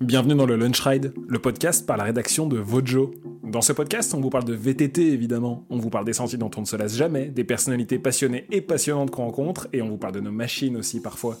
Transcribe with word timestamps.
Bienvenue 0.00 0.34
dans 0.34 0.44
le 0.44 0.56
Lunch 0.56 0.80
Ride, 0.80 1.14
le 1.26 1.38
podcast 1.38 1.86
par 1.86 1.96
la 1.96 2.04
rédaction 2.04 2.46
de 2.46 2.58
Vojo. 2.58 3.14
Dans 3.42 3.62
ce 3.62 3.72
podcast, 3.72 4.12
on 4.12 4.20
vous 4.20 4.28
parle 4.28 4.44
de 4.44 4.52
VTT 4.52 5.12
évidemment, 5.12 5.64
on 5.70 5.78
vous 5.78 5.88
parle 5.88 6.04
des 6.04 6.12
sentiers 6.12 6.36
dont 6.36 6.50
on 6.56 6.60
ne 6.60 6.66
se 6.66 6.76
lasse 6.76 6.94
jamais, 6.94 7.26
des 7.26 7.44
personnalités 7.44 7.98
passionnées 7.98 8.46
et 8.50 8.60
passionnantes 8.60 9.10
qu'on 9.10 9.24
rencontre, 9.24 9.68
et 9.72 9.80
on 9.80 9.88
vous 9.88 9.96
parle 9.96 10.12
de 10.12 10.20
nos 10.20 10.30
machines 10.30 10.76
aussi 10.76 11.00
parfois. 11.00 11.38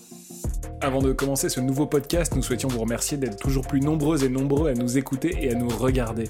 Avant 0.82 1.00
de 1.00 1.12
commencer 1.12 1.48
ce 1.48 1.58
nouveau 1.58 1.86
podcast, 1.86 2.36
nous 2.36 2.42
souhaitions 2.42 2.68
vous 2.68 2.80
remercier 2.80 3.16
d'être 3.16 3.38
toujours 3.38 3.66
plus 3.66 3.80
nombreux 3.80 4.24
et 4.24 4.28
nombreux 4.28 4.68
à 4.68 4.74
nous 4.74 4.98
écouter 4.98 5.34
et 5.40 5.52
à 5.52 5.54
nous 5.54 5.68
regarder. 5.68 6.24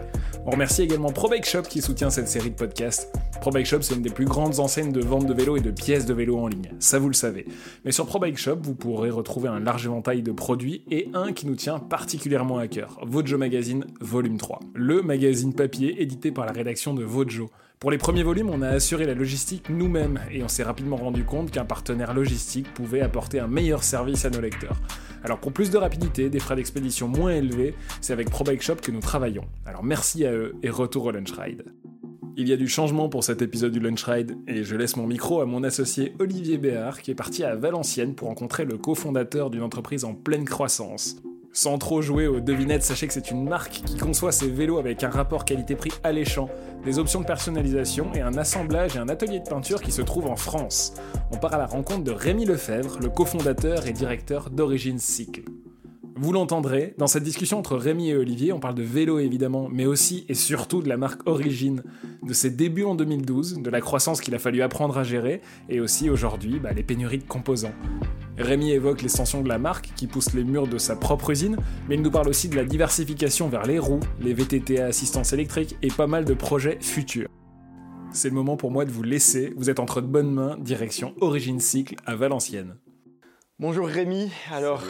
On 0.46 0.52
remercie 0.52 0.82
également 0.82 1.10
ProBike 1.10 1.44
Shop 1.44 1.62
qui 1.62 1.82
soutient 1.82 2.10
cette 2.10 2.28
série 2.28 2.50
de 2.50 2.54
podcasts. 2.54 3.12
ProBike 3.40 3.66
Shop, 3.66 3.82
c'est 3.82 3.96
une 3.96 4.02
des 4.02 4.10
plus 4.10 4.24
grandes 4.24 4.60
enseignes 4.60 4.92
de 4.92 5.00
vente 5.00 5.26
de 5.26 5.34
vélos 5.34 5.56
et 5.56 5.60
de 5.60 5.72
pièces 5.72 6.06
de 6.06 6.14
vélos 6.14 6.38
en 6.38 6.46
ligne, 6.46 6.70
ça 6.78 7.00
vous 7.00 7.08
le 7.08 7.14
savez. 7.14 7.44
Mais 7.84 7.90
sur 7.90 8.06
ProBike 8.06 8.38
Shop, 8.38 8.58
vous 8.62 8.76
pourrez 8.76 9.10
retrouver 9.10 9.48
un 9.48 9.58
large 9.58 9.86
éventail 9.86 10.22
de 10.22 10.30
produits 10.30 10.84
et 10.92 11.08
un 11.12 11.32
qui 11.32 11.46
nous 11.46 11.56
tient 11.56 11.80
particulièrement 11.80 12.58
à 12.58 12.68
cœur, 12.68 13.00
Vojo 13.04 13.38
Magazine 13.38 13.84
Volume 14.00 14.38
3. 14.38 14.60
Le 14.74 15.02
magazine 15.02 15.54
papier 15.54 16.00
édité 16.00 16.30
par 16.30 16.46
la 16.46 16.52
rédaction 16.52 16.94
de 16.94 17.02
Vojo. 17.02 17.50
Pour 17.78 17.90
les 17.90 17.98
premiers 17.98 18.22
volumes, 18.22 18.48
on 18.48 18.62
a 18.62 18.68
assuré 18.68 19.04
la 19.04 19.12
logistique 19.12 19.68
nous-mêmes 19.68 20.18
et 20.30 20.42
on 20.42 20.48
s'est 20.48 20.62
rapidement 20.62 20.96
rendu 20.96 21.24
compte 21.24 21.50
qu'un 21.50 21.66
partenaire 21.66 22.14
logistique 22.14 22.72
pouvait 22.72 23.02
apporter 23.02 23.38
un 23.38 23.48
meilleur 23.48 23.84
service 23.84 24.24
à 24.24 24.30
nos 24.30 24.40
lecteurs. 24.40 24.80
Alors 25.22 25.38
pour 25.38 25.52
plus 25.52 25.70
de 25.70 25.76
rapidité, 25.76 26.30
des 26.30 26.38
frais 26.38 26.56
d'expédition 26.56 27.06
moins 27.06 27.32
élevés, 27.32 27.74
c'est 28.00 28.14
avec 28.14 28.30
ProBike 28.30 28.62
Shop 28.62 28.76
que 28.76 28.90
nous 28.90 29.00
travaillons. 29.00 29.44
Alors 29.66 29.84
merci 29.84 30.24
à 30.24 30.32
eux 30.32 30.54
et 30.62 30.70
retour 30.70 31.04
au 31.04 31.10
Lunch 31.10 31.32
Ride. 31.32 31.66
Il 32.38 32.48
y 32.48 32.54
a 32.54 32.56
du 32.56 32.66
changement 32.66 33.10
pour 33.10 33.24
cet 33.24 33.42
épisode 33.42 33.72
du 33.72 33.80
Lunch 33.80 34.04
Ride 34.04 34.38
et 34.46 34.64
je 34.64 34.74
laisse 34.74 34.96
mon 34.96 35.06
micro 35.06 35.42
à 35.42 35.46
mon 35.46 35.62
associé 35.62 36.14
Olivier 36.18 36.56
Béard 36.56 37.02
qui 37.02 37.10
est 37.10 37.14
parti 37.14 37.44
à 37.44 37.56
Valenciennes 37.56 38.14
pour 38.14 38.28
rencontrer 38.28 38.64
le 38.64 38.78
cofondateur 38.78 39.50
d'une 39.50 39.62
entreprise 39.62 40.04
en 40.04 40.14
pleine 40.14 40.46
croissance. 40.46 41.16
Sans 41.56 41.78
trop 41.78 42.02
jouer 42.02 42.26
aux 42.26 42.38
devinettes, 42.38 42.82
sachez 42.82 43.06
que 43.06 43.14
c'est 43.14 43.30
une 43.30 43.48
marque 43.48 43.80
qui 43.86 43.96
conçoit 43.96 44.30
ses 44.30 44.50
vélos 44.50 44.76
avec 44.76 45.02
un 45.02 45.08
rapport 45.08 45.46
qualité-prix 45.46 45.90
alléchant, 46.04 46.50
des 46.84 46.98
options 46.98 47.22
de 47.22 47.24
personnalisation 47.24 48.12
et 48.14 48.20
un 48.20 48.36
assemblage 48.36 48.94
et 48.94 48.98
un 48.98 49.08
atelier 49.08 49.40
de 49.40 49.48
peinture 49.48 49.80
qui 49.80 49.90
se 49.90 50.02
trouve 50.02 50.26
en 50.26 50.36
France. 50.36 50.92
On 51.32 51.38
part 51.38 51.54
à 51.54 51.56
la 51.56 51.64
rencontre 51.64 52.04
de 52.04 52.10
Rémi 52.10 52.44
Lefebvre, 52.44 52.98
le 53.00 53.08
cofondateur 53.08 53.86
et 53.86 53.94
directeur 53.94 54.50
d'Origine 54.50 54.98
Cycle. 54.98 55.44
Vous 56.18 56.32
l'entendrez, 56.32 56.94
dans 56.96 57.06
cette 57.06 57.24
discussion 57.24 57.58
entre 57.58 57.76
Rémi 57.76 58.08
et 58.08 58.16
Olivier, 58.16 58.50
on 58.54 58.58
parle 58.58 58.74
de 58.74 58.82
vélo 58.82 59.18
évidemment, 59.18 59.68
mais 59.70 59.84
aussi 59.84 60.24
et 60.30 60.34
surtout 60.34 60.80
de 60.80 60.88
la 60.88 60.96
marque 60.96 61.28
Origine, 61.28 61.82
de 62.22 62.32
ses 62.32 62.48
débuts 62.48 62.84
en 62.84 62.94
2012, 62.94 63.58
de 63.60 63.68
la 63.68 63.82
croissance 63.82 64.22
qu'il 64.22 64.34
a 64.34 64.38
fallu 64.38 64.62
apprendre 64.62 64.96
à 64.96 65.04
gérer, 65.04 65.42
et 65.68 65.78
aussi 65.78 66.08
aujourd'hui 66.08 66.58
bah, 66.58 66.72
les 66.72 66.82
pénuries 66.82 67.18
de 67.18 67.24
composants. 67.24 67.74
Rémi 68.38 68.70
évoque 68.70 69.02
l'extension 69.02 69.42
de 69.42 69.48
la 69.48 69.58
marque 69.58 69.92
qui 69.94 70.06
pousse 70.06 70.32
les 70.32 70.42
murs 70.42 70.66
de 70.66 70.78
sa 70.78 70.96
propre 70.96 71.28
usine, 71.28 71.58
mais 71.86 71.96
il 71.96 72.02
nous 72.02 72.10
parle 72.10 72.28
aussi 72.28 72.48
de 72.48 72.56
la 72.56 72.64
diversification 72.64 73.50
vers 73.50 73.66
les 73.66 73.78
roues, 73.78 74.00
les 74.18 74.32
VTT 74.32 74.80
à 74.80 74.86
assistance 74.86 75.34
électrique 75.34 75.76
et 75.82 75.88
pas 75.88 76.06
mal 76.06 76.24
de 76.24 76.32
projets 76.32 76.78
futurs. 76.80 77.28
C'est 78.10 78.30
le 78.30 78.34
moment 78.34 78.56
pour 78.56 78.70
moi 78.70 78.86
de 78.86 78.90
vous 78.90 79.02
laisser, 79.02 79.52
vous 79.58 79.68
êtes 79.68 79.80
entre 79.80 80.00
de 80.00 80.06
bonnes 80.06 80.32
mains, 80.32 80.56
direction 80.56 81.14
Origine 81.20 81.60
Cycle 81.60 81.96
à 82.06 82.16
Valenciennes. 82.16 82.76
Bonjour 83.58 83.86
Rémi, 83.86 84.30
alors. 84.50 84.82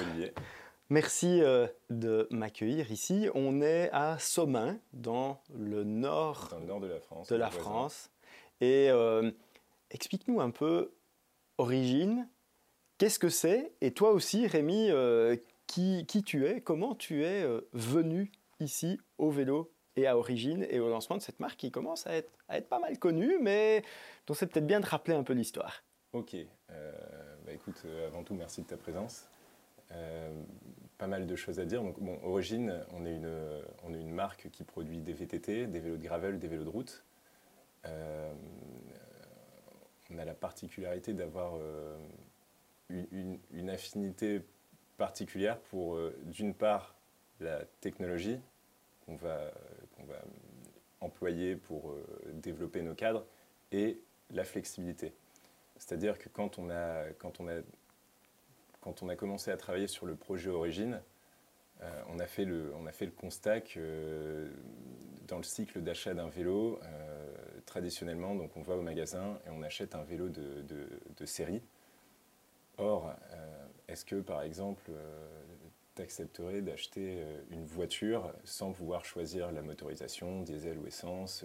Merci 0.89 1.41
euh, 1.43 1.67
de 1.91 2.27
m'accueillir 2.31 2.91
ici. 2.91 3.29
On 3.35 3.61
est 3.61 3.91
à 3.93 4.19
Somain, 4.19 4.79
dans 4.93 5.41
le 5.55 5.85
nord 5.85 6.49
Dans 6.51 6.59
le 6.59 6.67
nord 6.67 6.81
de 6.81 6.87
la 6.87 7.01
France. 7.01 7.29
de 7.29 7.37
la. 7.37 7.51
France. 7.51 8.11
Et 8.61 8.89
euh, 8.91 9.31
explique-nous 9.91 10.41
un 10.41 10.51
peu 10.51 10.93
Origine, 11.59 12.29
qu'est-ce 12.99 13.19
que 13.19 13.29
c'est? 13.29 13.73
Et 13.81 13.93
toi 13.93 14.13
aussi 14.13 14.47
Rémi, 14.47 14.91
euh, 14.91 15.37
qui, 15.67 16.05
qui 16.07 16.23
tu 16.23 16.47
es? 16.47 16.61
Comment 16.61 16.95
tu 16.95 17.25
es 17.25 17.43
euh, 17.43 17.63
venu 17.73 18.31
ici 18.61 19.01
au 19.19 19.31
vélo 19.31 19.73
et 19.97 20.07
à 20.07 20.19
Origine 20.19 20.67
et 20.69 20.79
au 20.81 20.89
lancement 20.89 21.17
de 21.17 21.23
cette 21.23 21.41
marque 21.41 21.59
qui 21.59 21.71
commence 21.71 22.07
à 22.07 22.15
être, 22.15 22.31
à 22.49 22.59
être 22.59 22.69
pas 22.69 22.79
mal 22.79 22.99
connue, 22.99 23.39
mais 23.41 23.83
dont 24.27 24.35
c'est 24.35 24.47
peut-être 24.47 24.67
bien 24.67 24.81
de 24.81 24.87
rappeler 24.87 25.15
un 25.15 25.23
peu 25.23 25.33
l'histoire? 25.33 25.83
Ok. 26.13 26.37
Bah 26.69 27.53
écoute, 27.53 27.83
avant 28.07 28.23
tout, 28.23 28.35
merci 28.35 28.63
de 28.63 28.67
ta 28.67 28.77
présence. 28.77 29.29
Euh, 29.93 30.43
pas 30.99 31.07
mal 31.07 31.27
de 31.27 31.37
choses 31.37 31.61
à 31.61 31.67
dire. 31.67 31.83
Donc, 31.83 32.01
bon, 32.01 32.19
Origine, 32.23 32.81
on 32.93 33.05
est, 33.05 33.15
une, 33.15 33.63
on 33.85 33.93
est 33.93 34.01
une 34.01 34.13
marque 34.13 34.49
qui 34.51 34.65
produit 34.65 35.01
des 35.01 35.13
VTT, 35.13 35.67
des 35.67 35.81
vélos 35.81 35.99
de 35.99 36.03
gravel, 36.03 36.39
des 36.39 36.49
vélos 36.49 36.65
de 36.65 36.71
route. 36.71 37.05
Euh, 37.85 38.33
on 40.11 40.19
a 40.19 40.25
la 40.25 40.35
particularité 40.35 41.13
d'avoir 41.13 41.57
euh, 41.57 41.99
une, 42.89 43.69
affinité 43.69 44.41
particulière 44.97 45.59
pour, 45.59 45.99
d'une 46.25 46.55
part, 46.55 46.95
la 47.41 47.65
technologie 47.81 48.41
qu'on 49.05 49.17
va, 49.17 49.53
qu'on 49.97 50.05
va 50.05 50.23
employer 51.01 51.57
pour 51.57 51.95
développer 52.33 52.81
nos 52.81 52.95
cadres 52.95 53.27
et 53.73 54.01
la 54.31 54.45
flexibilité. 54.45 55.13
C'est-à-dire 55.79 56.19
que 56.19 56.29
quand 56.29 56.59
on, 56.59 56.71
a, 56.71 57.11
quand, 57.19 57.41
on 57.41 57.49
a, 57.49 57.61
quand 58.87 59.03
on 59.03 59.09
a 59.09 59.17
commencé 59.17 59.51
à 59.51 59.57
travailler 59.57 59.89
sur 59.89 60.07
le 60.07 60.15
projet 60.15 60.49
Origine, 60.49 61.03
euh, 61.83 62.03
on, 62.09 62.21
a 62.21 62.27
fait 62.27 62.45
le, 62.45 62.71
constat 63.17 63.61
que 63.61 63.81
euh, 63.81 64.49
dans 65.27 65.39
le 65.39 65.43
cycle 65.43 65.81
d'achat 65.81 66.15
d'un 66.15 66.29
vélo, 66.29 66.79
euh, 66.85 67.35
traditionnellement, 67.67 68.37
donc 68.37 68.57
on 68.57 68.63
va 68.63 68.77
au 68.77 68.83
magasin 68.83 69.41
et 69.45 69.51
on 69.51 69.65
achète 69.65 69.97
un 69.97 70.05
vélo 70.05 70.29
de, 70.29 71.25
série. 71.25 71.63
Or, 72.79 73.13
est-ce 73.89 74.05
que 74.05 74.21
par 74.21 74.43
exemple, 74.43 74.93
tu 75.97 76.03
accepterais 76.03 76.63
d'acheter 76.63 77.25
une 77.51 77.67
voiture 77.67 78.33
sans 78.45 78.71
pouvoir 78.71 79.05
choisir 79.05 79.51
la 79.51 79.63
motorisation, 79.63 80.43
diesel 80.43 80.79
ou 80.79 80.87
essence, 80.87 81.45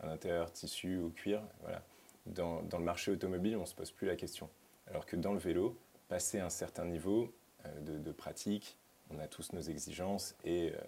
un 0.00 0.08
intérieur 0.08 0.50
tissu 0.52 0.96
ou 0.96 1.10
cuir? 1.10 1.42
Voilà. 1.60 1.82
dans, 2.24 2.62
dans 2.62 2.78
le 2.78 2.84
marché 2.84 3.10
automobile, 3.10 3.56
on 3.58 3.62
ne 3.62 3.66
se 3.66 3.74
pose 3.74 3.90
plus 3.90 4.06
la 4.06 4.16
question. 4.16 4.48
Alors 4.86 5.04
que 5.04 5.16
dans 5.16 5.32
le 5.32 5.38
vélo, 5.38 5.76
passer 6.10 6.40
un 6.40 6.50
certain 6.50 6.84
niveau 6.84 7.32
euh, 7.64 7.98
de, 7.98 8.12
pratique, 8.12 8.76
on 9.14 9.20
a 9.20 9.28
tous 9.28 9.52
nos 9.52 9.60
exigences 9.60 10.34
et 10.44 10.72
euh, 10.72 10.78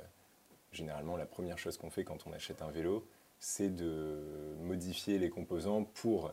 généralement 0.73 1.17
la 1.17 1.27
première 1.27 1.59
chose 1.59 1.79
qu'on 1.79 1.91
fait 1.91 2.03
quand 2.03 2.27
on 2.27 2.33
achète 2.33 2.61
un 2.61 2.73
vélo, 2.73 3.07
c'est 3.39 3.71
de 3.71 4.19
modifier 4.61 5.19
les 5.19 5.31
composants 5.31 5.85
pour 5.85 6.33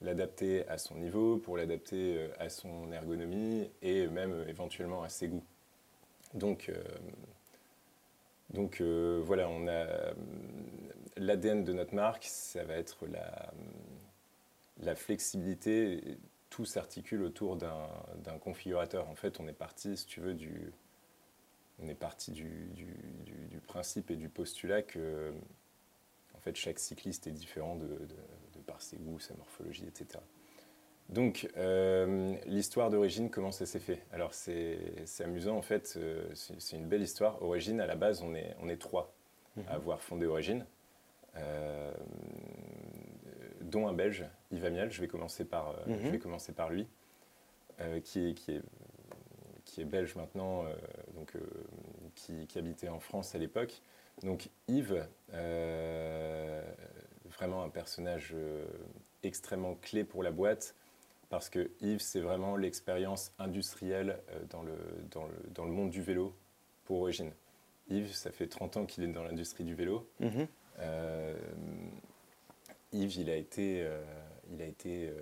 l'adapter 0.00 0.66
à 0.68 0.78
son 0.78 0.96
niveau, 0.96 1.36
pour 1.36 1.58
l'adapter 1.58 2.16
euh, 2.16 2.28
à 2.38 2.48
son 2.48 2.90
ergonomie 2.92 3.70
et 3.82 4.06
même 4.08 4.44
éventuellement 4.48 5.02
à 5.02 5.10
ses 5.10 5.28
goûts. 5.28 5.44
Donc, 6.32 6.70
donc 8.50 8.80
voilà, 8.80 9.48
on 9.48 9.66
a 9.66 9.84
l'ADN 11.16 11.64
de 11.64 11.72
notre 11.72 11.92
marque, 11.92 12.24
ça 12.24 12.62
va 12.62 12.74
être 12.74 13.08
la, 13.08 13.52
la 14.78 14.94
flexibilité. 14.94 16.18
Tout 16.50 16.64
s'articule 16.64 17.22
autour 17.22 17.56
d'un 17.56 18.38
configurateur. 18.40 19.08
En 19.08 19.14
fait, 19.14 19.40
on 19.40 19.46
est 19.48 19.52
parti, 19.52 19.96
si 19.96 20.06
tu 20.06 20.20
veux, 20.20 20.34
du, 20.34 20.72
on 21.82 21.88
est 21.88 21.94
parti 21.94 22.32
du, 22.32 22.66
du- 22.74 22.96
du- 23.24 23.46
du 23.48 23.60
principe 23.60 24.10
et 24.10 24.16
du 24.16 24.28
postulat 24.28 24.82
que 24.82 25.32
en 26.34 26.40
fait, 26.40 26.56
chaque 26.56 26.78
cycliste 26.78 27.26
est 27.26 27.32
différent 27.32 27.76
de, 27.76 27.86
de- 27.86 27.98
de 28.54 28.58
par 28.66 28.80
ses 28.82 28.96
goûts, 28.96 29.18
sa 29.20 29.34
morphologie, 29.34 29.86
etc. 29.86 30.20
Donc, 31.10 31.48
euh, 31.56 32.34
l'histoire 32.46 32.88
d'origine, 32.88 33.30
comment 33.30 33.52
ça 33.52 33.66
s'est 33.66 33.80
fait? 33.80 34.02
Alors, 34.12 34.32
c'est 34.32 34.78
amusant, 35.20 35.56
en 35.56 35.62
fait, 35.62 35.94
euh, 35.96 36.24
c'est 36.34 36.76
une 36.76 36.86
belle 36.86 37.02
histoire. 37.02 37.42
Origine, 37.42 37.80
à 37.80 37.86
la 37.86 37.96
base, 37.96 38.22
on 38.22 38.34
est, 38.34 38.54
on 38.60 38.68
est 38.68 38.76
trois 38.80 39.12
à 39.68 39.74
avoir 39.74 40.00
fondé 40.00 40.26
Origine, 40.26 40.64
euh, 41.36 41.92
dont 43.60 43.86
un 43.88 43.92
Belge, 43.92 44.24
Yves 44.50 44.64
Amiel. 44.64 44.90
Je 44.90 45.00
vais 45.00 45.08
commencer 45.08 45.44
par, 45.44 45.70
euh, 45.70 45.74
Mhm. 45.86 45.98
je 46.04 46.10
vais 46.10 46.18
commencer 46.18 46.52
par 46.52 46.70
lui, 46.70 46.86
euh, 47.80 48.00
qui, 48.00 48.28
est, 48.30 48.34
qui, 48.34 48.52
est, 48.52 48.62
qui 49.64 49.80
est 49.80 49.84
belge 49.84 50.14
maintenant, 50.16 50.64
euh, 50.64 50.74
donc, 51.14 51.32
qui, 52.14 52.46
qui 52.46 52.58
habitait 52.58 52.88
en 52.88 53.00
France 53.00 53.34
à 53.34 53.38
l'époque. 53.38 53.80
Donc, 54.22 54.48
Yves, 54.68 55.06
vraiment 57.24 57.62
un 57.62 57.68
personnage 57.70 58.34
extrêmement 59.22 59.74
clé 59.76 60.04
pour 60.04 60.22
la 60.22 60.30
boîte, 60.30 60.74
parce 61.30 61.48
que 61.48 61.70
Yves, 61.80 62.00
c'est 62.00 62.20
vraiment 62.20 62.56
l'expérience 62.56 63.32
industrielle 63.38 64.18
dans, 64.50 64.62
le, 64.62 64.74
dans, 65.10 65.26
le, 65.26 65.34
dans 65.54 65.64
le 65.64 65.70
monde 65.70 65.90
du 65.90 66.02
vélo 66.02 66.34
pour 66.84 67.00
Origine. 67.02 67.32
Yves, 67.88 68.12
ça 68.12 68.30
fait 68.30 68.46
30 68.48 68.76
ans 68.76 68.84
qu'il 68.86 69.04
est 69.04 69.08
dans 69.08 69.22
l'industrie 69.22 69.64
du 69.64 69.74
vélo. 69.74 70.06
Mhm. 70.20 70.46
Euh, 70.80 71.34
Yves, 72.92 73.16
il 73.16 73.30
a 73.30 73.36
été, 73.36 73.82
euh, 73.84 74.02
il 74.50 74.60
a 74.62 74.66
été 74.66 75.08
euh, 75.08 75.14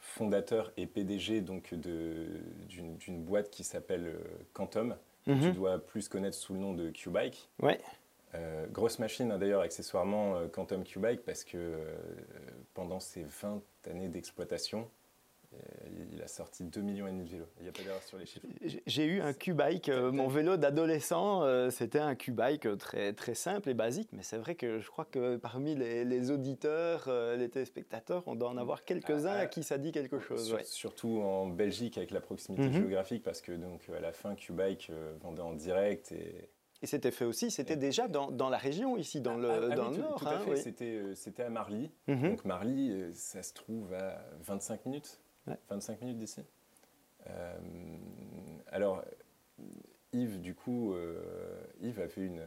fondateur 0.00 0.72
et 0.76 0.86
PDG 0.86 1.40
donc 1.40 1.74
de- 1.74 2.40
d'une 2.68 3.22
boîte 3.22 3.50
qui 3.50 3.64
s'appelle 3.64 4.06
euh, 4.06 4.18
Quantum. 4.52 4.96
que 5.24 5.30
Tu 5.32 5.38
Mhm. 5.48 5.52
dois 5.52 5.78
plus 5.78 6.08
connaître 6.08 6.36
sous 6.36 6.52
le 6.54 6.58
nom 6.60 6.72
de 6.74 6.90
Q-Bike. 6.90 7.48
Ouais. 7.60 7.80
Euh, 8.34 8.66
grosse 8.68 8.98
machine 8.98 9.30
hein, 9.30 9.38
d'ailleurs 9.38 9.60
accessoirement 9.60 10.48
Quantum 10.48 10.84
Q-Bike 10.84 11.20
parce 11.20 11.44
que 11.44 11.56
euh, 11.58 11.94
pendant 12.74 12.98
ces 12.98 13.22
20 13.24 13.62
années 13.88 14.08
d'exploitation, 14.08 14.88
il 16.12 16.22
a 16.22 16.28
sorti 16.28 16.64
2 16.64 16.80
millions 16.80 17.06
et 17.06 17.10
demi 17.10 17.24
de 17.24 17.30
vélos. 17.30 17.48
Il 17.58 17.64
n'y 17.64 17.68
a 17.68 17.72
pas 17.72 17.82
d'erreur 17.82 18.02
sur 18.02 18.18
les 18.18 18.26
chiffres. 18.26 18.46
J'ai 18.86 19.04
eu 19.04 19.20
un 19.20 19.32
Q-Bike, 19.32 19.88
euh, 19.88 20.12
mon 20.12 20.28
vélo 20.28 20.56
d'adolescent, 20.56 21.42
euh, 21.42 21.70
c'était 21.70 21.98
un 21.98 22.14
Q-Bike 22.14 22.78
très, 22.78 23.12
très 23.12 23.34
simple 23.34 23.68
et 23.68 23.74
basique, 23.74 24.08
mais 24.12 24.22
c'est 24.22 24.38
vrai 24.38 24.54
que 24.54 24.78
je 24.80 24.90
crois 24.90 25.04
que 25.04 25.36
parmi 25.36 25.74
les, 25.74 26.30
auditeurs, 26.30 27.04
euh, 27.08 27.36
les 27.36 27.48
téléspectateurs, 27.48 28.22
on 28.26 28.34
doit 28.34 28.48
en 28.48 28.56
avoir 28.56 28.84
quelques-uns 28.84 29.36
à 29.36 29.46
qui 29.46 29.62
ça 29.62 29.78
dit 29.78 29.92
quelque 29.92 30.18
chose. 30.18 30.56
Surtout 30.64 31.20
en 31.22 31.46
Belgique 31.46 31.98
avec 31.98 32.10
la 32.10 32.20
proximité 32.20 32.64
mhm. 32.64 32.72
géographique, 32.72 33.22
parce 33.22 33.40
que 33.40 33.52
donc 33.52 33.80
à 33.96 34.00
la 34.00 34.12
fin, 34.12 34.34
Q-Bike 34.34 34.90
vendait 35.20 35.42
en 35.42 35.54
direct 35.54 36.12
et 36.12 36.50
et 36.84 36.86
c'était 36.86 37.12
fait 37.12 37.24
aussi, 37.24 37.52
c'était 37.52 37.76
déjà 37.76 38.08
dans, 38.08 38.32
dans, 38.32 38.48
la 38.48 38.58
région, 38.58 38.96
ici, 38.96 39.20
dans 39.20 39.36
le, 39.36 39.48
ah, 39.48 39.68
ah 39.70 39.74
dans 39.76 39.90
le 39.90 39.98
nord. 39.98 40.18
Tout 40.18 40.26
à 40.26 40.34
hein, 40.34 40.40
fait, 40.40 41.14
c'était 41.14 41.44
à 41.44 41.48
Marly. 41.48 41.92
Mhm. 42.08 42.30
Donc 42.30 42.44
Marly, 42.44 42.92
ça 43.14 43.44
se 43.44 43.54
trouve 43.54 43.94
à 43.94 44.20
25 44.40 44.86
minutes 44.86 45.21
25 45.46 46.00
minutes 46.00 46.18
d'ici. 46.18 46.42
Euh, 47.28 47.58
alors, 48.70 49.04
Yves, 50.12 50.40
du 50.40 50.54
coup, 50.54 50.94
euh, 50.94 51.20
Yves 51.80 52.00
a 52.00 52.08
fait 52.08 52.26
une, 52.26 52.44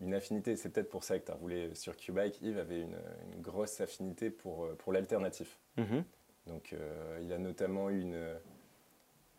une 0.00 0.14
affinité, 0.14 0.56
c'est 0.56 0.70
peut-être 0.70 0.88
pour 0.88 1.04
ça 1.04 1.18
que 1.18 1.26
tu 1.26 1.32
as 1.32 1.34
roulé 1.34 1.74
sur 1.74 1.96
Q-Bike, 1.96 2.40
Yves 2.42 2.58
avait 2.58 2.80
une, 2.82 2.96
grosse 3.40 3.80
affinité 3.80 4.30
pour, 4.30 4.64
euh, 4.64 4.74
pour 4.74 4.92
l'alternatif. 4.92 5.58
Mhm. 5.76 6.04
Donc, 6.46 6.76
il 7.22 7.32
a 7.32 7.38
notamment 7.38 7.90
eu 7.90 8.00
une, 8.02 8.38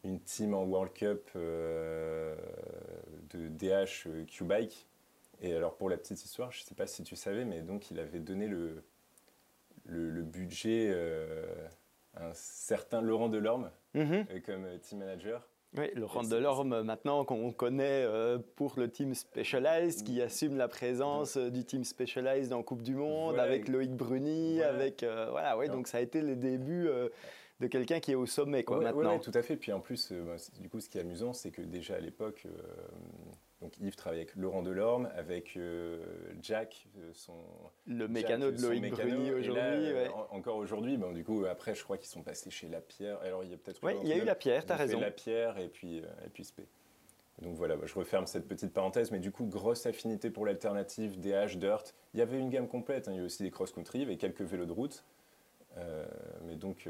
une 0.03 0.19
team 0.19 0.53
en 0.53 0.65
World 0.65 0.91
Cup 0.91 1.29
de 1.35 2.35
DH 3.31 4.25
Q-Bike. 4.27 4.85
Et 5.39 5.53
alors, 5.53 5.77
pour 5.77 5.89
la 5.89 5.95
petite 5.95 6.21
histoire, 6.25 6.51
je 6.51 6.63
ne 6.63 6.65
sais 6.65 6.75
pas 6.75 6.85
si 6.85 7.03
tu 7.03 7.15
savais, 7.15 7.45
mais 7.45 7.61
donc 7.61 7.91
il 7.91 7.99
avait 8.01 8.19
donné 8.19 8.49
le, 8.49 8.83
le, 9.85 10.09
le 10.09 10.21
budget 10.21 10.93
un 12.21 12.33
certain 12.33 13.01
Laurent 13.01 13.29
Delorme 13.29 13.71
mhm. 13.93 14.25
euh, 14.29 14.39
comme 14.45 14.65
euh, 14.65 14.77
team 14.77 14.99
manager. 14.99 15.47
Oui, 15.77 15.89
Laurent 15.95 16.23
Delorme, 16.23 16.81
maintenant 16.81 17.25
qu'on 17.25 17.51
connaît 17.51 18.03
euh, 18.05 18.39
pour 18.55 18.75
le 18.77 18.89
team 18.89 19.13
Specialized, 19.13 20.05
qui 20.05 20.21
assume 20.21 20.55
la 20.55 20.69
présence 20.69 21.37
du 21.37 21.65
team 21.65 21.83
Specialized 21.83 22.53
en 22.53 22.63
Coupe 22.63 22.81
du 22.81 22.95
Monde, 22.95 23.37
avec 23.37 23.67
Loïc 23.67 23.91
Bruni, 23.91 24.61
avec... 24.61 25.03
voilà, 25.03 25.57
ouais, 25.57 25.67
donc 25.67 25.87
ça 25.87 25.97
a 25.97 26.01
été 26.01 26.21
les 26.21 26.37
débuts 26.37 26.89
de 27.59 27.67
quelqu'un 27.67 27.99
qui 27.99 28.13
est 28.13 28.15
au 28.15 28.25
sommet, 28.25 28.63
quoi, 28.63 28.79
maintenant. 28.79 29.15
Oui, 29.15 29.19
tout 29.19 29.31
à 29.33 29.41
fait. 29.41 29.57
Puis 29.57 29.73
en 29.73 29.81
plus, 29.81 30.13
bah, 30.13 30.37
du 30.61 30.69
coup, 30.69 30.79
ce 30.79 30.89
qui 30.89 30.99
est 30.99 31.01
amusant, 31.01 31.33
c'est 31.33 31.51
que 31.51 31.61
déjà 31.61 31.95
à 31.95 31.99
l'époque, 31.99 32.47
donc 33.61 33.75
Yves 33.79 33.95
travaille 33.95 34.19
avec 34.19 34.35
Laurent 34.35 34.61
Delorme, 34.61 35.09
avec 35.15 35.57
euh, 35.57 36.03
Jack, 36.43 36.85
euh, 36.97 37.09
son 37.13 37.33
le 37.87 38.07
mécano 38.07 38.51
de 38.51 38.61
Loïc 38.61 38.91
Bruni 38.91 39.31
aujourd'hui. 39.31 39.93
Encore 40.29 40.57
aujourd'hui, 40.57 40.99
du 41.13 41.23
coup 41.23 41.45
après 41.45 41.73
je 41.73 41.83
crois 41.83 41.97
qu'ils 41.97 42.09
sont 42.09 42.21
passés 42.21 42.51
chez 42.51 42.67
La 42.67 42.81
Pierre. 42.81 43.19
Alors 43.21 43.43
il 43.43 43.49
y 43.49 43.53
a 43.53 43.57
peut-être. 43.57 43.79
Oui, 43.83 43.93
il 44.03 44.09
y 44.09 44.13
a 44.13 44.17
eu 44.17 44.25
La 44.25 44.35
Pierre, 44.35 44.63
tu 44.65 44.71
as 44.71 44.75
raison. 44.75 44.99
La 44.99 45.09
Pierre 45.09 45.57
et 45.57 45.69
puis 45.69 46.01
euh, 46.01 46.25
et 46.25 46.29
puis 46.29 46.43
Spé. 46.43 46.65
Donc 47.41 47.55
voilà, 47.55 47.75
bah, 47.75 47.85
je 47.85 47.93
referme 47.95 48.25
cette 48.27 48.47
petite 48.47 48.73
parenthèse, 48.73 49.11
mais 49.11 49.19
du 49.19 49.31
coup 49.31 49.45
grosse 49.45 49.85
affinité 49.87 50.29
pour 50.29 50.45
l'alternative, 50.45 51.19
DH, 51.19 51.57
Dirt. 51.57 51.95
Il 52.13 52.19
y 52.19 52.21
avait 52.21 52.39
une 52.39 52.49
gamme 52.49 52.67
complète. 52.67 53.07
Hein. 53.07 53.13
il 53.13 53.17
y 53.17 53.21
a 53.21 53.23
aussi 53.23 53.41
des 53.41 53.51
cross 53.51 53.71
country, 53.71 54.03
avec 54.03 54.19
quelques 54.19 54.41
vélos 54.41 54.65
de 54.65 54.71
route. 54.71 55.03
mais 56.45 56.55
donc 56.55 56.87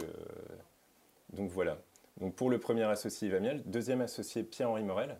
donc 1.31 1.49
voilà. 1.49 1.77
Donc 2.17 2.35
pour 2.35 2.49
le 2.49 2.59
premier 2.59 2.83
associé 2.83 3.29
Yves 3.29 3.63
deuxième 3.65 4.01
associé 4.01 4.43
Pierre-Henri 4.43 4.83
Morel 4.83 5.17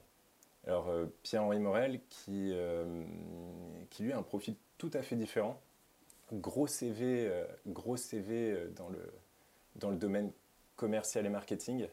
alors, 0.68 0.90
euh, 0.90 1.06
Pierre-Henri 1.24 1.60
Morel, 1.60 2.02
qui, 2.10 2.52
euh, 2.54 3.06
qui 3.90 4.04
lui 4.04 4.12
a 4.12 4.18
un 4.18 4.24
profil 4.24 4.56
tout 4.78 4.92
à 4.94 5.02
fait 5.02 5.16
différent. 5.16 5.62
Gros 6.34 6.68
CV, 6.68 7.30
euh, 7.30 8.68
dans, 8.76 8.90
le, 8.90 9.96
domaine 9.96 10.32
commercial 10.76 11.26
et 11.26 11.30
marketing. 11.30 11.88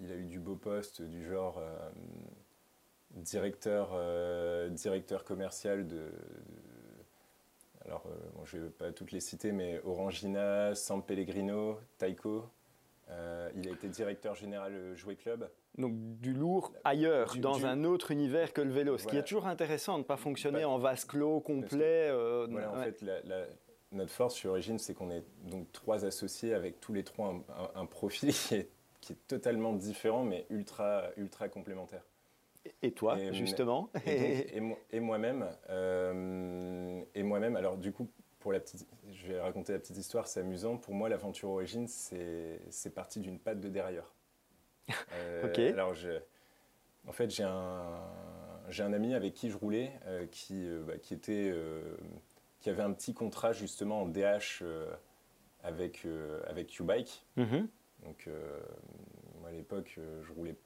il 0.00 0.10
a 0.10 0.16
eu 0.16 0.24
du 0.24 0.40
beau 0.40 0.56
poste 0.56 1.00
du 1.00 1.24
genre 1.24 1.62
directeur, 3.10 3.96
directeur 4.70 5.24
commercial 5.24 5.86
de, 5.86 6.10
alors 7.84 8.04
je 8.44 8.56
ne 8.56 8.64
vais 8.64 8.70
pas 8.70 8.92
toutes 8.92 9.12
les 9.12 9.20
citer, 9.20 9.52
mais 9.52 9.80
Orangina, 9.84 10.74
San 10.74 11.02
Pellegrino, 11.02 11.78
Taiko. 11.98 12.50
il 13.08 13.68
a 13.68 13.70
été 13.70 13.88
directeur 13.88 14.34
général 14.34 14.94
Jouet 14.96 15.16
Club 15.16 15.48
donc 15.78 15.92
du 16.20 16.32
lourd 16.32 16.72
ailleurs, 16.84 17.36
dans 17.36 17.66
un 17.66 17.84
autre 17.84 18.10
univers 18.10 18.52
que 18.52 18.60
le 18.60 18.72
vélo. 18.72 18.98
Ce 18.98 19.06
qui 19.06 19.16
est 19.16 19.22
toujours 19.22 19.46
intéressant 19.46 19.94
de 19.94 19.98
ne 19.98 20.04
pas 20.04 20.16
fonctionner 20.16 20.64
en 20.64 20.78
vase 20.78 21.04
clos, 21.04 21.40
complet. 21.40 22.08
Euh, 22.10 22.46
en 22.46 22.82
fait, 22.82 23.04
notre 23.92 24.10
force 24.10 24.34
sur 24.34 24.50
Origine, 24.50 24.78
c'est 24.78 24.94
qu'on 24.94 25.10
est 25.10 25.22
donc 25.44 25.70
trois 25.72 26.04
associés 26.04 26.54
avec 26.54 26.80
tous 26.80 26.92
les 26.92 27.04
trois 27.04 27.34
un, 27.74 27.86
profil 27.86 28.32
qui 28.32 28.54
est, 28.54 28.70
qui 29.00 29.12
est, 29.12 29.26
totalement 29.26 29.72
différent, 29.72 30.24
mais 30.24 30.46
ultra, 30.50 31.04
ultra 31.16 31.48
complémentaire. 31.48 32.02
Et 32.82 32.90
toi, 32.90 33.16
justement 33.32 33.90
Et, 34.06 35.00
moi-même. 35.00 35.46
Euh, 35.70 37.00
et 37.14 37.22
moi-même, 37.22 37.54
alors 37.54 37.76
du 37.76 37.92
coup, 37.92 38.08
pour 38.40 38.52
la 38.52 38.58
petite, 38.58 38.86
je 39.12 39.28
vais 39.28 39.40
raconter 39.40 39.72
la 39.72 39.78
petite 39.78 39.96
histoire, 39.96 40.26
c'est 40.26 40.40
amusant. 40.40 40.76
Pour 40.76 40.94
moi, 40.94 41.08
l'aventure 41.08 41.50
Origine, 41.50 41.86
c'est 41.86 42.94
parti 42.94 43.20
d'une 43.20 43.38
patte 43.38 43.60
de 43.60 43.68
derrière. 43.68 44.15
Euh, 45.22 45.72
alors, 45.72 45.94
en 47.06 47.12
fait, 47.12 47.30
j'ai 47.30 47.42
un, 47.42 48.00
j'ai 48.68 48.82
un 48.82 48.92
ami 48.92 49.14
avec 49.14 49.34
qui 49.34 49.50
je 49.50 49.56
roulais 49.56 49.92
euh, 50.06 50.26
qui, 50.30 50.66
euh, 50.66 50.82
bah, 50.86 50.98
qui, 50.98 51.14
était, 51.14 51.54
qui 52.60 52.70
avait 52.70 52.82
un 52.82 52.92
petit 52.92 53.14
contrat 53.14 53.52
justement 53.52 54.02
en 54.02 54.06
DH 54.06 54.64
avec, 55.62 56.06
avec 56.46 56.68
Q-Bike. 56.68 57.24
Mhm. 57.36 57.68
Donc, 58.04 58.28
moi 59.40 59.48
à 59.48 59.52
l'époque, 59.52 59.98
je 60.22 60.32
roulais 60.32 60.56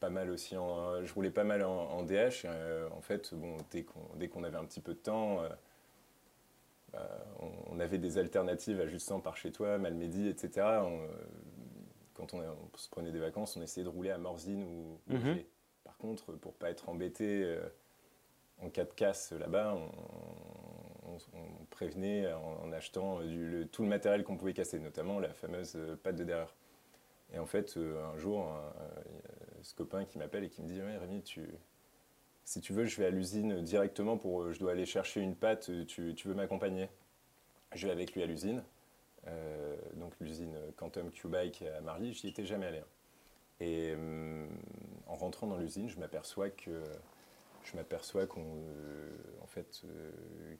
pas 0.00 0.10
mal 0.10 0.30
aussi 0.30 0.56
en, 0.56 1.02
je 1.04 1.12
roulais 1.14 1.30
pas 1.30 1.44
mal 1.44 1.62
en, 1.64 2.02
DH. 2.02 2.46
en 2.92 3.00
fait, 3.00 3.34
bon, 3.34 3.56
dès 3.70 4.28
qu'on 4.28 4.44
avait 4.44 4.58
un 4.58 4.64
petit 4.64 4.80
peu 4.80 4.94
de 4.94 4.98
temps, 4.98 5.42
bah, 6.92 7.08
on, 7.70 7.80
avait 7.80 7.98
des 7.98 8.18
alternatives 8.18 8.80
à 8.80 8.86
Justin 8.86 9.18
par 9.18 9.36
chez 9.36 9.50
toi, 9.50 9.78
Malmedy, 9.78 10.28
etc 10.28 10.82
quand 12.14 12.34
on, 12.34 12.42
se 12.76 12.88
prenait 12.88 13.12
des 13.12 13.18
vacances, 13.18 13.56
on 13.56 13.62
essayait 13.62 13.84
de 13.84 13.90
rouler 13.90 14.10
à 14.10 14.18
Morzine 14.18 14.64
ou, 14.64 14.98
mhm. 15.08 15.42
Par 15.84 15.98
contre, 15.98 16.32
pour 16.32 16.54
pas 16.54 16.70
être 16.70 16.88
embêté 16.88 17.42
euh, 17.44 17.68
en 18.62 18.70
cas 18.70 18.84
de 18.84 18.92
casse 18.92 19.32
là-bas, 19.32 19.76
on, 19.76 19.90
prévenait 21.70 22.32
en, 22.32 22.72
achetant 22.72 23.20
du, 23.20 23.68
tout 23.70 23.82
le 23.82 23.88
matériel 23.88 24.24
qu'on 24.24 24.36
pouvait 24.36 24.54
casser, 24.54 24.78
notamment 24.78 25.18
la 25.18 25.32
fameuse 25.32 25.74
euh, 25.76 25.96
patte 25.96 26.16
de 26.16 26.24
derrière. 26.24 26.54
Et 27.32 27.38
en 27.38 27.46
fait, 27.46 27.76
euh, 27.76 28.04
un 28.06 28.16
jour, 28.16 28.48
ce 29.62 29.74
copain 29.74 30.04
qui 30.04 30.18
m'appelle 30.18 30.44
et 30.44 30.48
qui 30.48 30.62
me 30.62 30.68
dit 30.68 30.80
ouais, 30.80 30.96
Rémi, 30.96 31.22
tu, 31.22 31.46
si 32.44 32.60
tu 32.60 32.72
veux, 32.72 32.84
je 32.84 32.96
vais 32.96 33.06
à 33.06 33.10
l'usine 33.10 33.60
directement 33.60 34.16
pour. 34.16 34.52
Je 34.52 34.58
dois 34.58 34.72
aller 34.72 34.86
chercher 34.86 35.20
une 35.20 35.34
pâte, 35.34 35.70
tu, 35.86 36.14
tu 36.14 36.28
veux 36.28 36.34
m'accompagner? 36.34 36.88
Je 37.74 37.86
vais 37.86 37.92
avec 37.92 38.14
lui 38.14 38.22
à 38.22 38.26
l'usine. 38.26 38.62
Euh, 39.26 39.76
donc 39.94 40.12
l'usine 40.20 40.54
Quantum 40.76 41.10
Q-Bike 41.10 41.62
à 41.62 41.80
Marly, 41.80 42.12
j'y 42.12 42.28
étais 42.28 42.44
jamais 42.44 42.66
allé. 42.66 42.78
Hein. 42.78 42.86
Et 43.60 43.94
euh, 43.96 44.46
en 45.06 45.14
rentrant 45.14 45.46
dans 45.46 45.56
l'usine, 45.56 45.88
je 45.88 45.98
m'aperçois 45.98 46.50
que 46.50 46.82
je 47.62 47.76
m'aperçois 47.76 48.26
qu'on 48.26 48.44
euh, 48.44 49.10
en 49.42 49.46
fait 49.46 49.82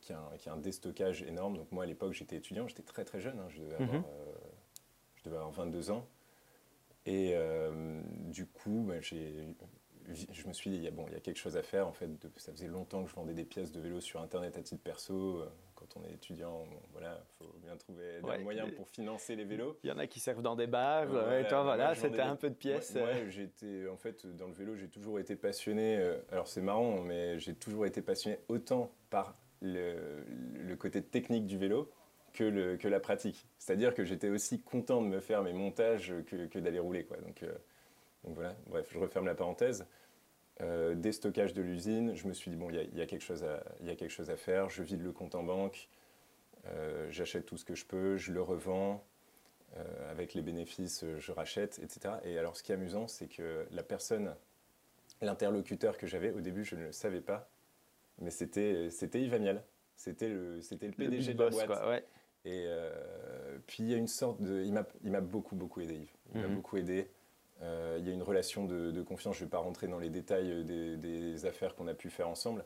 qu'il 0.01 0.17
y, 0.17 0.49
a 0.49 0.53
un 0.53 0.57
déstockage 0.57 1.23
énorme. 1.23 1.59
Donc 1.59 1.71
moi 1.73 1.85
à 1.85 1.87
l'époque 1.87 2.15
j'étais 2.15 2.37
étudiant, 2.37 2.67
j'étais 2.69 2.83
très 2.83 3.05
très 3.05 3.21
jeune, 3.21 3.39
hein. 3.39 3.49
je, 3.49 3.61
devais 3.61 3.75
avoir, 3.75 3.99
mhm. 3.99 4.05
je, 5.17 5.25
devais 5.25 5.37
avoir, 5.37 5.51
22 5.51 5.91
ans. 5.91 6.07
Et 7.07 7.35
du 8.31 8.47
coup, 8.47 8.87
bah, 8.89 8.99
je 9.03 10.47
me 10.49 10.53
suis 10.55 10.71
dit, 10.71 10.77
il 10.77 10.83
y, 10.83 10.89
a, 10.89 10.91
bon, 10.91 11.05
il 11.09 11.13
y 11.13 11.17
a 11.17 11.21
quelque 11.21 11.37
chose 11.37 11.59
à 11.59 11.63
faire. 11.63 11.87
En 11.87 11.93
fait, 11.93 12.09
ça 12.37 12.51
faisait 12.51 12.67
longtemps 12.67 13.05
que 13.05 13.11
je 13.11 13.15
vendais 13.15 13.35
des 13.35 13.45
pièces 13.45 13.73
de 13.73 13.81
vélo 13.81 14.01
sur 14.01 14.23
Internet 14.23 14.57
à 14.57 14.63
titre 14.63 14.83
perso 14.83 15.45
quand 15.93 16.01
on 16.01 16.05
est 16.05 16.15
étudiant, 16.15 16.65
voilà, 16.93 17.25
faut 17.39 17.55
bien 17.63 17.77
trouver 17.77 18.21
des 18.23 18.43
moyens 18.43 18.73
pour 18.75 18.89
financer 18.89 19.37
les 19.37 19.45
vélos. 19.45 19.79
Il 19.83 19.91
y 19.91 19.93
en 19.93 19.99
a 19.99 20.07
qui 20.07 20.21
servent 20.21 20.43
dans 20.43 20.57
des 20.57 20.67
bars, 20.67 21.09
et 21.33 21.47
toi, 21.47 21.63
voilà, 21.63 21.95
c'était 21.95 22.21
un 22.21 22.37
peu 22.37 22.51
de 22.51 22.55
pièces. 22.55 22.95
Moi, 22.95 23.29
j'étais, 23.29 23.89
en 23.89 23.97
fait, 23.97 24.27
dans 24.27 24.49
le 24.49 24.55
vélo, 24.55 24.77
j'ai 24.77 24.89
toujours 24.89 25.19
été 25.19 25.37
passionné. 25.37 25.97
Euh, 25.99 26.19
alors 26.31 26.49
c'est 26.49 26.61
marrant, 26.61 27.01
mais 27.01 27.39
j'ai 27.39 27.55
toujours 27.55 27.87
été 27.87 28.03
passionné 28.03 28.39
autant 28.49 28.93
par 29.11 29.37
le, 29.61 30.25
le, 30.55 30.77
côté 30.77 31.03
technique 31.03 31.47
du 31.47 31.59
vélo 31.59 31.91
que, 32.33 32.45
le, 32.45 32.77
que 32.77 32.89
la 32.89 33.01
pratique. 33.01 33.47
C'est-à-dire 33.59 33.95
que 33.95 34.05
j'étais 34.05 34.29
aussi 34.29 34.61
content 34.61 35.03
de 35.03 35.09
me 35.09 35.21
faire 35.21 35.43
mes 35.43 35.53
montages 35.53 36.15
que, 36.27 36.47
que 36.47 36.59
d'aller 36.59 36.79
rouler, 36.79 37.05
quoi. 37.05 37.17
Donc, 37.19 37.43
euh, 37.43 37.53
donc 38.25 38.35
voilà. 38.35 38.55
Bref, 38.67 38.89
je 38.91 38.99
referme 38.99 39.27
la 39.27 39.35
parenthèse. 39.35 39.87
Euh, 40.61 40.95
déstockage 40.95 41.53
de 41.53 41.63
l'usine, 41.63 42.15
je 42.15 42.29
me 42.29 42.33
suis 42.33 42.51
dit, 42.51 42.57
bon, 42.57 42.71
il 42.71 42.97
y, 42.97 43.01
a 43.03 43.07
quelque 43.07 43.25
chose 43.25 43.43
à, 43.43 43.65
y 43.83 43.91
a 43.91 43.97
quelque 43.97 44.13
chose 44.13 44.31
à 44.31 44.37
faire, 44.37 44.71
je 44.71 44.85
vide 44.85 45.03
le 45.03 45.11
compte 45.11 45.35
en 45.35 45.43
banque, 45.43 45.89
euh, 46.67 47.09
j'achète 47.11 47.45
tout 47.45 47.57
ce 47.57 47.65
que 47.65 47.75
je 47.75 47.85
peux, 47.85 48.17
je 48.17 48.33
le 48.33 48.41
revends, 48.41 49.05
euh, 49.77 50.11
avec 50.13 50.33
les 50.35 50.43
bénéfices, 50.43 51.05
je 51.19 51.33
rachète, 51.33 51.81
etc. 51.83 52.15
Et 52.23 52.39
alors, 52.39 52.57
ce 52.57 52.63
qui 52.63 52.71
est 52.71 52.77
amusant, 52.77 53.09
c'est 53.09 53.27
que 53.27 53.67
la 53.73 53.83
personne, 53.83 54.33
l'interlocuteur 55.21 55.99
que 55.99 56.07
j'avais, 56.07 56.31
au 56.31 56.41
début, 56.41 56.65
je 56.65 56.77
ne 56.77 56.85
le 56.85 56.93
savais 56.93 57.21
pas, 57.21 57.51
mais 58.21 58.31
c'était 58.31 58.89
Yves 59.13 59.35
Amiel. 59.35 59.65
C'était 59.97 60.29
le, 60.29 60.57
le 60.59 60.91
PDG 60.93 61.35
de 61.35 61.43
la 61.43 61.51
boîte. 61.51 62.05
Et 62.45 62.69
puis 63.67 63.83
il 63.85 63.91
y 63.91 63.95
a 63.95 63.97
une 63.97 64.09
sorte 64.09 64.41
de. 64.41 64.63
Il 64.65 64.73
m'a 65.11 65.21
beaucoup, 65.21 65.57
beaucoup 65.57 65.81
aidé, 65.81 65.95
Yves. 65.95 66.13
Il 66.35 66.41
m'a 66.41 66.49
Mhm. 66.49 66.55
beaucoup 66.55 66.77
aidé. 66.77 67.09
Euh, 67.65 67.97
il 67.99 68.07
y 68.07 68.11
a 68.11 68.15
une 68.15 68.23
relation 68.23 68.65
de, 68.65 69.03
confiance. 69.03 69.37
Je 69.37 69.41
ne 69.41 69.47
vais 69.47 69.51
pas 69.51 69.59
rentrer 69.59 69.89
dans 69.89 69.99
les 69.99 70.11
détails 70.11 70.65
des, 70.65 70.97
des 70.97 71.47
affaires 71.47 71.75
qu'on 71.75 71.89
a 71.89 71.95
pu 71.95 72.11
faire 72.11 72.29
ensemble. 72.29 72.65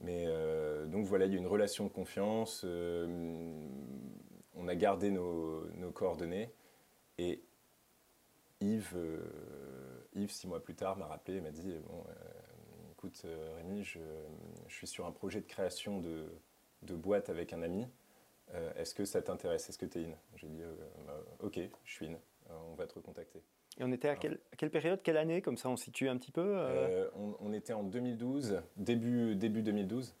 Mais 0.00 0.24
euh, 0.26 0.86
donc 0.86 1.06
voilà, 1.06 1.26
il 1.26 1.32
y 1.32 1.36
a 1.36 1.38
une 1.38 1.46
relation 1.46 1.84
de 1.84 1.90
confiance. 1.90 2.62
euh, 2.64 3.66
on 4.54 4.68
a 4.68 4.74
gardé 4.74 5.10
nos, 5.10 5.64
coordonnées. 5.94 6.52
Et 7.18 7.42
Yves, 8.60 8.94
euh, 8.96 9.20
Yves, 10.14 10.30
six 10.30 10.46
mois 10.46 10.62
plus 10.62 10.74
tard, 10.74 10.96
m'a 10.96 11.06
rappelé 11.06 11.38
et 11.38 11.40
m'a 11.40 11.50
dit 11.50 11.72
bon, 11.88 12.04
euh, 12.08 12.92
écoute, 12.92 13.22
euh, 13.24 13.54
Rémi, 13.56 13.84
je, 13.84 14.00
suis 14.68 14.86
sur 14.86 15.06
un 15.06 15.12
projet 15.12 15.40
de 15.40 15.46
création 15.46 16.00
de, 16.00 16.94
boîte 16.94 17.30
avec 17.30 17.52
un 17.52 17.62
ami. 17.62 17.86
Euh, 18.54 18.72
Est-ce 18.74 18.94
que 18.94 19.04
ça 19.04 19.22
t'intéresse? 19.22 19.68
Est-ce 19.68 19.78
que 19.78 19.86
tu 19.86 20.00
es 20.00 20.06
in? 20.06 20.14
J'ai 20.36 20.48
dit 20.48 20.62
euh, 20.62 20.74
bah, 21.06 21.20
ok, 21.40 21.60
je 21.84 21.92
suis 21.92 22.06
in. 22.06 22.14
Euh, 22.14 22.58
on 22.70 22.74
va 22.74 22.86
te 22.86 22.94
recontacter. 22.94 23.42
Et 23.78 23.84
on 23.84 23.92
était 23.92 24.08
à 24.08 24.16
quelle, 24.16 24.40
à 24.52 24.56
quelle 24.56 24.70
période, 24.70 25.00
quelle 25.02 25.16
année 25.16 25.40
Comme 25.40 25.56
ça, 25.56 25.68
on 25.68 25.76
situe 25.76 26.08
un 26.08 26.16
petit 26.16 26.32
peu 26.32 26.40
euh, 26.40 27.06
Euh, 27.06 27.10
on, 27.16 27.36
on 27.40 27.52
était 27.52 27.72
en 27.72 27.84
2012, 27.84 28.60
début, 28.76 29.34
début 29.34 29.62
2012. 29.62 30.14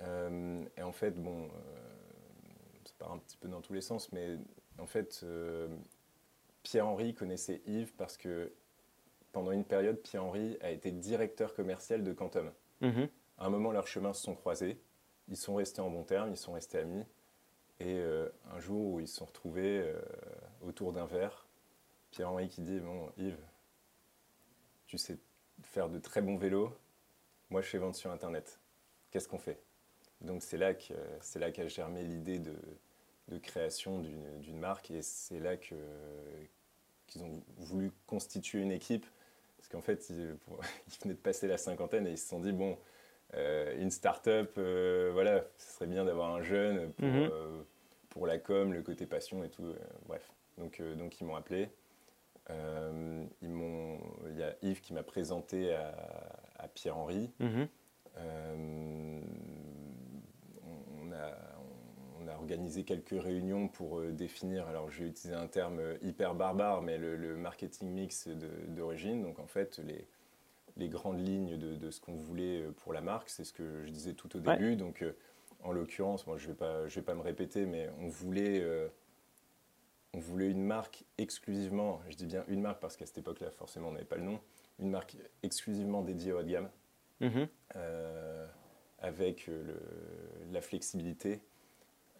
Euh, 0.00 0.64
et 0.76 0.82
en 0.82 0.92
fait, 0.92 1.20
bon, 1.20 1.48
ça 2.84 2.94
part 2.98 3.12
un 3.12 3.18
petit 3.18 3.36
peu 3.36 3.48
dans 3.48 3.60
tous 3.60 3.74
les 3.74 3.80
sens, 3.80 4.10
mais 4.12 4.38
en 4.78 4.86
fait, 4.86 5.24
Pierre-Henri 6.62 7.14
connaissait 7.14 7.60
Yves 7.66 7.92
parce 7.96 8.16
que 8.16 8.52
pendant 9.32 9.52
une 9.52 9.64
période, 9.64 9.98
Pierre-Henri 9.98 10.56
a 10.60 10.70
été 10.70 10.90
directeur 10.90 11.54
commercial 11.54 12.02
de 12.02 12.12
Quantum. 12.12 12.50
mhm. 12.80 13.08
À 13.38 13.46
un 13.46 13.50
moment, 13.50 13.70
leurs 13.70 13.86
chemins 13.86 14.12
se 14.12 14.22
sont 14.22 14.34
croisés. 14.34 14.80
Ils 15.28 15.36
sont 15.36 15.54
restés 15.54 15.80
en 15.80 15.90
bons 15.90 16.04
termes, 16.04 16.30
ils 16.30 16.36
sont 16.36 16.52
restés 16.52 16.78
amis. 16.78 17.04
Et 17.80 17.98
euh, 17.98 18.28
un 18.52 18.58
jour 18.58 18.94
où 18.94 19.00
ils 19.00 19.06
se 19.06 19.16
sont 19.16 19.26
retrouvés 19.26 19.80
euh, 19.80 20.00
autour 20.66 20.92
d'un 20.92 21.06
verre, 21.06 21.46
Pierre-Henri 22.10 22.48
qui 22.48 22.60
dit 22.62 22.80
Bon, 22.80 23.10
Yves, 23.16 23.38
tu 24.86 24.98
sais 24.98 25.18
faire 25.62 25.88
de 25.88 25.98
très 25.98 26.22
bons 26.22 26.36
vélos. 26.36 26.72
Moi, 27.50 27.62
je 27.62 27.68
fais 27.68 27.78
vendre 27.78 27.94
sur 27.96 28.10
Internet. 28.10 28.60
Qu'est-ce 29.10 29.28
qu'on 29.28 29.38
fait? 29.38 29.58
Donc, 30.20 30.42
c'est 30.42 30.58
là 30.58 30.74
qu'a 30.74 31.68
germé 31.68 32.02
l'idée 32.02 32.38
de, 32.38 32.54
de 33.28 33.38
création 33.38 34.00
d'une 34.00 34.58
marque. 34.58 34.90
Et 34.90 35.02
c'est 35.02 35.40
là 35.40 35.56
qu'ils 35.56 35.76
ont 37.22 37.42
voulu 37.58 37.90
constituer 38.06 38.60
une 38.60 38.72
équipe. 38.72 39.06
Parce 39.56 39.68
qu'en 39.68 39.80
fait, 39.80 40.08
ils, 40.10 40.36
pour- 40.46 40.60
ils 40.88 41.02
venaient 41.02 41.14
de 41.14 41.18
passer 41.20 41.46
la 41.48 41.58
cinquantaine 41.58 42.06
et 42.06 42.12
ils 42.12 42.18
se 42.18 42.28
sont 42.28 42.40
dit 42.40 42.52
Bon, 42.52 42.78
euh, 43.34 43.78
une 43.80 43.90
start-up, 43.90 44.52
euh, 44.58 45.10
voilà, 45.12 45.44
ce 45.58 45.74
serait 45.74 45.86
bien 45.86 46.04
d'avoir 46.04 46.34
un 46.34 46.42
jeune 46.42 46.92
pour, 46.92 47.06
Mhm. 47.06 47.28
euh, 47.32 47.62
pour 48.10 48.26
la 48.26 48.38
com, 48.38 48.72
le 48.72 48.82
côté 48.82 49.06
passion 49.06 49.42
et 49.44 49.50
tout. 49.50 49.74
bref. 50.06 50.32
Donc, 50.58 50.80
donc 50.96 51.20
ils 51.20 51.24
m'ont 51.24 51.36
appelé. 51.36 51.70
Euh, 52.50 53.24
ils 53.42 53.50
m'ont- 53.50 53.98
Il 54.30 54.38
y 54.38 54.42
a 54.42 54.54
Yves 54.62 54.80
qui 54.80 54.92
m'a 54.94 55.02
présenté 55.02 55.74
à, 55.74 55.94
à 56.58 56.68
Pierre-Henri. 56.68 57.30
Mhm. 57.40 57.68
Euh, 58.18 59.20
on, 61.02 61.12
a, 61.12 61.32
on 62.20 62.28
a 62.28 62.34
organisé 62.34 62.84
quelques 62.84 63.20
réunions 63.20 63.68
pour 63.68 63.98
euh, 64.00 64.12
définir, 64.12 64.66
alors 64.68 64.90
je 64.90 65.02
vais 65.02 65.08
utiliser 65.10 65.34
un 65.38 65.46
terme 65.46 65.80
hyper 66.02 66.34
barbare, 66.34 66.82
mais 66.82 66.98
le, 66.98 67.16
le 67.16 67.36
marketing 67.36 67.88
mix 67.90 68.28
d'origine. 68.68 69.22
Donc 69.22 69.38
en 69.38 69.46
fait, 69.46 69.78
les, 69.84 70.06
les 70.76 70.88
grandes 70.88 71.20
lignes 71.20 71.56
de, 71.58 71.74
de 71.74 71.90
ce 71.90 72.00
qu'on 72.00 72.14
voulait 72.16 72.62
pour 72.82 72.92
la 72.92 73.00
marque, 73.00 73.28
c'est 73.28 73.44
ce 73.44 73.52
que 73.52 73.84
je 73.84 73.90
disais 73.90 74.14
tout 74.14 74.36
au 74.36 74.40
Ouais. 74.40 74.56
début. 74.56 74.76
Donc 74.76 75.04
en 75.64 75.72
l'occurrence, 75.72 76.26
moi 76.26 76.36
je 76.38 76.44
ne 76.46 76.52
vais, 76.52 76.56
pas- 76.58 76.86
je 76.88 76.94
vais 76.96 77.04
pas 77.04 77.14
me 77.14 77.22
répéter, 77.22 77.66
mais 77.66 77.88
on 78.00 78.08
voulait, 78.08 78.62
on 80.18 80.20
voulait 80.20 80.50
une 80.50 80.64
marque 80.64 81.04
exclusivement, 81.16 82.00
je 82.08 82.16
dis 82.16 82.26
bien 82.26 82.44
une 82.48 82.60
marque 82.60 82.80
parce 82.80 82.96
qu'à 82.96 83.06
cette 83.06 83.18
époque-là, 83.18 83.52
forcément, 83.52 83.88
on 83.88 83.92
n'avait 83.92 84.04
pas 84.04 84.16
le 84.16 84.24
nom, 84.24 84.40
une 84.80 84.90
marque 84.90 85.16
exclusivement 85.44 86.02
dédiée 86.02 86.32
au 86.32 86.40
haut 86.40 86.42
de 86.42 86.48
gamme 86.50 86.70
Mhm. 87.20 87.46
euh, 87.76 88.46
avec 88.98 89.48
euh, 89.48 89.62
le- 89.62 90.52
la 90.52 90.60
flexibilité. 90.60 91.40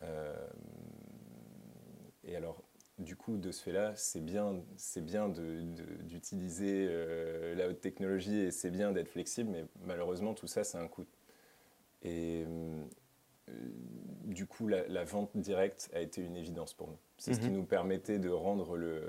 Euh, 0.02 0.32
et 2.22 2.36
alors, 2.36 2.62
du 2.98 3.16
coup, 3.16 3.36
de 3.36 3.50
ce 3.50 3.62
fait-là, 3.64 3.96
c'est 3.96 4.20
bien, 4.24 4.62
c'est 4.76 5.04
bien 5.04 5.28
d'utiliser 5.28 6.86
euh, 6.88 7.56
la 7.56 7.68
haute 7.68 7.80
technologie 7.80 8.38
et 8.38 8.50
c'est 8.52 8.70
bien 8.70 8.92
d'être 8.92 9.08
flexible, 9.08 9.50
mais 9.50 9.64
malheureusement, 9.86 10.34
tout 10.34 10.46
ça, 10.46 10.62
c'est 10.62 10.78
un 10.78 10.86
coût. 10.88 11.06
Et 12.02 12.44
du 14.24 14.46
coup, 14.46 14.68
la, 14.68 14.86
la 14.86 15.02
vente 15.04 15.36
directe 15.36 15.90
a 15.94 16.00
été 16.00 16.22
une 16.22 16.36
évidence 16.36 16.74
pour 16.74 16.88
nous. 16.88 16.98
C'est 17.18 17.34
ce 17.34 17.40
qui 17.40 17.48
Mhm. 17.48 17.54
nous 17.56 17.64
permettait 17.64 18.18
de 18.18 18.30
rendre 18.30 18.76
le, 18.76 19.02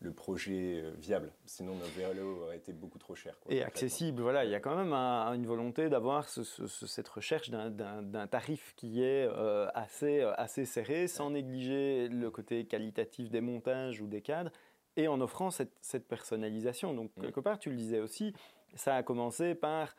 le 0.00 0.12
projet 0.12 0.82
euh, 0.82 0.92
viable. 0.98 1.32
Sinon, 1.46 1.74
nos 1.74 1.84
vélos 1.96 2.42
auraient 2.44 2.56
été 2.56 2.72
beaucoup 2.72 2.98
trop 2.98 3.14
quoi, 3.14 3.52
Et 3.52 3.62
accessible, 3.62 4.22
voilà, 4.22 4.44
il 4.44 4.50
y 4.50 4.54
a 4.54 4.60
quand 4.60 4.76
même 4.76 4.92
un- 4.92 5.32
une 5.34 5.46
volonté 5.46 5.88
d'avoir 5.88 6.28
ce- 6.28 6.42
ce- 6.44 6.66
ce- 6.66 6.86
cette 6.86 7.08
recherche 7.08 7.50
d'un- 7.50 8.26
tarif 8.26 8.74
qui 8.76 9.02
est 9.02 9.26
euh, 9.28 9.68
assez, 9.74 10.20
euh, 10.20 10.32
assez 10.36 10.64
serré, 10.64 11.06
sans 11.08 11.30
négliger 11.30 12.08
le 12.08 12.30
côté 12.30 12.64
qualitatif 12.66 13.30
des 13.30 13.40
montages 13.40 14.00
ou 14.00 14.06
des 14.06 14.20
cadres, 14.22 14.52
et 14.96 15.06
en 15.08 15.20
offrant 15.20 15.50
cette, 15.50 15.72
cette 15.80 16.06
personnalisation. 16.08 16.94
Donc, 16.94 17.10
Mm. 17.16 17.22
quelque 17.22 17.40
part, 17.40 17.58
tu 17.58 17.70
le 17.70 17.76
disais 17.76 18.00
aussi, 18.00 18.32
ça 18.74 18.96
a 18.96 19.02
commencé 19.02 19.54
par, 19.54 19.96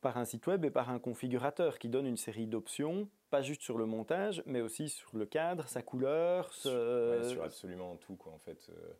par 0.00 0.16
un 0.18 0.24
site 0.24 0.46
web 0.46 0.64
et 0.64 0.70
par 0.70 0.90
un 0.90 0.98
configurateur 0.98 1.78
qui 1.78 1.88
donne 1.88 2.06
une 2.06 2.16
série 2.18 2.46
d'options, 2.46 3.08
pas 3.30 3.42
juste 3.42 3.62
sur 3.62 3.78
le 3.78 3.86
montage, 3.86 4.42
mais 4.46 4.60
aussi 4.60 4.88
sur 4.88 5.16
le 5.16 5.26
cadre, 5.26 5.66
sa 5.68 5.82
couleur, 5.82 6.52
Sur, 6.52 6.70
ce- 6.70 7.18
ouais, 7.22 7.28
sur 7.30 7.42
absolument 7.42 7.96
tout, 7.96 8.16
quoi, 8.16 8.32
en 8.32 8.38
fait. 8.38 8.68
euh. 8.70 8.92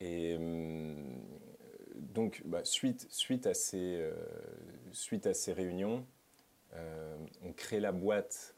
Et 0.00 0.36
hum, 0.36 1.22
donc, 1.94 2.42
bah, 2.44 2.64
suite, 2.64 3.06
suite, 3.10 3.46
à 3.46 3.54
ces, 3.54 3.96
euh, 4.00 4.12
suite 4.92 5.26
à 5.26 5.34
ces 5.34 5.52
réunions, 5.52 6.04
euh, 6.74 7.16
on 7.42 7.52
crée 7.52 7.80
la 7.80 7.92
boîte. 7.92 8.54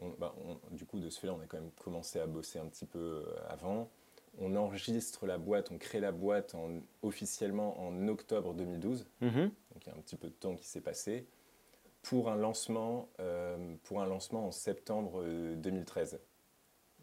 On- 0.00 0.10
bah, 0.10 0.34
on- 0.44 0.74
du 0.74 0.84
coup, 0.86 1.00
de 1.00 1.10
ce 1.10 1.18
fait-là, 1.20 1.34
on 1.34 1.40
a 1.40 1.46
quand 1.46 1.58
même 1.60 1.72
commencé 1.72 2.20
à 2.20 2.26
bosser 2.26 2.58
un 2.58 2.66
petit 2.66 2.86
peu 2.86 3.24
euh, 3.26 3.36
avant. 3.48 3.90
On 4.40 4.54
enregistre 4.54 5.26
la 5.26 5.36
boîte, 5.38 5.72
on 5.72 5.78
crée 5.78 5.98
la 5.98 6.12
boîte 6.12 6.54
en- 6.54 6.80
officiellement 7.02 7.80
en 7.80 8.06
octobre 8.06 8.54
2012. 8.54 9.06
Mhm. 9.20 9.50
Donc 9.72 9.84
il 9.84 9.88
y 9.88 9.90
a 9.90 9.96
un 9.96 10.00
petit 10.00 10.14
peu 10.16 10.28
de 10.28 10.34
temps 10.34 10.54
qui 10.54 10.66
s'est 10.68 10.80
passé, 10.80 11.26
pour 12.08 12.30
un 12.30 12.36
lancement, 12.36 13.10
euh, 13.20 13.74
pour 13.84 14.00
un 14.00 14.06
lancement 14.06 14.46
en 14.46 14.50
septembre 14.50 15.20
euh, 15.22 15.54
2013. 15.56 16.18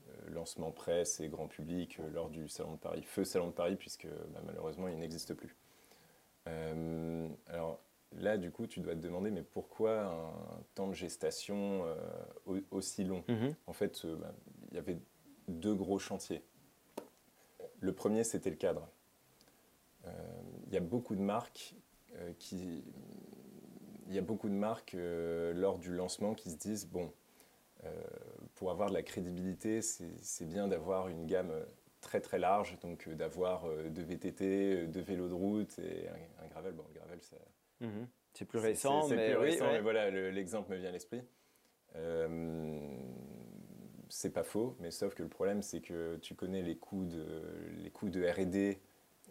Euh, 0.08 0.30
lancement 0.32 0.72
presse 0.72 1.20
et 1.20 1.30
grand 1.30 1.48
public 1.48 2.00
euh, 2.00 2.10
lors 2.10 2.30
du 2.32 2.48
Salon 2.50 2.72
de 2.74 2.78
Paris. 2.80 3.04
Feu 3.04 3.24
Salon 3.24 3.48
de 3.48 3.52
Paris, 3.54 3.76
puisque 3.76 4.08
bah, 4.08 4.42
malheureusement 4.44 4.88
il 4.88 4.98
n'existe 4.98 5.36
plus. 5.36 5.56
Euh, 6.48 7.28
alors 7.48 7.80
là, 8.14 8.38
du 8.38 8.50
coup, 8.52 8.66
tu 8.66 8.80
dois 8.80 8.94
te 8.96 9.00
demander, 9.00 9.30
mais 9.30 9.44
pourquoi 9.44 10.06
un 10.06 10.64
temps 10.74 10.88
de 10.88 10.94
gestation 10.94 11.86
euh, 11.86 11.96
au- 12.48 12.76
aussi 12.78 13.04
long? 13.04 13.24
Mhm. 13.28 13.54
en 13.68 13.74
fait, 13.74 14.04
euh, 14.06 14.16
bah, 14.16 14.34
il 14.72 14.76
y 14.76 14.80
avait 14.80 14.98
deux 15.48 15.76
gros 15.76 16.00
chantiers. 16.00 16.42
Le 17.80 17.94
premier, 17.94 18.24
c'était 18.24 18.50
le 18.50 18.56
cadre. 18.56 18.88
Euh, 20.08 20.12
Il 20.68 20.74
y 20.74 20.78
a 20.78 20.82
beaucoup 20.82 21.16
de 21.16 21.22
marques 21.22 21.76
euh, 22.16 22.34
qui, 22.40 22.84
y 24.14 24.18
a 24.18 24.22
beaucoup 24.22 24.50
de 24.50 24.54
marques 24.54 24.94
euh, 24.96 25.54
lors 25.54 25.78
du 25.80 25.94
lancement 25.94 26.34
qui 26.34 26.50
se 26.52 26.58
disent 26.58 26.88
bon, 26.88 27.12
euh, 27.84 27.92
pour 28.56 28.72
avoir 28.72 28.90
de 28.90 28.94
la 28.94 29.04
crédibilité, 29.04 29.82
c'est 29.82 30.46
bien 30.46 30.68
d'avoir 30.68 31.08
une 31.08 31.26
gamme 31.26 31.52
très 32.02 32.22
très 32.22 32.38
large, 32.40 32.78
donc 32.82 33.08
euh, 33.08 33.16
d'avoir 33.16 33.68
deux 33.90 34.04
VTT, 34.04 34.88
deux 34.88 35.02
vélos 35.02 35.28
de 35.30 35.34
route 35.34 35.80
et 35.80 36.08
un, 36.10 36.44
un 36.46 36.48
gravel. 36.48 36.74
Bon, 36.74 36.84
le 36.94 37.00
gravel, 37.00 37.20
ça, 37.22 37.38
Mhm. 37.82 38.08
C'est 38.34 38.46
plus 38.46 38.60
récent, 38.60 39.08
mais, 39.10 39.32
plus 39.32 39.38
oui, 39.38 39.50
récent, 39.52 39.66
ouais. 39.66 39.72
mais 39.74 39.82
voilà, 39.82 40.10
le- 40.10 40.30
l'exemple 40.30 40.72
me 40.72 40.78
vient 40.78 40.90
à 40.90 40.92
l'esprit. 40.92 41.22
Euh, 41.96 42.80
c'est 44.10 44.32
pas 44.34 44.44
faux, 44.44 44.76
mais 44.80 44.92
sauf 44.92 45.16
que 45.16 45.24
le 45.24 45.30
problème, 45.30 45.62
c'est 45.62 45.82
que 45.82 46.18
tu 46.18 46.36
connais 46.36 46.62
les 46.62 46.78
coûts 46.78 47.06
de, 47.06 47.42
les 47.78 47.90
coûts 47.92 48.10
de 48.10 48.26
R&D 48.26 48.80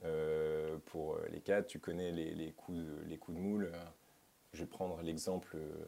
euh, 0.05 0.79
pour 0.87 1.19
les 1.31 1.41
cadres, 1.41 1.67
tu 1.67 1.79
connais 1.79 2.13
les, 2.13 2.35
les 2.35 2.53
coûts 2.53 2.75
de, 2.75 3.03
les 3.07 3.17
coûts 3.19 3.33
de 3.33 3.39
moule. 3.39 3.71
Je 4.55 4.61
vais 4.61 4.67
prendre 4.67 5.03
l'exemple, 5.03 5.57
euh, 5.57 5.85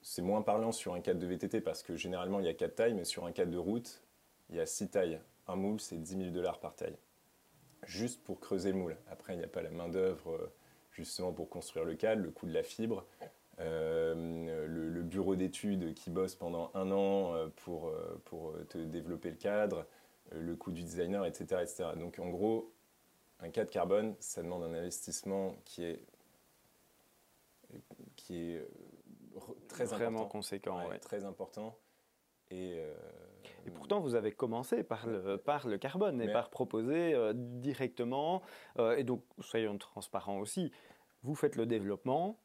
c'est 0.00 0.22
moins 0.22 0.42
parlant 0.42 0.70
sur 0.70 0.94
un 0.94 1.00
cadre 1.00 1.18
de 1.18 1.26
VTT 1.26 1.60
parce 1.60 1.82
que 1.82 1.96
généralement 1.96 2.38
il 2.38 2.46
y 2.46 2.48
a 2.48 2.54
quatre 2.54 2.76
tailles, 2.76 2.94
mais 2.94 3.04
sur 3.04 3.26
un 3.26 3.32
cadre 3.32 3.50
de 3.50 3.58
route, 3.58 4.00
il 4.48 4.56
y 4.56 4.60
a 4.60 4.66
six 4.66 4.88
tailles. 4.88 5.20
Un 5.48 5.56
moule, 5.56 5.80
c'est 5.80 5.96
10 5.96 6.18
000 6.18 6.30
dollars 6.30 6.60
par 6.60 6.76
taille. 6.76 6.96
Juste 7.84 8.22
pour 8.22 8.38
creuser 8.38 8.70
le 8.70 8.78
moule. 8.78 8.96
Après, 9.10 9.34
il 9.34 9.38
n'y 9.38 9.44
a 9.44 9.48
pas 9.48 9.62
la 9.62 9.70
main-d'œuvre 9.70 10.30
euh, 10.30 10.52
justement 10.92 11.32
pour 11.32 11.48
construire 11.48 11.84
le 11.84 11.96
cadre, 11.96 12.22
le 12.22 12.30
coût 12.30 12.46
de 12.46 12.52
la 12.52 12.62
fibre, 12.62 13.04
euh, 13.58 14.66
le, 14.68 15.02
bureau 15.02 15.34
d'études 15.34 15.94
qui 15.94 16.10
bosse 16.10 16.36
pendant 16.36 16.70
un 16.74 16.92
an 16.92 17.34
pour, 17.56 17.92
te 18.68 18.78
développer 18.78 19.30
le 19.30 19.36
cadre, 19.36 19.86
le 20.30 20.54
coût 20.54 20.70
du 20.70 20.82
designer, 20.82 21.24
etc., 21.24 21.62
etc. 21.62 21.84
Donc 21.96 22.18
en 22.18 22.28
gros, 22.28 22.70
un 23.40 23.48
cadre 23.48 23.70
carbone, 23.70 24.14
ça 24.20 24.42
demande 24.42 24.62
un 24.64 24.74
investissement 24.74 25.56
qui 25.64 25.84
est, 25.84 26.02
qui 28.28 28.52
est 28.52 28.56
euh, 28.58 28.66
très 29.68 29.86
Vraiment 29.86 30.18
important. 30.20 30.28
conséquent, 30.28 30.78
Ouais, 30.80 30.88
ouais. 30.90 30.98
Très 30.98 31.24
important. 31.24 31.78
Et, 32.50 32.76
euh, 32.78 32.94
Et 33.66 33.70
pourtant, 33.70 34.00
vous 34.00 34.14
avez 34.14 34.32
commencé 34.32 34.82
par 34.82 35.06
le, 35.06 35.36
par 35.38 35.66
le 35.66 35.78
carbone 35.78 36.20
et 36.20 36.30
par 36.32 36.50
proposer 36.50 37.14
euh, 37.14 37.32
directement. 37.34 38.42
Euh, 38.78 38.96
et 38.96 39.04
donc, 39.04 39.22
soyons 39.40 39.76
transparents 39.78 40.38
aussi, 40.38 40.72
vous 41.22 41.34
faites 41.34 41.56
le 41.56 41.66
développement, 41.66 42.38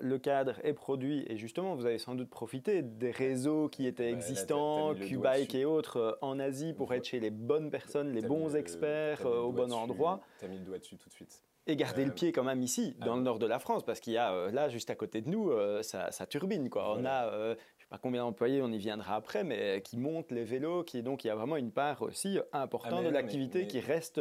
le 0.00 0.16
cadre 0.16 0.58
est 0.64 0.72
produit 0.72 1.26
et 1.28 1.36
justement, 1.36 1.74
vous 1.74 1.84
avez 1.84 1.98
sans 1.98 2.14
doute 2.14 2.30
profité 2.30 2.80
des 2.80 3.10
réseaux 3.10 3.68
qui 3.68 3.86
étaient 3.86 4.10
existants, 4.10 4.94
Qbike 4.94 5.54
et 5.54 5.66
autres 5.66 6.16
en 6.22 6.38
Asie 6.38 6.72
pour 6.72 6.94
être 6.94 7.04
chez 7.04 7.20
les 7.20 7.30
bonnes 7.30 7.70
personnes, 7.70 8.10
les 8.12 8.22
bons 8.22 8.56
experts 8.56 9.26
au 9.26 9.52
bon 9.52 9.70
endroit. 9.74 10.22
Tu 10.38 10.46
as 10.46 10.48
mis 10.48 10.56
le 10.58 10.64
doigt 10.64 10.78
dessus 10.78 10.96
tout 10.96 11.10
de 11.10 11.14
suite. 11.14 11.44
Et 11.66 11.76
garder 11.76 12.04
le 12.04 12.12
pied 12.12 12.30
quand 12.30 12.44
même 12.44 12.62
ici, 12.62 12.94
dans 13.00 13.14
ah 13.14 13.16
le 13.16 13.22
nord 13.22 13.38
de 13.38 13.46
la 13.46 13.58
France, 13.58 13.84
parce 13.84 13.98
qu'il 13.98 14.12
y 14.12 14.18
a 14.18 14.50
là, 14.50 14.68
juste 14.68 14.90
à 14.90 14.94
côté 14.94 15.22
de 15.22 15.30
nous, 15.30 15.50
ça, 15.82 16.10
turbine. 16.26 16.68
Quoi. 16.68 16.94
On 16.98 17.06
a 17.06 17.56
sais 17.84 17.90
pas 17.90 17.98
combien 17.98 18.22
d'employés, 18.22 18.62
on 18.62 18.72
y 18.72 18.78
viendra 18.78 19.16
après, 19.16 19.44
mais 19.44 19.82
qui 19.82 19.98
montent 19.98 20.30
les 20.30 20.44
vélos, 20.44 20.84
qui 20.84 21.02
donc 21.02 21.24
il 21.24 21.28
y 21.28 21.30
a 21.30 21.34
vraiment 21.34 21.56
une 21.56 21.70
part 21.70 22.02
aussi 22.02 22.38
importante 22.52 23.00
ah, 23.02 23.04
de 23.04 23.10
l'activité 23.10 23.66
qui 23.66 23.80
reste 23.80 24.20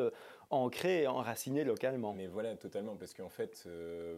ancrée 0.50 1.04
et 1.04 1.08
enracinée 1.08 1.64
localement. 1.64 2.14
Mais 2.14 2.28
voilà, 2.28 2.56
totalement, 2.56 2.96
parce 2.96 3.14
qu'en 3.14 3.30
fait, 3.30 3.64
euh, 3.68 4.18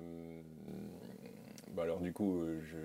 alors 1.78 2.00
du 2.00 2.12
coup, 2.12 2.44
je, 2.62 2.78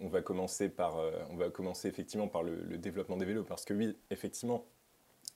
on, 0.00 0.08
va 0.08 0.20
commencer 0.20 0.68
par, 0.68 0.98
euh, 0.98 1.12
on 1.30 1.36
va 1.36 1.50
commencer 1.50 1.88
effectivement 1.88 2.28
par 2.28 2.42
le, 2.42 2.56
le, 2.56 2.76
développement 2.76 3.16
des 3.16 3.24
vélos, 3.24 3.44
parce 3.44 3.64
que 3.64 3.74
oui, 3.74 3.96
effectivement, 4.10 4.64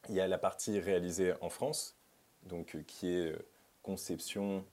il 0.09 0.16
y 0.16 0.21
a 0.21 0.26
la 0.26 0.38
partie 0.38 0.80
réalisée 0.80 1.35
en 1.40 1.50
France, 1.50 1.97
donc 2.45 2.75
euh, 2.75 2.83
qui 2.87 3.09
est 3.09 3.37
conception, 3.88 4.66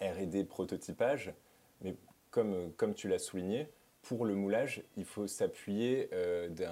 R&D, 0.00 0.44
prototypage, 0.44 1.34
mais 1.82 1.96
comme, 2.30 2.72
comme 2.74 2.94
tu 2.94 3.08
l'as 3.08 3.18
souligné, 3.18 3.68
pour 4.02 4.24
le 4.24 4.36
moulage, 4.36 4.84
il 4.96 5.04
faut 5.04 5.26
s'appuyer 5.26 6.08
euh, 6.12 6.48
d'un 6.48 6.70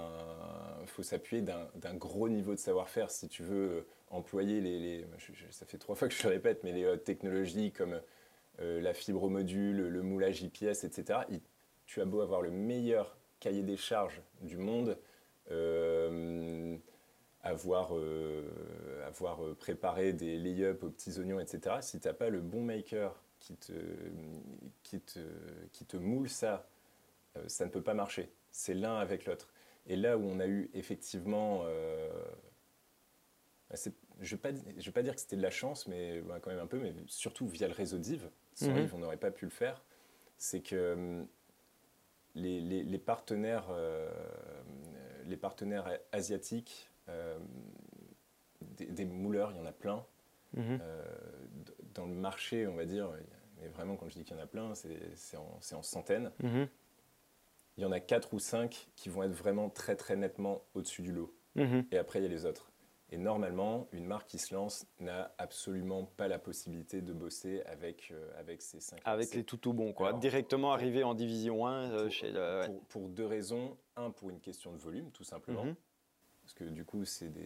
gros 1.94 2.28
niveau 2.28 2.54
de 2.54 2.60
savoir-faire 2.60 3.10
si 3.10 3.28
tu 3.28 3.42
veux 3.42 3.68
euh, 3.68 3.86
employer 4.10 4.60
les, 4.60 5.04
ça 5.50 5.66
fait 5.66 5.78
trois 5.78 5.96
fois 5.96 6.06
que 6.06 6.14
je 6.14 6.28
répète, 6.28 6.62
mais 6.62 6.70
les 6.70 6.98
technologies 7.00 7.72
comme 7.72 8.00
euh, 8.60 8.80
la 8.80 8.94
fibre 8.94 9.24
au 9.24 9.28
module, 9.28 9.88
le 9.88 10.02
moulage 10.02 10.42
IPS, 10.42 10.84
etc. 10.84 11.18
tu 11.84 12.00
as 12.00 12.04
beau 12.04 12.20
avoir 12.20 12.42
le 12.42 12.52
meilleur 12.52 13.18
cahier 13.40 13.64
des 13.64 13.76
charges 13.76 14.22
du 14.40 14.56
monde, 14.56 14.96
avoir, 17.46 17.92
avoir 19.06 19.40
préparé 19.56 20.12
des 20.12 20.36
lay-up 20.36 20.82
aux 20.84 20.90
petits 20.90 21.18
oignons, 21.18 21.40
etc. 21.40 21.76
Si 21.80 22.00
tu 22.00 22.08
n'as 22.08 22.14
pas 22.14 22.30
le 22.30 22.40
bon 22.40 22.62
maker 22.62 23.14
qui 23.40 23.56
te, 23.56 23.72
qui 24.82 25.00
te, 25.00 25.20
qui 25.72 25.84
te 25.84 25.96
moule 25.96 26.28
ça 26.28 26.66
euh, 27.36 27.44
ça 27.48 27.64
ne 27.64 27.70
peut 27.70 27.82
pas 27.82 27.94
marcher. 27.94 28.30
C'est 28.50 28.74
l'un 28.74 28.96
avec 28.96 29.26
l'autre. 29.26 29.48
Et 29.86 29.96
là 29.96 30.18
où 30.18 30.22
on 30.22 30.40
a 30.40 30.46
eu 30.46 30.70
effectivement... 30.74 31.62
Euh, 31.64 32.08
je 34.20 34.36
ne 34.36 34.40
vais, 34.80 34.92
pas 34.92 35.02
dire 35.02 35.14
que 35.14 35.20
c'était 35.20 35.36
de 35.36 35.42
la 35.42 35.50
chance, 35.50 35.88
mais 35.88 36.20
bah, 36.20 36.38
quand 36.40 36.50
même 36.50 36.60
un 36.60 36.68
peu, 36.68 36.78
mais 36.78 36.94
surtout 37.08 37.48
via 37.48 37.66
le 37.66 37.74
réseau 37.74 37.98
d'Yves. 37.98 38.30
Sans 38.54 38.70
mhm. 38.70 38.88
on 38.94 38.98
n'aurait 38.98 39.16
pas 39.16 39.30
pu 39.30 39.44
le 39.44 39.50
faire. 39.50 39.82
C'est 40.38 40.60
que 40.60 40.94
hum, 40.94 41.26
les, 42.34 42.98
partenaires, 42.98 43.66
euh, 43.70 44.08
les 45.26 45.36
partenaires 45.36 45.98
asiatiques, 46.12 46.88
des, 48.60 49.04
mouleurs, 49.04 49.52
il 49.52 49.56
y 49.56 49.60
en 49.60 49.66
a 49.66 49.72
plein. 49.72 50.04
Mhm. 50.54 50.80
dans 51.94 52.06
le 52.06 52.14
marché, 52.14 52.66
on 52.66 52.74
va 52.74 52.84
dire, 52.86 53.10
mais 53.60 53.68
vraiment 53.68 53.96
quand 53.96 54.08
je 54.08 54.14
dis 54.14 54.24
qu'il 54.24 54.36
y 54.36 54.40
en 54.40 54.42
a 54.42 54.46
plein, 54.46 54.74
c'est 54.74 55.36
en, 55.36 55.58
en, 55.72 55.82
centaines. 55.82 56.30
Mhm 56.42 56.68
il 57.76 57.82
y 57.82 57.84
en 57.84 57.92
a 57.92 58.00
quatre 58.00 58.34
ou 58.34 58.38
cinq 58.38 58.88
qui 58.96 59.08
vont 59.08 59.22
être 59.22 59.34
vraiment 59.34 59.68
très 59.68 59.96
très 59.96 60.16
nettement 60.16 60.62
au-dessus 60.74 61.02
du 61.02 61.12
lot. 61.12 61.34
Mhm. 61.54 61.86
Et 61.90 61.98
après, 61.98 62.20
il 62.20 62.22
y 62.22 62.26
a 62.26 62.28
les 62.28 62.46
autres. 62.46 62.70
Et 63.10 63.18
normalement, 63.18 63.86
une 63.92 64.04
marque 64.04 64.26
qui 64.26 64.38
se 64.38 64.52
lance 64.52 64.84
n'a 64.98 65.32
absolument 65.38 66.04
pas 66.16 66.26
la 66.26 66.40
possibilité 66.40 67.02
de 67.02 67.12
bosser 67.12 67.62
avec, 67.66 68.10
euh, 68.10 68.28
avec 68.36 68.62
ces 68.62 68.80
cinq. 68.80 69.00
Avec 69.04 69.32
les 69.32 69.44
tout 69.44 69.72
bons, 69.72 69.92
quoi. 69.92 70.12
Directement 70.14 70.72
arriver 70.72 71.04
en 71.04 71.14
division 71.14 71.66
1 71.66 71.90
euh, 71.92 72.10
chez 72.10 72.32
le... 72.32 72.66
pour, 72.88 73.08
deux 73.08 73.26
raisons. 73.26 73.76
Un, 73.94 74.10
pour 74.10 74.30
une 74.30 74.40
question 74.40 74.72
de 74.72 74.78
volume, 74.78 75.10
tout 75.12 75.24
simplement. 75.24 75.64
Parce 76.46 76.54
que 76.54 76.64
du 76.64 76.84
coup, 76.84 77.04
c'est 77.04 77.28
des, 77.28 77.42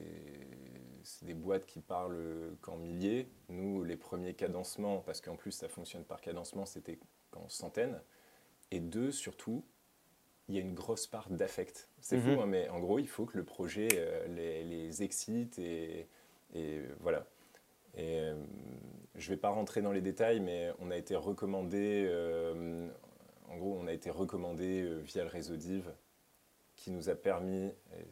des, 1.23 1.33
boîtes 1.33 1.65
qui 1.65 1.81
parlent 1.81 2.55
qu'en 2.61 2.77
milliers. 2.77 3.31
Nous, 3.49 3.83
les 3.83 3.97
premiers 3.97 4.35
cadencements, 4.35 4.99
parce 4.99 5.23
qu'en 5.23 5.37
plus 5.37 5.53
ça 5.53 5.71
fonctionne 5.71 6.05
par 6.05 6.21
cadencement, 6.21 6.67
c'était 6.67 6.99
qu'en 7.31 7.49
centaines. 7.49 7.99
Et 8.71 8.79
deux, 8.79 9.11
surtout, 9.11 9.65
il 10.51 10.57
y 10.57 10.59
a 10.59 10.61
une 10.61 10.75
grosse 10.75 11.07
part 11.07 11.31
d'affect. 11.31 11.89
C'est 12.01 12.19
fou, 12.19 12.31
mhm. 12.31 12.39
hein, 12.41 12.47
mais 12.47 12.69
en 12.69 12.81
gros, 12.81 12.99
il 12.99 13.09
faut 13.09 13.25
que 13.25 13.39
le 13.39 13.45
projet 13.45 13.89
euh, 13.95 14.27
les, 14.29 15.03
excite 15.03 15.59
et, 15.59 16.07
voilà. 16.99 17.27
Et 17.97 18.19
euh, 18.21 18.35
je 19.15 19.31
ne 19.31 19.35
vais 19.35 19.41
pas 19.41 19.49
rentrer 19.49 19.81
dans 19.81 19.93
les 19.93 20.01
détails, 20.01 20.41
mais 20.41 20.71
on 20.81 20.91
a 20.91 20.97
été 20.97 21.15
recommandé, 21.17 22.05
euh, 22.07 22.89
en 23.49 23.57
gros, 23.57 23.79
on 23.81 23.87
a 23.87 23.93
été 23.93 24.11
recommandé 24.11 24.87
via 25.05 25.23
le 25.23 25.31
réseau 25.31 25.57
Div, 25.57 25.89
qui 26.75 26.91
nous 26.91 27.09
a 27.09 27.15
permis, 27.15 27.67
et 27.67 28.07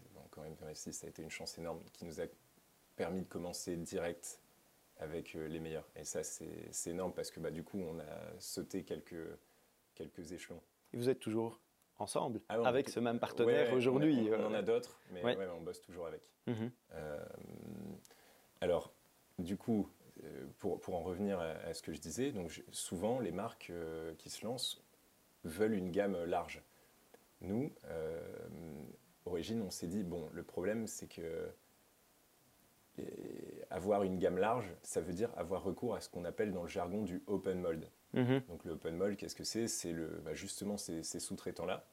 quand 0.59 0.64
même, 0.64 0.72
ici, 0.72 0.92
ça 0.92 1.07
a 1.07 1.11
été 1.11 1.22
une 1.22 1.31
chance 1.31 1.59
énorme, 1.59 1.81
qui 1.92 2.05
nous 2.05 2.20
a 2.20 2.24
permis 2.96 3.22
de 3.22 3.29
commencer 3.29 3.77
direct 3.77 4.40
avec 4.98 5.35
les 5.35 5.61
meilleurs. 5.61 5.88
Et 5.96 6.05
ça, 6.05 6.22
c'est 6.22 6.90
énorme 6.90 7.12
parce 7.12 7.31
que 7.31 7.40
bah, 7.40 7.51
du 7.51 7.62
coup, 7.62 7.79
on 7.79 7.98
a 8.01 8.40
sauté 8.40 8.83
quelques, 8.83 9.29
quelques 9.94 10.33
échelons. 10.33 10.61
Et 10.92 10.96
vous 10.96 11.09
êtes 11.09 11.20
toujours 11.20 11.61
ensemble 11.98 12.40
ah 12.48 12.61
avec 12.64 12.88
ce 12.88 13.01
même 13.01 13.18
partenaire 13.18 13.72
aujourd'hui. 13.72 14.31
On, 14.33 14.46
en 14.46 14.55
a 14.55 14.59
euh. 14.59 14.62
d'autres, 14.62 15.01
mais 15.11 15.22
on 15.48 15.61
bosse 15.61 15.81
toujours 15.83 16.07
avec. 16.07 16.22
Mhm. 16.46 16.70
Euh, 16.94 17.24
alors, 18.61 18.92
du 19.38 19.57
coup, 19.57 19.90
euh, 20.24 20.46
pour, 20.59 20.81
pour 20.81 20.94
en 20.94 21.03
revenir 21.03 21.38
à, 21.40 21.74
ce 21.74 21.83
que 21.83 21.92
je 21.92 22.01
disais, 22.01 22.33
donc 22.33 22.62
souvent 22.72 23.20
les 23.20 23.33
marques 23.33 23.72
qui 24.18 24.31
se 24.31 24.44
lancent 24.44 24.83
veulent 25.44 25.74
une 25.74 25.90
gamme 25.90 26.24
large. 26.24 26.62
Nous, 27.40 27.72
Origine, 29.28 29.62
on 29.62 29.70
s'est 29.70 29.86
dit, 29.86 30.02
bon, 30.02 30.28
le 30.32 30.42
problème 30.42 30.86
c'est 30.86 31.06
que 31.06 31.48
avoir 33.70 34.02
une 34.02 34.18
gamme 34.18 34.38
large, 34.38 34.66
ça 34.82 35.00
veut 35.00 35.12
dire 35.12 35.30
avoir 35.36 35.62
recours 35.62 35.94
à 35.94 36.00
ce 36.00 36.08
qu'on 36.08 36.24
appelle 36.24 36.52
dans 36.52 36.62
le 36.62 36.68
jargon 36.68 37.02
du 37.02 37.22
open 37.26 37.60
mold. 37.60 37.88
Mhm. 38.14 38.42
Donc 38.48 38.64
le 38.64 38.72
open 38.72 38.96
mold, 38.96 39.16
qu'est-ce 39.16 39.36
que 39.36 39.44
c'est? 39.44 39.68
C'est 39.68 39.92
le, 39.92 40.08
bah, 40.24 40.34
justement 40.34 40.76
ces, 40.76 41.02
sous-traitants-là 41.02 41.84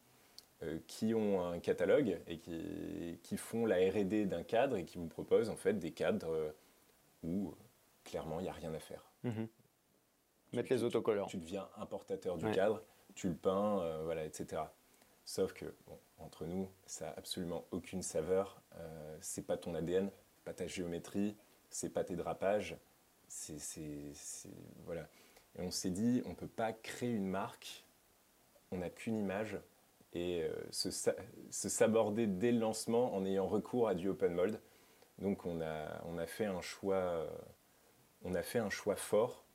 euh, 0.63 0.80
qui 0.88 1.13
ont 1.13 1.45
un 1.45 1.60
catalogue 1.60 2.19
et 2.28 2.39
qui, 2.39 3.19
qui 3.21 3.38
font 3.38 3.65
la 3.65 3.78
R&D 3.78 4.26
d'un 4.26 4.43
cadre 4.43 4.78
et 4.78 4.86
qui 4.86 4.98
vous 4.98 5.08
proposent 5.08 5.50
en 5.50 5.58
fait 5.58 5.74
des 5.74 5.91
cadres 5.91 6.32
euh, 6.32 6.52
où 7.24 7.54
clairement 8.04 8.39
il 8.39 8.43
n'y 8.43 8.50
a 8.50 8.54
rien 8.54 8.74
à 8.74 8.80
faire. 8.80 9.04
Mhm. 9.24 9.48
Mettre 10.54 10.71
les 10.71 10.84
autocollants. 10.84 11.26
Tu, 11.26 11.38
deviens 11.38 11.67
importateur 11.78 12.38
du 12.38 12.50
cadre, 12.52 12.82
tu 13.13 13.28
le 13.28 13.36
peins, 13.36 13.82
euh, 13.82 14.04
voilà, 14.04 14.24
etc. 14.24 14.62
Sauf 15.26 15.54
que, 15.54 15.66
entre 16.20 16.46
nous, 16.46 16.70
ça 16.86 17.06
n'a 17.06 17.14
absolument 17.18 17.66
aucune 17.72 18.02
saveur. 18.02 18.62
c'est 19.22 19.46
pas 19.46 19.58
ton 19.58 19.74
ADN, 19.74 20.12
pas 20.44 20.54
ta 20.54 20.68
géométrie, 20.68 21.36
c'est 21.70 21.90
pas 21.90 22.04
tes 22.04 22.16
drapages. 22.16 22.78
C'est, 23.28 23.58
voilà. 24.86 25.08
Et 25.58 25.62
on 25.62 25.72
s'est 25.72 25.90
dit, 25.90 26.22
on 26.26 26.30
ne 26.30 26.36
peut 26.36 26.48
pas 26.48 26.74
créer 26.74 27.12
une 27.12 27.28
marque, 27.28 27.86
on 28.72 28.78
n'a 28.78 28.90
qu'une 28.90 29.18
image, 29.18 29.58
et 30.14 30.44
euh, 30.44 30.54
se, 30.72 30.90
s'aborder 31.52 32.28
dès 32.28 32.52
le 32.52 32.60
lancement 32.60 33.14
en 33.16 33.26
ayant 33.26 33.48
recours 33.48 33.88
à 33.88 33.96
du 33.96 34.08
open 34.08 34.34
mold. 34.34 34.60
Donc 35.20 35.46
on 35.46 35.62
a, 35.62 36.02
on 36.06 36.18
a, 36.18 36.26
fait, 36.26 36.46
un 36.46 36.62
choix, 36.62 36.96
euh, 36.96 37.30
on 38.24 38.34
a 38.34 38.42
fait 38.42 38.60
un 38.60 38.70
choix 38.70 38.96
fort, 38.96 39.46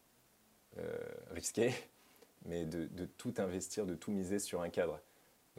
euh, 0.79 0.99
risqué, 1.31 1.73
mais 2.45 2.65
de, 2.65 3.05
tout 3.05 3.35
investir, 3.39 3.87
de 3.87 3.95
tout 3.95 4.11
miser 4.11 4.39
sur 4.39 4.63
un 4.63 4.69
cadre. 4.69 5.01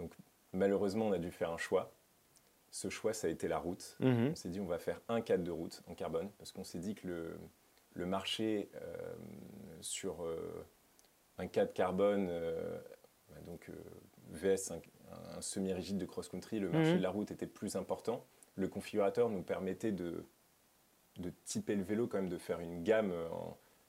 Donc 0.02 0.14
malheureusement, 0.54 1.08
on 1.08 1.12
a 1.12 1.20
dû 1.20 1.32
faire 1.32 1.52
un 1.52 1.58
choix. 1.58 1.94
Ce 2.72 2.90
choix, 2.90 3.14
ça 3.14 3.28
a 3.28 3.30
été 3.30 3.48
la 3.48 3.60
route. 3.60 3.98
Mhm. 4.00 4.30
On 4.32 4.36
s'est 4.36 4.50
dit, 4.50 4.60
on 4.60 4.66
va 4.66 4.80
faire 4.80 5.00
un 5.10 5.22
cadre 5.22 5.44
de 5.44 5.52
route 5.52 5.84
en 5.88 5.94
carbone, 5.94 6.30
parce 6.38 6.52
qu'on 6.52 6.64
s'est 6.64 6.80
dit 6.80 6.96
que 6.96 7.08
le, 7.08 7.38
le 7.94 8.06
marché 8.06 8.70
euh, 8.76 9.14
sur 9.82 10.24
euh, 10.24 10.66
un 11.38 11.48
cadre 11.48 11.74
carbone, 11.74 12.28
euh, 12.30 12.80
donc 13.46 13.70
VS, 14.30 14.72
un, 14.72 15.42
semi-rigide 15.42 15.98
de 15.98 16.06
cross-country, 16.06 16.60
le 16.60 16.70
marché 16.70 16.92
mhm. 16.92 16.98
de 16.98 17.04
la 17.04 17.10
route 17.10 17.32
était 17.32 17.48
plus 17.48 17.76
important. 17.76 18.26
Le 18.56 18.68
configurateur 18.70 19.30
nous 19.30 19.42
permettait 19.42 19.92
de, 19.92 20.26
de 21.18 21.32
typer 21.44 21.76
le 21.76 21.84
vélo, 21.84 22.08
quand 22.08 22.18
même, 22.18 22.30
de 22.30 22.38
faire 22.38 22.62
une 22.62 22.84
gamme 22.84 23.14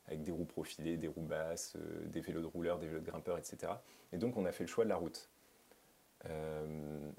avec 0.07 0.23
des 0.23 0.33
roues 0.33 0.45
profilées, 0.45 0.97
des 0.97 1.07
roues 1.07 1.23
basses, 1.23 1.77
des 2.07 2.21
vélos 2.21 2.41
de 2.41 2.47
rouleurs, 2.47 2.79
des 2.79 2.89
vélos 2.89 3.01
de 3.01 3.07
grimpeurs, 3.07 3.39
etc. 3.39 3.73
Et 4.13 4.19
donc 4.19 4.37
on 4.37 4.45
a 4.45 4.53
fait 4.53 4.65
le 4.65 4.69
choix 4.69 4.85
de 4.85 4.89
la 4.89 4.97
route. 4.97 5.31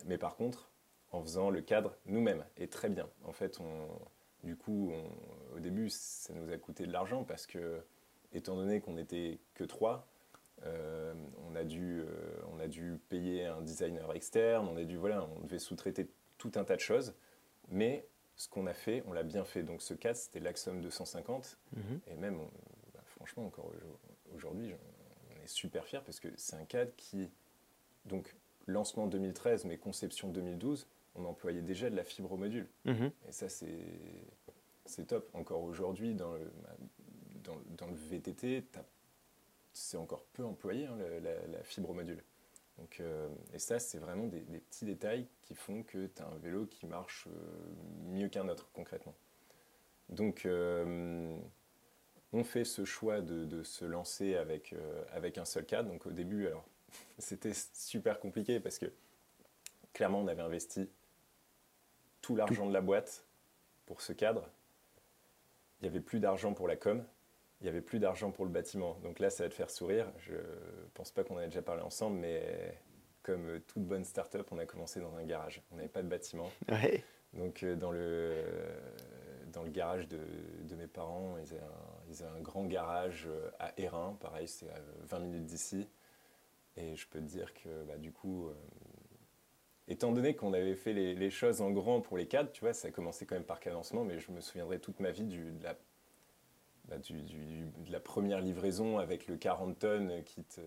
Mais 0.05 0.17
par 0.17 0.35
contre, 0.35 0.69
en 1.11 1.21
faisant 1.21 1.49
le 1.49 1.61
cadre 1.61 1.95
nous-mêmes, 2.05 2.45
et 2.57 2.67
très 2.67 2.89
bien. 2.89 3.09
En 3.23 3.33
fait, 3.33 3.59
on, 3.59 3.87
du 4.43 4.55
coup, 4.55 4.91
au 5.55 5.59
début, 5.59 5.89
ça 5.89 6.33
nous 6.33 6.51
a 6.51 6.57
coûté 6.57 6.85
de 6.87 6.91
l'argent 6.91 7.23
parce 7.23 7.45
que, 7.45 7.81
étant 8.33 8.55
donné 8.55 8.81
qu'on 8.81 8.93
n'était 8.93 9.39
que 9.53 9.63
trois, 9.63 10.07
euh, 10.63 11.13
on, 11.49 11.55
a 11.55 11.63
dû, 11.63 11.99
euh, 12.01 12.41
on 12.51 12.59
a 12.59 12.67
dû 12.67 12.97
payer 13.09 13.45
un 13.45 13.61
designer 13.61 14.11
externe, 14.13 14.67
on, 14.67 14.77
a 14.77 14.83
dû, 14.83 14.97
voilà, 14.97 15.27
on 15.37 15.41
devait 15.41 15.59
sous-traiter 15.59 16.09
tout 16.37 16.51
un 16.55 16.63
tas 16.63 16.75
de 16.75 16.81
choses. 16.81 17.13
Mais 17.69 18.07
ce 18.35 18.47
qu'on 18.47 18.65
a 18.65 18.73
fait, 18.73 19.03
on 19.07 19.13
l'a 19.13 19.23
bien 19.23 19.43
fait. 19.45 19.61
Donc 19.63 19.81
ce 19.81 19.93
cadre, 19.93 20.17
c'était 20.17 20.39
l'Axom 20.39 20.81
250. 20.81 21.59
Mhm. 21.75 21.99
Et 22.07 22.15
même, 22.15 22.39
on- 22.39 22.49
bah, 22.93 23.01
franchement, 23.05 23.45
encore 23.45 23.65
au- 23.67 24.35
aujourd'hui, 24.35 24.73
on 25.37 25.43
est 25.43 25.47
super 25.47 25.85
fiers 25.85 26.01
parce 26.05 26.19
que 26.19 26.29
c'est 26.37 26.55
un 26.55 26.65
cadre 26.65 26.91
qui, 26.97 27.29
donc 28.05 28.35
lancement 28.67 29.07
2013, 29.07 29.65
mais 29.65 29.77
conception 29.77 30.29
2012, 30.29 30.87
on 31.15 31.25
employait 31.25 31.61
déjà 31.61 31.89
de 31.89 31.95
la 31.95 32.03
fibre 32.03 32.31
au 32.31 32.37
module. 32.37 32.67
Mhm. 32.85 33.11
Et 33.27 33.31
ça, 33.31 33.47
c'est 33.49 35.07
top. 35.07 35.29
Encore 35.33 35.63
aujourd'hui, 35.63 36.13
dans 36.15 36.33
le, 36.33 36.51
dans, 37.43 37.57
dans 37.77 37.87
le 37.87 37.95
VTT, 37.95 38.63
c'est 39.73 39.97
encore 39.97 40.23
peu 40.33 40.43
employé, 40.45 40.85
hein, 40.85 40.97
la, 40.97 41.19
la- 41.19 41.47
la 41.47 41.63
fibre 41.63 41.89
au 41.91 41.93
module. 41.93 42.23
Donc, 42.77 42.99
euh, 42.99 43.27
et 43.53 43.59
ça, 43.59 43.77
c'est 43.79 43.99
vraiment 43.99 44.25
des, 44.27 44.41
des 44.41 44.59
petits 44.59 44.85
détails 44.85 45.27
qui 45.41 45.53
font 45.53 45.83
que 45.83 46.07
tu 46.07 46.21
as 46.21 46.27
un 46.27 46.37
vélo 46.37 46.65
qui 46.65 46.87
marche 46.87 47.27
euh, 47.27 47.31
mieux 48.09 48.29
qu'un 48.29 48.47
autre, 48.49 48.69
concrètement. 48.73 49.13
Donc, 50.09 50.45
euh, 50.45 51.37
on 52.33 52.43
fait 52.43 52.65
ce 52.65 52.83
choix 52.83 53.21
de, 53.21 53.45
de 53.45 53.61
se 53.61 53.85
lancer 53.85 54.35
avec, 54.35 54.73
avec 55.11 55.37
un 55.37 55.45
seul 55.45 55.65
cadre. 55.65 55.89
Donc, 55.89 56.07
au 56.07 56.11
début, 56.11 56.47
alors, 56.47 56.65
c'était 57.17 57.53
super 57.73 58.19
compliqué 58.19 58.59
parce 58.59 58.77
que 58.77 58.91
clairement, 59.93 60.19
on 60.19 60.27
avait 60.27 60.41
investi 60.41 60.89
tout 62.21 62.35
l'argent 62.35 62.67
de 62.67 62.73
la 62.73 62.81
boîte 62.81 63.25
pour 63.85 64.01
ce 64.01 64.13
cadre. 64.13 64.49
Il 65.79 65.83
n'y 65.83 65.89
avait 65.89 66.01
plus 66.01 66.19
d'argent 66.19 66.53
pour 66.53 66.67
la 66.67 66.75
com, 66.75 67.03
il 67.61 67.63
n'y 67.65 67.69
avait 67.69 67.81
plus 67.81 67.99
d'argent 67.99 68.31
pour 68.31 68.45
le 68.45 68.51
bâtiment. 68.51 68.97
Donc 69.03 69.19
là, 69.19 69.29
ça 69.29 69.43
va 69.43 69.49
te 69.49 69.53
faire 69.53 69.69
sourire. 69.69 70.11
Je 70.19 70.35
pense 70.93 71.11
pas 71.11 71.23
qu'on 71.23 71.39
ait 71.39 71.45
déjà 71.45 71.61
parlé 71.61 71.81
ensemble, 71.81 72.17
mais 72.19 72.77
comme 73.21 73.59
toute 73.67 73.83
bonne 73.83 74.05
start-up, 74.05 74.47
on 74.51 74.57
a 74.59 74.65
commencé 74.65 74.99
dans 74.99 75.15
un 75.15 75.23
garage. 75.23 75.61
On 75.71 75.77
n'avait 75.77 75.87
pas 75.87 76.01
de 76.01 76.07
bâtiment. 76.07 76.49
Ouais. 76.69 77.03
Donc 77.33 77.63
euh, 77.63 77.75
dans 77.75 77.91
le, 77.91 78.43
dans 79.51 79.63
le 79.63 79.69
garage 79.69 80.07
de, 80.07 80.19
de 80.63 80.75
mes 80.75 80.87
parents, 80.87 81.35
ils 81.37 81.53
avaient, 81.53 81.63
un, 81.63 82.09
ils 82.09 82.23
avaient 82.23 82.37
un 82.37 82.41
grand 82.41 82.65
garage 82.65 83.25
euh, 83.27 83.49
à 83.59 83.73
Hérin, 83.77 84.17
pareil, 84.19 84.47
c'est 84.47 84.69
à 84.69 84.79
20 85.03 85.19
minutes 85.19 85.45
d'ici. 85.45 85.87
Et 86.77 86.95
je 86.95 87.07
peux 87.07 87.19
te 87.19 87.25
dire 87.25 87.53
que 87.53 87.83
bah, 87.85 87.97
du 87.97 88.11
coup, 88.11 88.47
euh, 88.47 88.53
étant 89.87 90.11
donné 90.11 90.35
qu'on 90.35 90.53
avait 90.53 90.75
fait 90.75 90.93
les, 90.93 91.13
les 91.13 91.29
choses 91.29 91.61
en 91.61 91.71
grand 91.71 92.01
pour 92.01 92.17
les 92.17 92.25
cadres, 92.27 92.51
tu 92.51 92.61
vois, 92.61 92.73
ça 92.73 92.87
a 92.87 92.91
commencé 92.91 93.25
quand 93.25 93.35
même 93.35 93.43
par 93.43 93.59
cadencement, 93.59 94.03
mais 94.03 94.19
je 94.19 94.31
me 94.31 94.41
souviendrai 94.41 94.79
toute 94.79 94.99
ma 94.99 95.11
vie 95.11 95.25
du, 95.25 95.51
de, 95.51 95.63
la, 95.63 95.75
bah, 96.85 96.97
du- 96.97 97.21
du- 97.21 97.65
de 97.85 97.91
la 97.91 97.99
première 97.99 98.41
livraison 98.41 98.97
avec 98.97 99.27
le 99.27 99.37
40 99.37 99.77
tonnes 99.79 100.23
qui 100.23 100.43
te... 100.43 100.61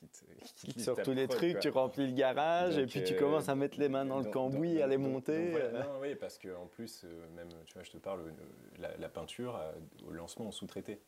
Qui 0.00 0.08
te, 0.08 0.24
Qui 0.56 0.74
te 0.84 0.90
ta 0.90 1.02
tous 1.02 1.12
les 1.12 1.26
prod, 1.26 1.36
trucs, 1.38 1.52
quoi. 1.52 1.60
tu 1.60 1.68
remplis 1.70 2.06
le 2.08 2.12
garage 2.12 2.76
et 2.76 2.82
Donc, 2.82 2.90
puis 2.90 3.04
tu 3.04 3.14
euh, 3.14 3.18
commences 3.18 3.48
à 3.48 3.54
mettre 3.54 3.78
les 3.80 3.88
mains 3.88 4.04
dans 4.04 4.18
le 4.18 4.24
donc- 4.24 4.32
cambouis, 4.32 4.74
donc- 4.74 4.82
à 4.82 4.86
les 4.88 4.96
monter. 4.96 5.50
voilà. 5.52 5.84
Non, 5.84 5.98
oui, 6.00 6.14
parce 6.16 6.38
qu'en 6.38 6.66
plus, 6.66 7.02
euh, 7.04 7.26
même, 7.36 7.48
tu 7.66 7.74
vois, 7.74 7.82
je 7.84 7.90
te 7.92 7.98
parle, 7.98 8.20
euh, 8.20 8.32
la, 8.80 8.96
la 8.96 9.08
peinture, 9.08 9.56
euh, 9.56 9.72
au 10.08 10.12
lancement, 10.12 10.46
on 10.46 10.50
sous-traitait. 10.52 11.00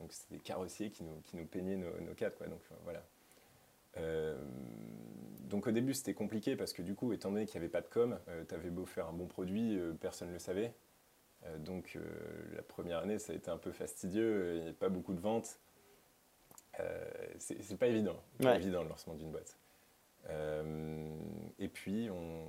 Donc 0.00 0.12
c'était 0.12 0.36
des 0.36 0.40
carrossiers 0.40 0.90
qui 0.90 1.02
nous, 1.02 1.20
qui 1.24 1.36
nous 1.36 1.46
peignaient 1.46 1.74
nos, 1.76 2.00
nos 2.00 2.14
cadres, 2.14 2.36
quoi. 2.36 2.46
Donc 2.46 2.60
voilà. 2.84 3.04
Euh, 3.98 4.36
donc 5.48 5.66
au 5.66 5.70
début, 5.70 5.94
c'était 5.94 6.14
compliqué 6.14 6.56
parce 6.56 6.72
que 6.72 6.82
du 6.82 6.94
coup, 6.94 7.12
étant 7.12 7.30
donné 7.30 7.46
qu'il 7.46 7.58
n'y 7.60 7.64
avait 7.64 7.72
pas 7.72 7.80
de 7.80 7.88
com, 7.88 8.18
tu 8.48 8.54
avais 8.54 8.70
beau 8.70 8.84
faire 8.84 9.08
un 9.08 9.12
bon 9.12 9.26
produit, 9.26 9.78
euh, 9.78 9.92
personne 9.94 10.28
ne 10.28 10.34
le 10.34 10.38
savait. 10.38 10.74
Euh, 11.44 11.58
donc 11.58 11.94
euh, 11.96 12.02
la 12.54 12.62
première 12.62 12.98
année, 12.98 13.18
ça 13.18 13.32
a 13.32 13.36
été 13.36 13.50
un 13.50 13.58
peu 13.58 13.72
fastidieux, 13.72 14.50
il 14.50 14.56
n'y 14.56 14.62
avait 14.62 14.72
pas 14.72 14.88
beaucoup 14.88 15.14
de 15.14 15.20
ventes. 15.20 15.58
Euh, 16.80 17.04
c'est 17.38 17.78
pas 17.78 17.86
évident, 17.88 18.16
pas 18.40 18.50
Ouais. 18.50 18.56
évident 18.56 18.82
le 18.82 18.88
lancement 18.88 19.14
d'une 19.14 19.30
boîte. 19.32 19.56
Euh, 20.28 21.16
et 21.58 21.68
puis, 21.68 22.08
on, 22.10 22.46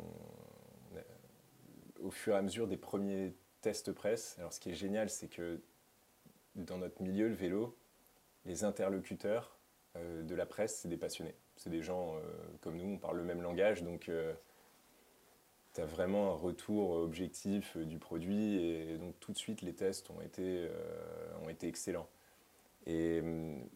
au 2.01 2.11
fur 2.11 2.33
et 2.33 2.37
à 2.37 2.41
mesure 2.41 2.67
des 2.67 2.77
premiers 2.77 3.33
tests 3.61 3.91
presse, 3.91 4.35
alors 4.39 4.53
ce 4.53 4.59
qui 4.59 4.69
est 4.71 4.75
génial, 4.75 5.09
c'est 5.09 5.27
que 5.29 5.61
dans 6.55 6.77
notre 6.77 7.01
milieu, 7.01 7.27
le 7.27 7.33
vélo, 7.33 7.77
les 8.45 8.63
interlocuteurs 8.63 9.55
euh, 9.55 9.58
de 9.95 10.35
la 10.35 10.45
presse, 10.45 10.79
c'est 10.79 10.87
des 10.87 10.97
passionnés. 10.97 11.35
C'est 11.55 11.69
des 11.69 11.81
gens 11.81 12.15
euh, 12.15 12.21
comme 12.61 12.77
nous, 12.77 12.93
on 12.93 12.97
parle 12.97 13.17
le 13.17 13.23
même 13.23 13.41
langage, 13.41 13.83
donc 13.83 14.09
tu 15.73 15.81
as 15.81 15.85
vraiment 15.85 16.31
un 16.31 16.35
retour 16.35 16.91
objectif 16.91 17.77
euh, 17.77 17.85
du 17.85 17.99
produit, 17.99 18.57
et 18.57 18.97
donc 18.97 19.19
tout 19.19 19.31
de 19.31 19.37
suite, 19.37 19.61
les 19.61 19.73
tests 19.73 20.09
ont 20.09 20.21
été, 20.21 20.67
euh, 20.67 21.37
ont 21.43 21.49
été 21.49 21.67
excellents. 21.67 22.09
Et 22.85 23.21
hum, 23.21 23.69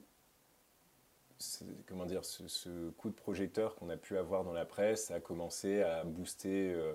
comment 1.87 2.05
dire, 2.05 2.23
ce, 2.25 2.47
ce 2.47 2.89
coup 2.91 3.09
de 3.09 3.15
projecteur 3.15 3.75
qu'on 3.75 3.89
a 3.89 3.97
pu 3.97 4.17
avoir 4.17 4.43
dans 4.43 4.53
la 4.53 4.65
presse 4.65 5.11
a 5.11 5.19
commencé 5.19 5.81
à 5.81 6.03
booster 6.03 6.73
euh, 6.73 6.93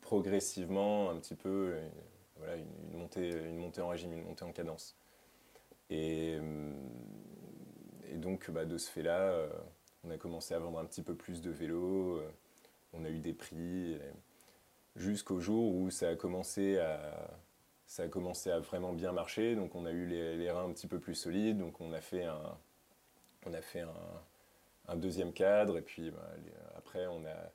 progressivement 0.00 1.10
un 1.10 1.16
petit 1.18 1.34
peu 1.36 1.74
euh, 1.74 1.88
voilà, 2.36 2.56
une, 2.56 2.66
une 2.90 2.98
montée, 2.98 3.30
une 3.30 3.58
montée 3.58 3.80
en 3.80 3.88
régime, 3.88 4.12
une 4.12 4.24
montée 4.24 4.44
en 4.44 4.52
cadence. 4.52 4.96
Et, 5.90 6.38
hum, 6.40 6.74
et 8.12 8.16
donc, 8.18 8.50
bah, 8.50 8.64
de 8.64 8.78
ce 8.78 8.90
fait-là, 8.90 9.20
euh, 9.32 9.48
on 10.04 10.10
a 10.10 10.18
commencé 10.18 10.54
à 10.54 10.58
vendre 10.58 10.78
un 10.78 10.84
petit 10.86 11.02
peu 11.02 11.14
plus 11.14 11.40
de 11.42 11.50
vélos, 11.50 12.18
euh, 12.18 12.30
on 12.92 13.04
a 13.04 13.10
eu 13.10 13.18
des 13.20 13.32
prix, 13.34 13.96
jusqu'au 14.96 15.40
jour 15.40 15.74
où 15.74 15.90
ça 15.90 16.10
a 16.10 16.16
commencé 16.16 16.78
à, 16.78 17.30
ça 17.86 18.04
a 18.04 18.08
commencé 18.08 18.50
à 18.50 18.58
vraiment 18.60 18.92
bien 18.92 19.12
marcher. 19.12 19.54
Donc, 19.56 19.74
on 19.74 19.86
a 19.86 19.92
eu 19.92 20.06
les, 20.06 20.36
les 20.36 20.50
reins 20.50 20.64
un 20.66 20.72
petit 20.72 20.86
peu 20.86 20.98
plus 20.98 21.14
solides, 21.14 21.58
donc 21.58 21.80
on 21.80 21.92
a 21.92 22.00
fait 22.00 22.24
un, 22.24 22.58
on 23.46 23.52
a 23.54 23.62
fait 23.62 23.80
un, 23.80 23.94
un 24.88 24.96
deuxième 24.96 25.32
cadre, 25.32 25.78
et 25.78 25.82
puis 25.82 26.10
bah, 26.10 26.30
les- 26.44 26.52
après, 26.76 27.06
on 27.06 27.24
a, 27.24 27.52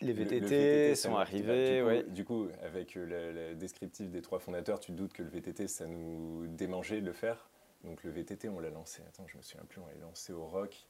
Les 0.00 0.12
le- 0.12 0.24
le 0.24 0.30
VTT, 0.30 0.94
sont 0.94 1.16
arrivés, 1.16 1.74
du 1.74 1.80
coup, 1.82 1.86
ouais. 1.88 2.02
Du 2.04 2.24
coup, 2.24 2.48
avec 2.62 2.96
euh, 2.96 3.04
le, 3.06 3.32
le 3.50 3.54
descriptif 3.56 4.10
des 4.10 4.22
trois 4.22 4.38
fondateurs, 4.38 4.80
tu 4.80 4.92
te 4.92 4.96
doutes 4.96 5.12
que 5.12 5.22
le 5.22 5.28
VTT, 5.28 5.66
ça 5.68 5.86
nous 5.86 6.46
démangeait 6.48 7.00
de 7.00 7.06
le 7.06 7.12
faire. 7.12 7.48
Donc 7.84 8.02
le 8.04 8.10
VTT, 8.10 8.48
on 8.48 8.58
l'a 8.60 8.70
lancé, 8.70 9.02
attends, 9.08 9.26
je 9.28 9.36
me 9.36 9.42
souviens 9.42 9.64
plus, 9.66 9.80
on 9.80 9.86
l'a 9.86 9.94
lancé 10.00 10.32
au 10.32 10.46
Rock. 10.46 10.86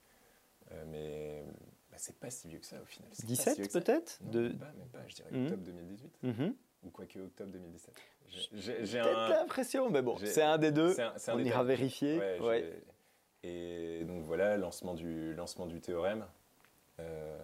Euh, 0.73 0.85
mais 0.89 1.45
bah, 1.91 1.97
c'est 1.99 2.17
pas 2.19 2.31
si 2.31 2.49
vieux 2.49 2.59
que 2.59 2.67
ça 2.67 2.81
au 2.81 2.85
final. 2.85 3.09
C'est 3.13 3.23
pas 3.27 3.29
si 3.29 3.37
17 3.37 3.57
vieux 3.57 3.67
que 3.67 3.73
ça. 3.73 3.81
peut-être 3.81 4.19
de... 4.31 4.41
même 4.49 4.59
pas, 4.59 4.73
même 4.73 4.89
pas, 4.89 5.07
je 5.07 5.15
dirais 5.15 5.31
Mhm. 5.31 5.45
octobre 5.47 5.63
2018. 5.65 6.19
Mhm. 6.23 6.55
Ou 6.85 6.91
quoique 6.91 7.19
octobre 7.19 7.51
2017. 7.53 7.95
J'ai- 8.85 8.99
un. 9.01 9.29
l'impression, 9.31 9.91
mais 9.91 10.03
bon, 10.03 10.17
c'est 10.19 10.43
un 10.43 10.59
des 10.59 10.71
deux. 10.73 10.99
un- 11.01 11.09
un 11.09 11.13
On 11.13 11.37
détail. 11.37 11.47
ira 11.47 11.65
vérifier. 11.65 12.19
Ouais, 12.19 12.41
Ouais. 12.41 12.83
Et 13.45 14.05
donc 14.05 14.25
voilà, 14.25 14.57
lancement 14.57 14.95
du, 14.95 15.33
lancement 15.35 15.67
du 15.67 15.81
théorème. 15.81 16.27
Euh, 17.01 17.39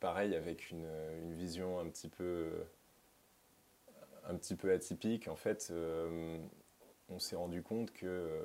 pareil, 0.00 0.34
avec 0.34 0.70
une, 0.70 0.86
une 1.22 1.34
vision 1.34 1.78
un 1.78 1.88
petit 1.88 2.08
peu, 2.08 2.50
un 4.24 4.34
petit 4.36 4.56
peu 4.56 4.72
atypique. 4.72 5.28
En 5.28 5.36
fait, 5.36 5.68
euh, 5.70 6.38
on 7.08 7.18
s'est 7.18 7.36
rendu 7.36 7.62
compte 7.62 7.92
que 7.92 8.06
euh, 8.06 8.44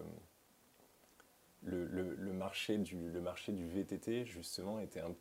le, 1.63 1.85
le- 1.87 2.15
le 2.15 2.33
marché 2.33 2.77
du, 2.77 3.09
le 3.09 3.21
marché 3.21 3.51
du 3.51 3.67
VTT, 3.67 4.25
justement, 4.25 4.79
était 4.79 4.99
un, 4.99 5.13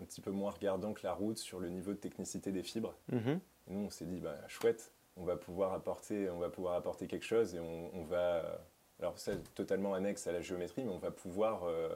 un 0.00 0.04
petit 0.04 0.20
peu 0.20 0.30
moins 0.30 0.50
regardant 0.50 0.92
que 0.92 1.02
la 1.04 1.12
route 1.14 1.38
sur 1.38 1.60
le 1.60 1.68
niveau 1.68 1.92
de 1.92 1.98
technicité 1.98 2.52
des 2.52 2.62
fibres. 2.62 2.94
Mhm. 3.12 3.40
Et 3.68 3.72
nous, 3.72 3.86
on 3.86 3.90
s'est 3.90 4.06
dit, 4.06 4.20
bah, 4.20 4.36
chouette, 4.48 4.92
on 5.16 5.24
va 5.24 5.36
pouvoir 5.36 5.72
apporter, 5.72 6.28
on 6.30 6.38
va 6.38 6.50
pouvoir 6.50 6.74
apporter 6.74 7.06
quelque 7.06 7.24
chose 7.24 7.54
et 7.54 7.60
on, 7.60 7.94
on 7.94 8.04
va. 8.04 8.60
Alors, 9.00 9.18
c'est 9.18 9.52
totalement 9.54 9.94
annexe 9.94 10.26
à 10.26 10.32
la 10.32 10.40
géométrie, 10.40 10.84
mais 10.84 10.92
on 10.92 10.98
va 10.98 11.10
pouvoir 11.10 11.64
euh, 11.64 11.88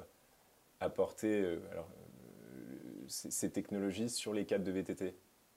apporter 0.80 1.40
euh, 1.42 1.58
alors, 1.72 1.88
euh, 1.90 3.04
ces, 3.08 3.30
ces 3.30 3.50
technologies 3.50 4.08
sur 4.10 4.32
les 4.34 4.44
cadres 4.46 4.64
de 4.64 4.72
VTT. 4.72 5.14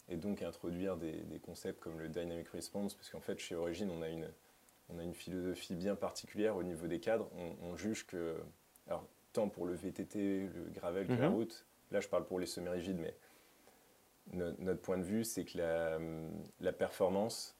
Et 0.10 0.18
donc 0.18 0.42
introduire 0.42 0.98
des, 0.98 1.14
des 1.14 1.40
concepts 1.40 1.80
comme 1.80 2.00
le 2.00 2.10
Dynamic 2.10 2.48
Response, 2.50 2.96
parce 2.96 3.10
qu'en 3.10 3.22
fait, 3.22 3.40
chez 3.40 3.56
Origin, 3.56 3.90
on 3.92 4.02
a 4.02 4.10
une, 4.10 4.28
on 4.94 5.00
a 5.00 5.04
une 5.04 5.14
philosophie 5.14 5.76
bien 5.76 5.96
particulière 5.96 6.56
au 6.56 6.64
niveau 6.64 6.88
des 6.88 7.00
cadres. 7.00 7.30
On, 7.38 7.68
on 7.72 7.76
juge 7.76 8.06
que. 8.06 8.36
Alors, 8.88 9.06
tant 9.34 9.48
pour 9.50 9.66
le 9.66 9.74
VTT, 9.74 10.48
le 10.54 10.70
gravel 10.72 11.08
que 11.08 11.14
la 11.14 11.30
Mhm. 11.30 11.36
route, 11.36 11.66
là, 11.92 12.00
je 12.00 12.08
parle 12.10 12.26
pour 12.26 12.40
les 12.40 12.46
semi-rigides, 12.46 12.98
mais 13.00 13.16
no- 14.34 14.52
notre 14.60 14.82
point 14.82 14.98
de 14.98 15.04
vue, 15.04 15.24
c'est 15.24 15.46
que 15.46 15.58
la, 15.58 16.00
la 16.60 16.74
performance 16.74 17.56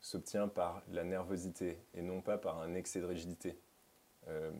s'obtient 0.00 0.48
par 0.48 0.82
la 0.90 1.04
nervosité 1.04 1.78
et 1.94 2.02
non 2.02 2.20
pas 2.20 2.36
par 2.38 2.60
un 2.60 2.74
excès 2.74 3.00
de 3.00 3.06
rigidité. 3.06 3.58
Euh, 4.28 4.50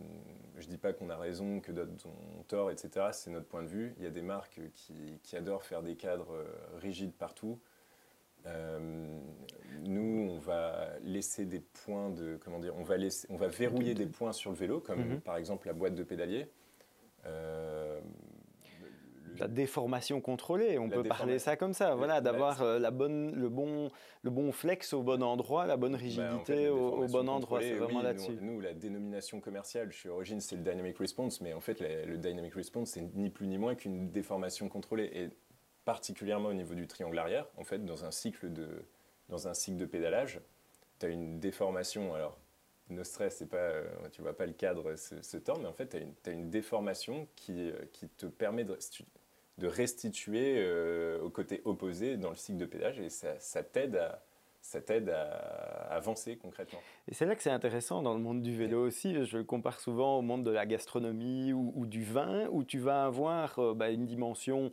je 0.56 0.66
dis 0.68 0.78
pas 0.78 0.92
qu'on 0.92 1.08
a 1.10 1.16
raison, 1.16 1.60
que 1.60 1.72
d'autres 1.72 2.06
ont 2.06 2.42
tort, 2.48 2.70
etc. 2.70 3.08
C'est 3.12 3.30
notre 3.30 3.46
point 3.46 3.62
de 3.62 3.68
vue. 3.68 3.94
Il 3.98 4.04
y 4.04 4.06
a 4.06 4.10
des 4.10 4.22
marques 4.22 4.60
qui, 4.74 5.18
qui 5.22 5.36
adorent 5.36 5.64
faire 5.64 5.82
des 5.82 5.96
cadres 5.96 6.32
euh, 6.34 6.46
rigides 6.78 7.12
partout. 7.14 7.58
Euh, 8.46 8.78
nous, 9.84 10.30
on 10.30 10.38
va 10.38 10.88
laisser 11.02 11.44
des 11.44 11.60
points 11.60 12.10
de, 12.10 12.38
comment 12.42 12.58
dire, 12.58 12.74
on 12.78 12.82
va 12.84 12.96
laisser, 12.96 13.26
on 13.30 13.36
va 13.36 13.48
verrouiller 13.48 13.94
des 13.94 14.06
points 14.06 14.32
sur 14.32 14.50
le 14.50 14.56
vélo, 14.56 14.80
comme 14.80 15.00
Mhm. 15.00 15.20
par 15.20 15.36
exemple 15.36 15.66
la 15.66 15.72
boîte 15.72 15.94
de 15.94 16.02
pédalier. 16.02 16.46
Euh, 17.26 18.00
le- 18.80 19.38
La 19.40 19.48
déformation 19.48 20.20
contrôlée, 20.20 20.78
on 20.78 20.88
peut 20.88 21.02
parler 21.02 21.38
ça 21.38 21.56
comme 21.56 21.72
ça, 21.72 21.94
voilà, 21.94 22.20
d'avoir 22.20 22.62
euh, 22.62 22.78
la 22.78 22.90
bonne, 22.90 23.34
le, 23.34 23.48
bon, 23.48 23.90
le 24.22 24.30
bon 24.30 24.52
flex 24.52 24.92
au 24.92 25.02
bon 25.02 25.22
endroit, 25.22 25.66
la 25.66 25.76
bonne 25.76 25.92
Bah, 25.92 25.98
en 25.98 26.02
rigidité 26.02 26.54
fait, 26.54 26.68
au, 26.68 27.06
bon 27.08 27.28
endroit, 27.28 27.60
c'est 27.60 27.72
vraiment 27.74 27.98
oui, 27.98 28.04
là-dessus. 28.04 28.38
Nous, 28.40 28.52
nous, 28.54 28.60
la 28.60 28.74
dénomination 28.74 29.40
commerciale 29.40 29.90
chez 29.90 30.08
Origin, 30.08 30.40
c'est 30.40 30.56
le 30.56 30.62
Dynamic 30.62 30.96
Response, 30.98 31.40
mais 31.40 31.52
en 31.52 31.60
fait, 31.60 31.80
la- 31.80 32.04
le 32.04 32.16
Dynamic 32.18 32.54
Response, 32.54 32.90
c'est 32.90 33.02
ni 33.16 33.28
plus 33.30 33.46
ni 33.48 33.58
moins 33.58 33.74
qu'une 33.74 34.10
déformation 34.10 34.68
contrôlée, 34.68 35.10
et 35.14 35.28
particulièrement 35.84 36.48
au 36.48 36.54
niveau 36.54 36.74
du 36.74 36.86
triangle 36.86 37.18
arrière, 37.18 37.46
en 37.56 37.64
fait, 37.64 37.84
dans 37.84 38.04
un 38.04 38.10
cycle 38.10 38.52
de, 38.52 38.68
dans 39.28 39.48
un 39.48 39.54
cycle 39.54 39.76
de 39.76 39.86
pédalage, 39.86 40.40
tu 40.98 41.06
as 41.06 41.08
une 41.08 41.40
déformation. 41.40 42.14
Alors, 42.14 42.38
no 42.90 43.04
stress, 43.04 43.36
c'est 43.38 43.48
pas, 43.48 43.56
euh, 43.56 43.86
tu 44.12 44.22
vois 44.22 44.36
pas 44.36 44.46
le 44.46 44.52
cadre 44.52 44.96
se, 44.96 45.22
se 45.22 45.36
tordre, 45.36 45.62
mais 45.62 45.68
en 45.68 45.72
fait, 45.72 45.88
tu 46.22 46.30
as, 46.30 46.32
une 46.32 46.50
déformation 46.50 47.28
qui, 47.36 47.70
euh, 47.70 47.72
qui 47.92 48.08
te 48.08 48.26
permet 48.26 48.64
de, 48.64 48.78
de 49.58 49.66
restituer 49.66 50.56
euh, 50.58 51.20
au 51.20 51.30
côté 51.30 51.62
opposé 51.64 52.16
dans 52.16 52.30
le 52.30 52.36
cycle 52.36 52.58
de 52.58 52.66
pédalage 52.66 53.00
et 53.00 53.10
ça, 53.10 53.38
ça 53.38 53.62
t'aide 53.62 53.96
à, 53.96 54.22
ça 54.64 54.80
t'aide 54.80 55.10
à 55.10 55.88
avancer 55.90 56.36
concrètement. 56.36 56.80
Et 57.06 57.14
c'est 57.14 57.26
là 57.26 57.36
que 57.36 57.42
c'est 57.42 57.50
intéressant 57.50 58.00
dans 58.00 58.14
le 58.14 58.20
monde 58.20 58.40
du 58.40 58.56
vélo 58.56 58.86
aussi. 58.86 59.24
Je 59.24 59.38
le 59.38 59.44
compare 59.44 59.78
souvent 59.78 60.18
au 60.18 60.22
monde 60.22 60.42
de 60.42 60.50
la 60.50 60.64
gastronomie 60.64 61.52
ou, 61.52 61.84
du 61.86 62.02
vin, 62.02 62.48
où 62.50 62.64
tu 62.64 62.78
vas 62.78 63.04
avoir 63.04 63.74
bah, 63.74 63.90
une 63.90 64.06
dimension 64.06 64.72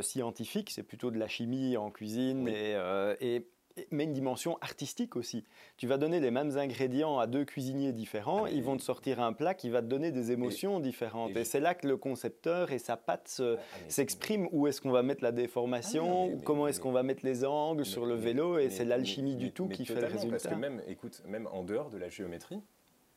scientifique, 0.00 0.70
c'est 0.70 0.82
plutôt 0.82 1.12
de 1.12 1.18
la 1.18 1.28
chimie 1.28 1.76
en 1.76 1.92
cuisine 1.92 2.48
et, 2.48 2.76
et 3.20 3.46
mais 3.90 4.04
une 4.04 4.12
dimension 4.12 4.58
artistique 4.60 5.16
aussi. 5.16 5.44
Tu 5.76 5.86
vas 5.86 5.96
donner 5.96 6.20
les 6.20 6.30
mêmes 6.30 6.56
ingrédients 6.56 7.18
à 7.18 7.26
deux 7.26 7.44
cuisiniers 7.44 7.92
différents, 7.92 8.44
ah, 8.44 8.50
ils 8.50 8.62
vont 8.62 8.76
te 8.76 8.82
sortir 8.82 9.20
un 9.20 9.32
plat 9.32 9.54
qui 9.54 9.70
va 9.70 9.82
te 9.82 9.86
donner 9.86 10.10
des 10.10 10.32
émotions 10.32 10.80
différentes. 10.80 11.36
Et, 11.36 11.44
c'est 11.44 11.60
là 11.60 11.74
que 11.74 11.86
le 11.86 11.96
concepteur 11.96 12.72
et 12.72 12.78
sa 12.78 12.96
patte 12.96 13.40
ah, 13.40 13.60
s'expriment. 13.88 14.48
Où 14.52 14.66
est-ce 14.66 14.80
qu'on 14.80 14.90
va 14.90 15.02
mettre 15.02 15.22
la 15.22 15.32
déformation 15.32 16.32
ah, 16.32 16.40
Comment 16.44 16.68
est-ce 16.68 16.80
qu'on 16.80 16.92
va 16.92 17.02
mettre 17.02 17.24
les 17.24 17.44
angles 17.44 17.84
sur 17.84 18.06
le 18.06 18.14
vélo 18.14 18.58
Et 18.58 18.70
c'est 18.70 18.84
l'alchimie 18.84 19.36
du 19.36 19.52
tout 19.52 19.68
qui 19.68 19.84
fait 19.84 20.00
le 20.00 20.06
résultat. 20.06 20.30
Parce 20.30 20.46
que 20.46 20.54
même, 20.54 20.82
écoute, 20.86 21.22
même 21.26 21.46
en 21.48 21.62
dehors 21.62 21.90
de 21.90 21.98
la 21.98 22.08
géométrie, 22.08 22.62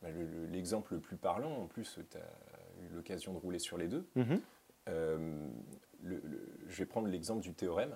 bah, 0.02 0.10
l'exemple 0.52 0.96
le, 0.96 1.00
plus 1.00 1.18
parlant, 1.18 1.52
en 1.52 1.68
plus, 1.68 2.00
tu 2.10 2.18
as 2.18 2.84
eu 2.84 2.96
l'occasion 2.96 3.34
de 3.34 3.40
rouler 3.40 3.60
sur 3.60 3.78
les 3.78 3.88
deux. 3.88 4.06
Mm-hmm. 4.18 4.40
Euh, 4.90 5.48
je 6.04 6.78
vais 6.78 6.86
prendre 6.86 7.08
l'exemple 7.08 7.42
du 7.42 7.54
théorème 7.54 7.96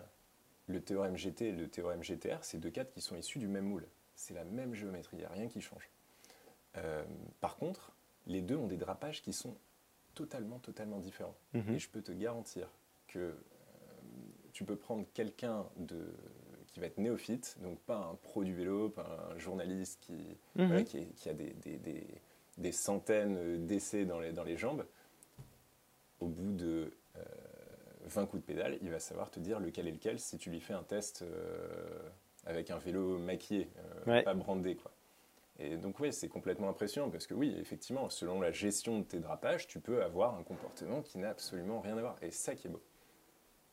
le 0.67 0.81
théorème 0.81 1.17
GT 1.17 1.47
et 1.47 1.51
le 1.51 1.67
théorème 1.67 2.03
GTR, 2.03 2.43
c'est 2.43 2.59
deux 2.59 2.69
cadres 2.69 2.91
qui 2.91 3.01
sont 3.01 3.15
issus 3.15 3.39
du 3.39 3.47
même 3.47 3.65
moule. 3.65 3.87
C'est 4.15 4.33
la 4.33 4.43
même 4.43 4.73
géométrie, 4.73 5.17
il 5.17 5.19
n'y 5.19 5.25
a 5.25 5.29
rien 5.29 5.47
qui 5.47 5.61
change. 5.61 5.89
Euh, 6.75 7.03
par 7.39 7.55
contre, 7.57 7.93
les 8.25 8.41
deux 8.41 8.55
ont 8.55 8.67
des 8.67 8.77
drapages 8.77 9.21
qui 9.21 9.33
sont 9.33 9.55
totalement, 10.13 10.59
totalement 10.59 10.99
différents. 10.99 11.35
Mhm. 11.53 11.75
Et 11.75 11.79
je 11.79 11.89
peux 11.89 12.01
te 12.01 12.11
garantir 12.11 12.69
que 13.07 13.19
euh, 13.19 13.33
tu 14.51 14.65
peux 14.65 14.75
prendre 14.75 15.05
quelqu'un 15.13 15.65
de, 15.77 16.11
qui 16.67 16.79
va 16.79 16.87
être 16.87 16.97
néophyte, 16.97 17.57
donc 17.61 17.79
pas 17.81 17.97
un 17.97 18.15
pro 18.15 18.43
du 18.43 18.53
vélo, 18.53 18.89
pas 18.89 19.29
un 19.31 19.37
journaliste 19.37 19.99
qui, 20.01 20.37
mhm. 20.55 20.83
qui, 20.83 21.29
a 21.29 21.33
des, 21.33 21.53
des, 21.53 22.07
des, 22.57 22.71
centaines 22.71 23.65
d'essais 23.65 24.05
dans 24.05 24.19
les, 24.19 24.33
dans 24.33 24.43
les 24.43 24.57
jambes. 24.57 24.85
Au 26.19 26.27
bout 26.27 26.53
de 26.53 26.65
euh, 26.65 26.91
20 28.07 28.25
coups 28.25 28.41
de 28.41 28.47
pédale, 28.47 28.77
il 28.81 28.89
va 28.89 28.99
savoir 28.99 29.29
te 29.29 29.39
dire 29.39 29.59
lequel 29.59 29.87
est 29.87 29.91
lequel 29.91 30.19
si 30.19 30.37
tu 30.37 30.49
lui 30.49 30.59
fais 30.59 30.73
un 30.73 30.83
test 30.83 31.21
euh, 31.21 32.09
avec 32.45 32.71
un 32.71 32.77
vélo 32.77 33.17
maquillé, 33.17 33.69
euh, 34.07 34.23
pas 34.23 34.33
brandé. 34.33 34.75
Quoi. 34.75 34.91
Et 35.59 35.77
donc 35.77 35.99
oui, 35.99 36.13
c'est 36.13 36.29
complètement 36.29 36.69
impressionnant 36.69 37.09
parce 37.09 37.27
que 37.27 37.33
oui, 37.33 37.55
effectivement, 37.59 38.09
selon 38.09 38.39
la 38.41 38.51
gestion 38.51 38.99
de 38.99 39.03
tes 39.03 39.19
drapages, 39.19 39.67
tu 39.67 39.79
peux 39.79 40.03
avoir 40.03 40.35
un 40.35 40.43
comportement 40.43 41.01
qui 41.01 41.17
n'a 41.17 41.29
absolument 41.29 41.81
rien 41.81 41.97
à 41.97 42.01
voir. 42.01 42.17
Et 42.21 42.31
ça 42.31 42.55
qui 42.55 42.67
est 42.67 42.69
beau. 42.69 42.81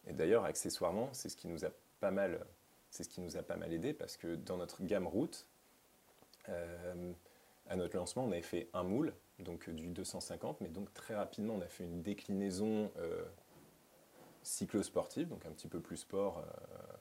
Et 0.07 0.13
d'ailleurs, 0.13 0.45
accessoirement, 0.45 1.09
c'est 1.13 1.29
ce 1.29 1.37
qui 1.37 1.49
nous 1.49 1.65
a 1.65 1.71
pas 2.01 2.11
mal, 2.11 2.45
c'est 2.91 3.05
ce 3.05 3.09
qui 3.09 3.21
nous 3.21 3.37
a 3.37 3.43
pas 3.43 3.57
mal 3.57 3.73
aidé 3.73 3.93
parce 3.93 4.17
que 4.17 4.35
dans 4.35 4.57
notre 4.57 4.83
gamme 4.83 5.07
route, 5.07 5.47
euh, 6.49 7.13
à 7.69 7.77
notre 7.77 7.97
lancement, 7.97 8.25
on 8.25 8.33
avait 8.33 8.43
fait 8.43 8.69
un 8.75 8.83
moule, 8.83 9.15
donc 9.39 9.71
du 9.71 9.89
250, 9.89 10.61
mais 10.61 10.69
donc 10.69 10.93
très 10.93 11.15
rapidement, 11.15 11.55
on 11.55 11.61
a 11.61 11.69
fait 11.69 11.85
une 11.85 12.03
déclinaison 12.03 12.91
cyclo-sportive, 14.45 15.29
donc 15.29 15.45
un 15.47 15.51
petit 15.51 15.69
peu 15.69 15.81
plus 15.81 15.97
sport 15.97 16.39
euh, 16.39 16.97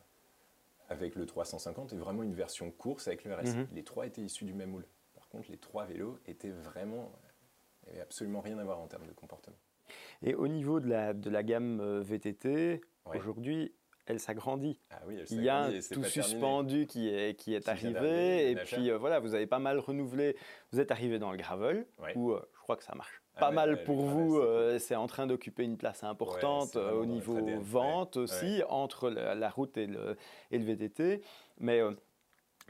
avec 0.89 1.15
le 1.15 1.25
350, 1.25 1.93
et 1.93 1.97
vraiment 1.97 2.23
une 2.23 2.33
version 2.33 2.71
course 2.71 3.07
avec 3.07 3.23
le 3.25 3.33
RS. 3.33 3.55
Mhm. 3.55 3.67
Les 3.73 3.83
trois 3.83 4.07
étaient 4.07 4.21
issus 4.21 4.45
du 4.45 4.53
même 4.53 4.71
moule. 4.71 4.85
Par 5.13 5.27
contre, 5.29 5.51
les 5.51 5.57
trois 5.57 5.85
vélos 5.85 6.17
étaient 6.25 6.49
vraiment. 6.49 7.11
n'avaient 7.85 8.01
absolument 8.01 8.41
rien 8.41 8.57
à 8.57 8.63
voir 8.63 8.79
en 8.79 8.87
termes 8.87 9.07
de 9.07 9.13
comportement. 9.13 9.57
Et 10.21 10.33
au 10.33 10.47
niveau 10.47 10.79
de 10.79 10.87
la, 10.87 11.13
de 11.13 11.29
la 11.29 11.43
gamme 11.43 11.79
euh, 11.81 12.01
VTT, 12.01 12.81
aujourd'hui, 13.05 13.73
elle 14.05 14.19
s'agrandit. 14.19 14.79
Ah 14.89 15.01
oui, 15.05 15.17
elle 15.19 15.25
Il 15.29 15.43
y 15.43 15.49
a 15.49 15.63
un 15.63 15.79
tout 15.91 16.03
suspendu 16.03 16.87
qui 16.87 17.09
est, 17.09 17.35
qui 17.37 17.53
est 17.53 17.67
arrivé, 17.67 18.51
et 18.51 18.55
puis 18.55 18.89
euh, 18.89 18.97
voilà, 18.97 19.19
vous 19.19 19.33
avez 19.33 19.47
pas 19.47 19.59
mal 19.59 19.79
renouvelé. 19.79 20.37
Vous 20.71 20.79
êtes 20.79 20.91
arrivé 20.91 21.19
dans 21.19 21.31
le 21.31 21.37
gravel, 21.37 21.85
où 22.15 22.33
je 22.33 22.61
crois 22.61 22.77
que 22.77 22.83
ça 22.83 22.95
marche 22.95 23.22
ah 23.35 23.39
pas 23.39 23.51
mal 23.51 23.83
pour 23.83 24.01
vous. 24.01 24.37
Euh, 24.37 24.77
c'est 24.79 24.95
en 24.95 25.07
train 25.07 25.27
d'occuper 25.27 25.63
une 25.63 25.77
place 25.77 26.03
importante 26.03 26.75
euh, 26.75 26.91
au 26.91 27.05
niveau 27.05 27.39
vente 27.61 28.17
aussi, 28.17 28.61
entre 28.69 29.09
la, 29.09 29.49
route 29.49 29.77
et 29.77 29.87
le, 29.87 30.17
et 30.51 30.59
le 30.59 30.65
VTT. 30.65 31.21
Mais 31.59 31.79
euh, 31.79 31.91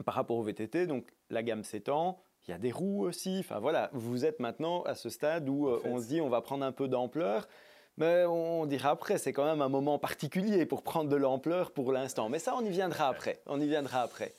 par 0.04 0.14
rapport 0.14 0.36
au 0.36 0.42
VTT, 0.42 0.86
donc 0.86 1.06
la 1.30 1.42
gamme 1.42 1.64
s'étend. 1.64 2.20
Il 2.46 2.50
y 2.50 2.54
a 2.54 2.58
des 2.58 2.72
roues 2.72 3.04
aussi. 3.04 3.38
Enfin 3.40 3.58
voilà, 3.58 3.90
vous 3.92 4.24
êtes 4.24 4.40
maintenant 4.40 4.82
à 4.82 4.94
ce 4.94 5.08
stade 5.08 5.48
où 5.48 5.68
on 5.84 5.98
se 5.98 6.08
dit 6.08 6.20
on 6.20 6.28
va 6.28 6.42
prendre 6.42 6.64
un 6.64 6.72
peu 6.72 6.88
d'ampleur. 6.88 7.48
Mais 7.96 8.24
on 8.24 8.66
dira 8.66 8.90
après, 8.90 9.18
c'est 9.18 9.32
quand 9.32 9.44
même 9.44 9.62
un 9.62 9.68
moment 9.68 9.98
particulier 9.98 10.66
pour 10.66 10.82
prendre 10.82 11.08
de 11.08 11.16
l'ampleur 11.16 11.70
pour 11.70 11.92
l'instant. 11.92 12.28
Mais 12.28 12.40
ça, 12.40 12.54
on 12.56 12.64
y 12.64 12.70
viendra 12.70 13.08
après. 13.08 13.40
On 13.46 13.60
y 13.60 13.68
viendra 13.68 14.02
après. 14.02 14.34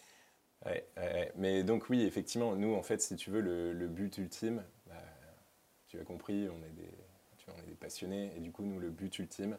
mais 1.36 1.64
donc 1.64 1.90
oui, 1.90 2.04
effectivement, 2.04 2.56
nous, 2.56 2.76
en 2.76 2.84
fait, 2.84 3.02
si 3.02 3.16
tu 3.16 3.32
veux, 3.32 3.42
le 3.42 3.88
but 3.88 4.18
ultime, 4.18 4.62
tu 5.96 6.02
as 6.02 6.06
compris, 6.06 6.50
on 6.50 6.64
est, 6.66 6.76
des, 6.76 6.92
tu 7.38 7.46
vois, 7.46 7.56
on 7.58 7.64
est 7.64 7.70
des 7.70 7.76
passionnés. 7.76 8.32
Et 8.36 8.40
du 8.40 8.52
coup, 8.52 8.64
nous, 8.64 8.80
le 8.80 8.90
but 8.90 9.18
ultime, 9.20 9.58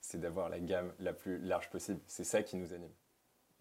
c'est 0.00 0.20
d'avoir 0.20 0.48
la 0.48 0.60
gamme 0.60 0.92
la 1.00 1.12
plus 1.12 1.38
large 1.38 1.70
possible. 1.70 2.00
C'est 2.06 2.24
ça 2.24 2.42
qui 2.42 2.56
nous 2.56 2.72
anime. 2.72 2.92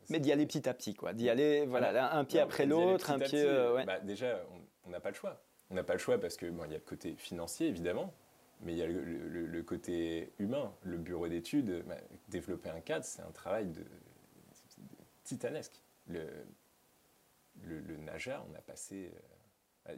Mais 0.10 0.20
d'y 0.20 0.32
aller 0.32 0.46
petit 0.46 0.68
à 0.68 0.74
petit, 0.74 0.94
quoi. 0.94 1.14
D'y 1.14 1.30
aller, 1.30 1.66
voilà, 1.66 2.16
un 2.16 2.26
pied 2.26 2.40
après 2.40 2.66
l'autre, 2.66 3.12
un 3.12 3.20
pied. 3.20 3.44
Euh, 3.46 3.84
bah, 3.86 4.00
déjà, 4.00 4.44
on 4.86 4.90
n'a 4.90 5.00
pas 5.00 5.10
le 5.10 5.16
choix. 5.16 5.42
On 5.70 5.76
n'a 5.76 5.84
pas 5.84 5.94
le 5.94 6.00
choix 6.00 6.20
parce 6.20 6.36
que 6.36 6.48
bon, 6.48 6.66
il 6.66 6.72
y 6.72 6.76
a 6.76 6.80
le 6.80 6.84
côté 6.84 7.16
financier, 7.16 7.68
évidemment, 7.68 8.14
mais 8.62 8.74
il 8.74 8.78
y 8.78 8.82
a 8.82 8.88
le, 8.88 9.64
côté 9.64 10.34
humain. 10.40 10.74
Le 10.84 10.98
bureau 10.98 11.28
d'études, 11.28 11.84
bah, 11.88 11.96
développer 12.28 12.70
un 12.70 12.82
cadre, 12.82 13.06
c'est 13.06 13.22
un 13.22 13.32
travail 13.32 13.68
de, 13.68 13.86
titanesque. 15.24 15.82
Le, 16.08 16.28
le, 17.64 17.98
Naja, 17.98 18.44
on 18.50 18.56
a 18.56 18.62
passé. 18.62 19.12
Euh, 19.14 19.20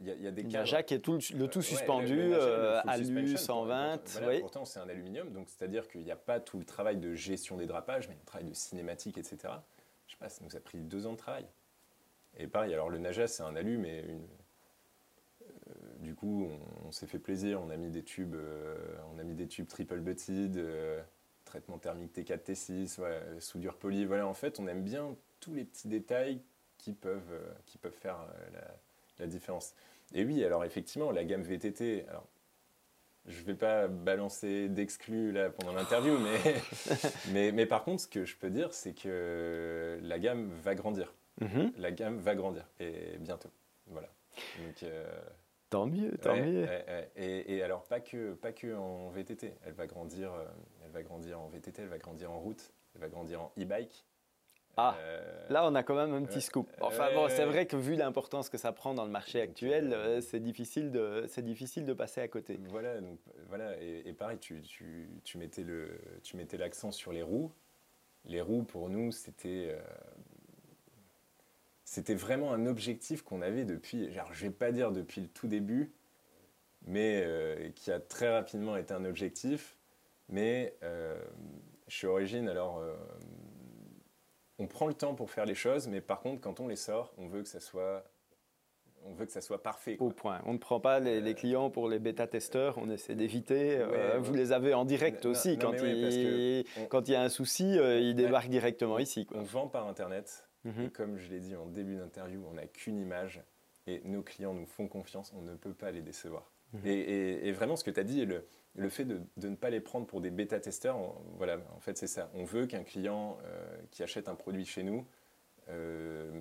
il 0.00 0.22
y, 0.22 0.26
a, 0.26 0.30
des 0.30 0.44
cas. 0.44 0.82
qui 0.82 0.94
est 0.94 0.98
tout, 0.98 1.18
le 1.34 1.46
tout 1.46 1.60
suspendu, 1.60 2.18
euh, 2.18 2.80
alu 2.86 3.36
120. 3.36 4.22
oui. 4.26 4.40
Pourtant, 4.40 4.64
c'est 4.64 4.80
un 4.80 4.88
aluminium, 4.88 5.30
donc 5.30 5.48
c'est-à-dire 5.50 5.88
qu'il 5.88 6.02
n'y 6.02 6.10
a 6.10 6.16
pas 6.16 6.40
tout 6.40 6.58
le 6.58 6.64
travail 6.64 6.96
de 6.96 7.14
gestion 7.14 7.58
des 7.58 7.66
drapages, 7.66 8.08
mais 8.08 8.14
le 8.14 8.24
travail 8.24 8.48
de 8.48 8.54
cinématique, 8.54 9.18
etc. 9.18 9.36
Je 10.06 10.12
sais 10.12 10.18
pas, 10.18 10.30
ça 10.30 10.42
nous 10.42 10.56
a 10.56 10.60
pris 10.60 10.78
deux 10.78 11.06
ans 11.06 11.12
de 11.12 11.18
travail. 11.18 11.44
Et 12.38 12.46
pareil, 12.46 12.72
alors 12.72 12.88
le 12.88 12.98
Naja, 12.98 13.28
c'est 13.28 13.42
un 13.42 13.54
alu, 13.56 13.76
mais 13.76 14.00
une... 14.00 14.26
Euh, 15.42 15.74
du 16.00 16.14
coup, 16.14 16.48
on, 16.86 16.90
s'est 16.90 17.06
fait 17.06 17.18
plaisir. 17.18 17.60
On 17.60 17.68
a 17.68 17.76
mis 17.76 17.90
des 17.90 18.02
tubes, 18.02 18.34
euh, 18.34 18.76
on 19.14 19.18
a 19.18 19.22
mis 19.22 19.34
des 19.34 19.46
tubes 19.46 19.68
triple 19.68 20.00
butted, 20.00 20.58
traitement 21.44 21.78
thermique 21.78 22.16
T4, 22.16 22.38
T6, 22.38 23.38
soudure 23.38 23.76
polie. 23.76 24.06
Voilà, 24.06 24.26
en 24.26 24.34
fait, 24.34 24.58
on 24.58 24.66
aime 24.66 24.82
bien 24.82 25.14
tous 25.40 25.52
les 25.52 25.64
petits 25.64 25.88
détails 25.88 26.40
qui 26.78 26.94
peuvent, 26.94 27.54
qui 27.66 27.76
peuvent 27.76 27.92
faire 27.92 28.26
la 28.52 28.76
la 29.18 29.26
différence. 29.26 29.74
Et 30.14 30.24
oui, 30.24 30.44
alors 30.44 30.64
effectivement, 30.64 31.10
la 31.10 31.24
gamme 31.24 31.42
VTT, 31.42 32.06
alors, 32.08 32.26
je 33.26 33.40
ne 33.40 33.46
vais 33.46 33.54
pas 33.54 33.88
balancer 33.88 34.68
d'exclus 34.68 35.32
là 35.32 35.50
pendant 35.50 35.72
l'interview, 35.72 36.18
mais, 36.18 36.54
mais, 37.32 37.52
mais, 37.52 37.66
par 37.66 37.84
contre, 37.84 38.02
ce 38.02 38.08
que 38.08 38.24
je 38.24 38.36
peux 38.36 38.50
dire, 38.50 38.72
c'est 38.74 38.92
que 38.92 39.98
la 40.02 40.18
gamme 40.18 40.50
va 40.62 40.74
grandir. 40.74 41.14
Mhm. 41.40 41.72
La 41.78 41.90
gamme 41.90 42.18
va 42.18 42.34
grandir, 42.34 42.66
et 42.80 43.16
bientôt. 43.18 43.50
Voilà. 43.86 44.08
Donc, 44.64 44.82
euh, 44.82 45.06
tant 45.70 45.86
mieux, 45.86 46.12
tant 46.18 46.36
mieux. 46.36 46.66
et, 47.16 47.56
et, 47.56 47.62
alors, 47.62 47.84
pas 47.84 48.00
que, 48.00 48.34
pas 48.34 48.52
que 48.52 48.74
en 48.74 49.08
VTT, 49.10 49.54
elle 49.64 49.72
va, 49.72 49.86
grandir, 49.86 50.32
euh, 50.32 50.44
elle 50.84 50.90
va 50.90 51.02
grandir 51.02 51.40
en 51.40 51.48
VTT, 51.48 51.82
elle 51.82 51.88
va 51.88 51.98
grandir 51.98 52.30
en 52.30 52.38
route, 52.38 52.72
elle 52.94 53.00
va 53.00 53.08
grandir 53.08 53.40
en 53.40 53.52
e-bike, 53.58 54.04
ah, 54.76 54.96
euh, 54.98 55.46
là 55.50 55.66
on 55.66 55.74
a 55.74 55.82
quand 55.82 55.94
même 55.94 56.12
un 56.14 56.22
petit 56.24 56.40
scoop. 56.40 56.68
Enfin 56.80 57.08
bon, 57.14 57.28
c'est 57.28 57.44
vrai 57.44 57.66
que 57.66 57.76
vu 57.76 57.94
l'importance 57.94 58.48
que 58.48 58.58
ça 58.58 58.72
prend 58.72 58.94
dans 58.94 59.04
le 59.04 59.10
marché 59.10 59.40
actuel, 59.40 59.92
euh, 59.92 60.20
c'est 60.20 60.40
difficile 60.40 60.90
de 60.90 61.24
c'est 61.28 61.44
difficile 61.44 61.86
de 61.86 61.92
passer 61.92 62.20
à 62.20 62.28
côté. 62.28 62.58
Voilà, 62.70 63.00
donc 63.00 63.18
voilà, 63.48 63.80
et, 63.80 64.12
pareil, 64.12 64.38
tu, 64.38 64.62
tu, 64.62 65.08
tu, 65.22 65.38
mettais 65.38 65.62
le 65.62 66.00
tu 66.22 66.36
mettais 66.36 66.56
l'accent 66.56 66.90
sur 66.90 67.12
les 67.12 67.22
roues. 67.22 67.52
Les 68.24 68.40
roues 68.40 68.64
pour 68.64 68.88
nous 68.88 69.12
c'était 69.12 69.68
euh, 69.70 69.80
c'était 71.84 72.14
vraiment 72.14 72.52
un 72.52 72.66
objectif 72.66 73.22
qu'on 73.22 73.42
avait 73.42 73.64
depuis, 73.64 74.12
genre, 74.12 74.32
je 74.32 74.46
vais 74.46 74.50
pas 74.50 74.72
dire 74.72 74.90
depuis 74.90 75.20
le 75.20 75.28
tout 75.28 75.46
début, 75.46 75.92
mais 76.86 77.72
qui 77.76 77.92
a 77.92 78.00
très 78.00 78.30
rapidement 78.30 78.76
été 78.76 78.92
un 78.94 79.04
objectif. 79.04 79.76
Mais 80.30 80.74
chez 81.86 82.06
Origine, 82.06 82.48
alors 82.48 82.82
on 84.58 84.66
prend 84.66 84.86
le 84.86 84.94
temps 84.94 85.14
pour 85.14 85.30
faire 85.30 85.46
les 85.46 85.54
choses, 85.54 85.88
mais 85.88 86.00
par 86.00 86.20
contre, 86.20 86.40
quand 86.40 86.60
on 86.60 86.68
les 86.68 86.76
sort, 86.76 87.12
on 87.18 87.26
veut 87.26 87.42
que 87.42 87.48
ça 87.48 87.60
soit, 87.60 88.04
on 89.04 89.14
veut 89.14 89.26
que 89.26 89.32
ça 89.32 89.40
soit 89.40 89.62
parfait. 89.62 89.96
Au 89.98 90.10
point. 90.10 90.40
On 90.46 90.52
ne 90.52 90.58
prend 90.58 90.80
pas 90.80 91.00
les, 91.00 91.20
euh, 91.20 91.34
clients 91.34 91.70
pour 91.70 91.88
les 91.88 91.98
bêta-testeurs, 91.98 92.78
on 92.78 92.88
essaie 92.90 93.14
d'éviter. 93.14 93.78
Euh, 93.78 94.18
vous 94.20 94.34
les 94.34 94.52
avez 94.52 94.74
en 94.74 94.84
direct 94.84 95.26
aussi. 95.26 95.58
quand, 95.58 95.72
il, 95.82 96.64
quand 96.88 97.08
il 97.08 97.12
y 97.12 97.16
a 97.16 97.22
un 97.22 97.28
souci, 97.28 97.78
euh, 97.78 97.98
ils 97.98 98.14
débarquent 98.14 98.48
directement 98.48 98.98
ici. 98.98 99.26
On 99.34 99.42
vend 99.42 99.68
par 99.68 99.88
Internet. 99.88 100.46
Mhm. 100.64 100.84
Et 100.84 100.90
comme 100.90 101.18
je 101.18 101.28
l'ai 101.28 101.40
dit 101.40 101.56
en 101.56 101.66
début 101.66 101.96
d'interview, 101.96 102.42
on 102.50 102.54
n'a 102.54 102.66
qu'une 102.66 102.98
image 102.98 103.42
et 103.86 104.00
nos 104.04 104.22
clients 104.22 104.54
nous 104.54 104.66
font 104.66 104.88
confiance, 104.88 105.32
on 105.36 105.42
ne 105.42 105.54
peut 105.56 105.74
pas 105.74 105.90
les 105.90 106.00
décevoir. 106.00 106.50
Et, 106.84 106.92
et- 106.92 107.48
et 107.48 107.52
vraiment, 107.52 107.76
ce 107.76 107.84
que 107.84 107.90
tu 107.90 108.00
as 108.00 108.04
dit, 108.04 108.24
le, 108.26 108.46
le 108.74 108.88
fait 108.88 109.04
de, 109.04 109.20
de 109.36 109.48
ne 109.48 109.54
pas 109.56 109.70
les 109.70 109.80
prendre 109.80 110.06
pour 110.06 110.20
des 110.20 110.30
bêta-testeurs, 110.30 110.98
voilà, 111.36 111.58
en 111.76 111.80
fait, 111.80 111.96
c'est 111.96 112.06
ça. 112.08 112.30
On 112.34 112.44
veut 112.44 112.66
qu'un 112.66 112.82
client 112.82 113.38
euh, 113.44 113.76
qui 113.90 114.02
achète 114.02 114.28
un 114.28 114.34
produit 114.34 114.64
chez 114.64 114.82
nous 114.82 115.06
euh, 115.68 116.32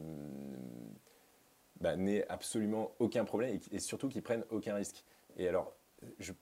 bah, 1.79 1.95
n'ait 1.95 2.27
absolument 2.29 2.93
aucun 2.99 3.25
problème 3.25 3.55
et, 3.71 3.75
et 3.75 3.79
surtout 3.79 4.09
qu'il 4.09 4.21
prenne 4.23 4.43
aucun 4.49 4.75
risque. 4.75 5.03
Et 5.37 5.47
alors, 5.47 5.75
je, 6.19 6.33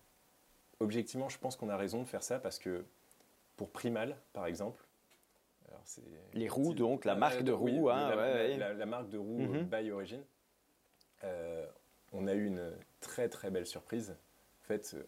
objectivement, 0.79 1.29
je 1.29 1.37
pense 1.37 1.55
qu'on 1.55 1.69
a 1.69 1.77
raison 1.77 2.01
de 2.01 2.07
faire 2.07 2.23
ça 2.23 2.39
parce 2.39 2.59
que 2.59 2.85
pour 3.57 3.71
Primal, 3.71 4.17
par 4.33 4.45
exemple, 4.45 4.83
alors 5.67 5.81
Les 6.33 6.47
roues, 6.49 6.73
donc, 6.73 7.05
la 7.05 7.15
marque 7.15 7.43
de 7.43 7.51
roues, 7.51 7.87
la, 7.89 8.09
ouais, 8.09 8.15
la- 8.15 8.33
ouais. 8.33 8.57
la- 8.57 8.73
la 8.73 8.85
marque 8.85 9.09
de 9.09 9.17
roues 9.17 9.41
euh, 9.55 9.63
by 9.63 9.91
Origin. 9.91 10.23
Euh, 11.23 11.65
on 12.13 12.27
a 12.27 12.33
eu 12.33 12.45
une 12.45 12.71
très 13.01 13.27
très 13.27 13.51
belle 13.51 13.65
surprise. 13.65 14.15
En 14.63 14.67
fait, 14.67 14.93
euh, 14.93 15.03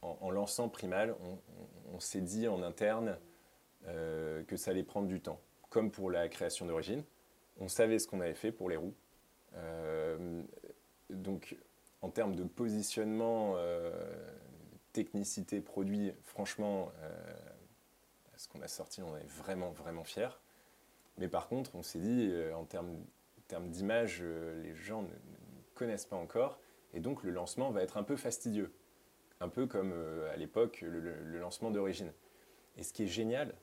en, 0.00 0.30
lançant 0.30 0.68
Primal, 0.68 1.14
on, 1.92 2.00
s'est 2.00 2.22
dit 2.22 2.48
en 2.48 2.62
interne 2.62 3.18
euh, 3.86 4.42
que 4.44 4.56
ça 4.56 4.70
allait 4.70 4.82
prendre 4.82 5.06
du 5.06 5.20
temps. 5.20 5.40
Comme 5.68 5.90
pour 5.90 6.10
la 6.10 6.28
création 6.28 6.64
d'origine, 6.66 7.04
on 7.60 7.68
savait 7.68 7.98
ce 7.98 8.06
qu'on 8.06 8.20
avait 8.20 8.34
fait 8.34 8.52
pour 8.52 8.70
les 8.70 8.76
roues. 8.76 8.94
Euh, 9.54 10.42
donc, 11.10 11.56
en 12.00 12.10
termes 12.10 12.34
de 12.34 12.44
positionnement, 12.44 13.56
technicité, 14.92 15.60
produit, 15.60 16.12
franchement, 16.24 16.90
ce 18.36 18.48
qu'on 18.48 18.60
a 18.60 18.68
sorti, 18.68 19.02
on 19.02 19.16
est 19.16 19.26
vraiment, 19.26 19.70
vraiment 19.70 20.02
fiers. 20.02 20.40
Mais 21.18 21.28
par 21.28 21.48
contre, 21.48 21.76
on 21.76 21.82
s'est 21.82 22.00
dit, 22.00 22.32
en 22.54 22.64
termes, 22.64 23.68
d'image, 23.68 24.22
les 24.22 24.74
gens 24.74 25.02
ne 25.02 25.14
connaissent 25.74 26.06
pas 26.06 26.16
encore. 26.16 26.58
Et 26.94 27.00
donc, 27.00 27.22
le 27.22 27.30
lancement 27.30 27.70
va 27.70 27.82
être 27.82 27.96
un 27.96 28.02
peu 28.02 28.16
fastidieux. 28.16 28.72
Un 29.40 29.48
peu 29.48 29.66
comme 29.66 29.92
euh, 29.92 30.32
à 30.32 30.36
l'époque, 30.36 30.80
le, 30.82 31.00
le- 31.00 31.22
le 31.22 31.38
lancement 31.38 31.70
d'origine. 31.70 32.12
Et 32.76 32.82
ce 32.82 32.92
qui 32.92 33.02
est 33.04 33.08
génial, 33.08 33.54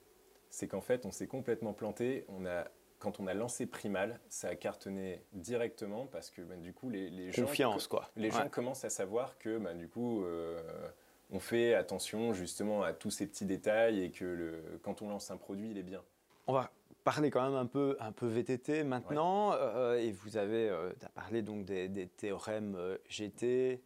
c'est 0.49 0.67
qu'en 0.67 0.81
fait, 0.81 1.05
on 1.05 1.11
s'est 1.11 1.27
complètement 1.27 1.73
planté. 1.73 2.25
On 2.27 2.45
a, 2.45 2.65
quand 2.97 3.19
on 3.19 3.27
a 3.27 3.33
lancé 3.33 3.65
Primal, 3.65 4.19
ça 4.29 4.49
a 4.49 4.55
cartonné 4.55 5.23
directement 5.33 6.05
parce 6.05 6.29
que 6.31 6.41
ben, 6.41 6.59
du 6.59 6.73
coup, 6.73 6.89
les, 6.89 7.09
les 7.09 7.31
gens, 7.31 7.45
quoi. 7.89 8.09
les 8.15 8.29
Ouais. 8.29 8.35
gens 8.43 8.49
commencent 8.49 8.83
à 8.83 8.89
savoir 8.89 9.37
que 9.37 9.57
ben, 9.57 9.77
du 9.77 9.87
coup, 9.87 10.23
euh, 10.25 10.59
on 11.31 11.39
fait 11.39 11.75
attention 11.75 12.33
justement 12.33 12.83
à 12.83 12.91
tous 12.93 13.11
ces 13.11 13.27
petits 13.27 13.45
détails 13.45 14.03
et 14.03 14.11
que 14.11 14.25
le, 14.25 14.79
quand 14.83 15.01
on 15.01 15.09
lance 15.09 15.31
un 15.31 15.37
produit, 15.37 15.69
il 15.71 15.77
est 15.77 15.83
bien. 15.83 16.03
On 16.47 16.53
va 16.53 16.71
parler 17.09 17.31
quand 17.31 17.43
même 17.43 17.55
un 17.57 17.65
peu, 17.65 17.97
un 17.99 18.11
peu 18.11 18.27
VTT 18.27 18.83
maintenant. 18.83 19.53
euh, 19.53 19.97
et 19.97 20.11
vous 20.11 20.37
avez 20.37 20.69
euh, 20.69 20.91
parlé 21.15 21.41
donc 21.41 21.65
des, 21.65 21.87
des 21.89 22.07
théorèmes 22.07 22.75
euh, 22.77 22.97
GT, 23.09 23.81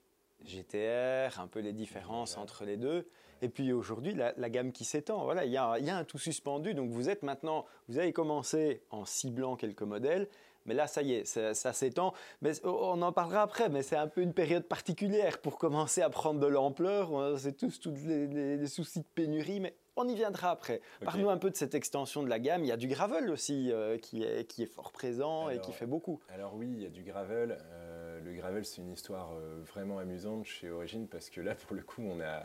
GTR, 0.45 1.39
un 1.39 1.47
peu 1.47 1.59
les 1.59 1.71
différences 1.71 2.37
entre 2.37 2.65
les 2.65 2.75
deux. 2.75 3.07
Et 3.41 3.47
puis 3.47 3.71
aujourd'hui, 3.71 4.13
la, 4.13 4.33
la 4.35 4.49
gamme 4.49 4.73
qui 4.73 4.83
s'étend. 4.83 5.23
Voilà, 5.23 5.45
il 5.45 5.51
y 5.51 5.53
y 5.53 5.57
a 5.57 5.97
un 5.97 6.03
tout 6.03 6.17
suspendu. 6.17 6.73
Donc 6.73 6.89
vous 6.91 7.09
êtes 7.09 7.23
maintenant, 7.23 7.65
vous 7.87 7.97
avez 7.97 8.11
commencé 8.11 8.81
en 8.89 9.05
ciblant 9.05 9.55
quelques 9.55 9.83
modèles. 9.83 10.27
Mais 10.65 10.73
là, 10.73 10.87
ça 10.87 11.01
y 11.01 11.13
est, 11.13 11.25
ça, 11.25 11.53
ça 11.53 11.73
s'étend. 11.73 12.13
Mais 12.41 12.51
on 12.65 13.01
en 13.01 13.11
parlera 13.11 13.41
après, 13.41 13.69
mais 13.69 13.83
c'est 13.83 13.95
un 13.97 14.07
peu 14.07 14.21
une 14.21 14.33
période 14.33 14.63
particulière 14.65 15.39
pour 15.39 15.57
commencer 15.57 16.01
à 16.01 16.09
prendre 16.09 16.39
de 16.39 16.47
l'ampleur. 16.47 17.37
Sait 17.39 17.51
tous 17.53 17.79
tous 17.79 17.93
les, 18.05 18.27
les- 18.27 18.57
les 18.57 18.67
soucis 18.67 18.99
de 18.99 19.05
pénurie, 19.13 19.59
mais 19.59 19.75
on 19.95 20.07
y 20.07 20.15
viendra 20.15 20.49
après. 20.51 20.81
Ok. 21.01 21.05
Parle-nous 21.05 21.29
un 21.29 21.37
peu 21.37 21.49
de 21.51 21.55
cette 21.55 21.75
extension 21.75 22.23
de 22.23 22.29
la 22.29 22.39
gamme. 22.39 22.63
Il 22.63 22.67
y 22.67 22.71
a 22.71 22.77
du 22.77 22.87
gravel 22.87 23.29
aussi 23.29 23.71
euh, 23.71 23.97
qui, 23.97 24.23
est, 24.23 24.45
qui 24.45 24.63
est 24.63 24.67
fort 24.67 24.91
présent 24.91 25.49
et 25.49 25.59
qui 25.59 25.71
fait 25.71 25.85
beaucoup. 25.85 26.19
Alors 26.29 26.55
oui, 26.55 26.67
il 26.71 26.81
y 26.81 26.85
a 26.85 26.89
du 26.89 27.03
gravel. 27.03 27.57
Euh, 27.71 28.19
le 28.21 28.33
gravel, 28.33 28.65
c'est 28.65 28.81
une 28.81 28.91
histoire 28.91 29.33
euh, 29.33 29.61
vraiment 29.65 29.99
amusante 29.99 30.45
chez 30.45 30.69
Origin 30.71 31.07
parce 31.07 31.29
que 31.29 31.41
là, 31.41 31.53
pour 31.55 31.75
le 31.75 31.83
coup, 31.83 32.01
on 32.01 32.21
a, 32.21 32.43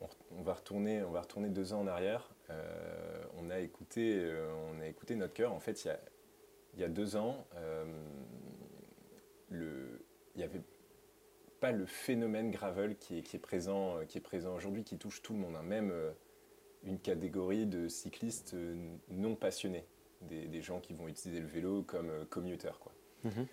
on, 0.00 0.08
on 0.38 0.42
va 0.42 0.52
retourner, 0.54 1.02
on 1.02 1.12
va 1.12 1.20
retourner 1.22 1.48
deux 1.48 1.72
ans 1.72 1.80
en 1.80 1.86
arrière. 1.86 2.30
On 3.38 3.48
a 3.50 3.58
écouté, 3.60 4.22
on 4.76 4.80
a 4.80 4.86
écouté 4.86 5.16
notre 5.16 5.32
cœur. 5.32 5.52
En 5.52 5.60
fait, 5.60 5.84
il 5.84 5.88
y 5.88 5.90
a, 5.90 5.98
il 6.74 6.80
y 6.80 6.84
a 6.84 6.88
deux 6.88 7.16
ans, 7.16 7.46
euh, 7.56 7.84
le, 9.50 10.04
il 10.34 10.38
n'y 10.38 10.44
avait 10.44 10.62
pas 11.60 11.70
le 11.72 11.86
phénomène 11.86 12.50
gravel 12.50 12.96
qui 12.96 13.18
est, 13.18 13.22
qui 13.22 13.36
est 13.36 13.40
présent, 13.40 13.96
euh, 13.98 14.04
qui 14.04 14.18
est 14.18 14.20
présent 14.20 14.54
aujourd'hui, 14.54 14.84
qui 14.84 14.98
touche 14.98 15.22
tout 15.22 15.32
le 15.32 15.38
monde, 15.38 15.56
hein. 15.56 15.62
même 15.62 15.90
euh, 15.90 16.10
une 16.82 16.98
catégorie 16.98 17.66
de 17.66 17.88
cyclistes 17.88 18.54
non 19.08 19.36
passionnés, 19.36 19.86
des, 20.22 20.46
des 20.46 20.60
gens 20.62 20.80
qui 20.80 20.92
vont 20.92 21.08
utiliser 21.08 21.40
le 21.40 21.46
vélo 21.46 21.82
comme 21.82 22.26
commuter. 22.26 22.72
Quoi. 22.80 22.92
Mhm. 23.24 23.46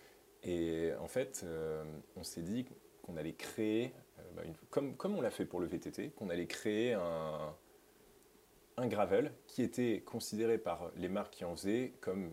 Et 0.44 0.92
en 1.00 1.08
fait, 1.08 1.42
euh, 1.46 1.84
on 2.16 2.24
s'est 2.24 2.42
dit 2.42 2.66
qu'on 3.04 3.16
allait 3.16 3.34
créer, 3.34 3.94
euh, 4.20 4.22
bah, 4.36 4.42
une- 4.46 4.56
comme, 4.70 4.96
comme 4.98 5.16
on 5.16 5.22
l'a 5.22 5.30
fait 5.32 5.46
pour 5.46 5.60
le 5.60 5.68
VTT, 5.68 6.10
qu'on 6.10 6.30
allait 6.30 6.48
créer 6.48 6.94
un, 6.94 7.56
un 8.78 8.88
gravel 8.88 9.32
qui 9.48 9.62
était 9.62 10.02
considéré 10.02 10.58
par 10.58 10.92
les 10.98 11.08
marques 11.10 11.34
qui 11.36 11.46
en 11.46 11.56
faisaient 11.56 11.94
comme 12.02 12.32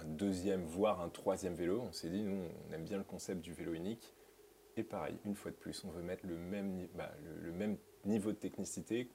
un 0.00 0.04
deuxième, 0.04 0.64
voire 0.64 1.00
un 1.00 1.08
troisième 1.08 1.54
vélo. 1.54 1.80
On 1.80 1.92
s'est 1.92 2.10
dit, 2.10 2.22
nous, 2.22 2.48
on 2.68 2.72
aime 2.72 2.84
bien 2.84 2.98
le 2.98 3.04
concept 3.04 3.40
du 3.40 3.52
vélo 3.52 3.72
unique. 3.72 4.14
Et 4.76 4.82
pareil, 4.84 5.16
une 5.24 5.34
fois 5.34 5.50
de 5.50 5.56
plus, 5.56 5.84
on 5.84 5.90
veut 5.90 6.02
mettre 6.02 6.26
le 6.26 6.36
même, 6.36 6.86
bah, 6.94 7.12
le, 7.40 7.52
même 7.52 7.76
niveau 8.04 8.30
de 8.30 8.36
technicité 8.36 9.10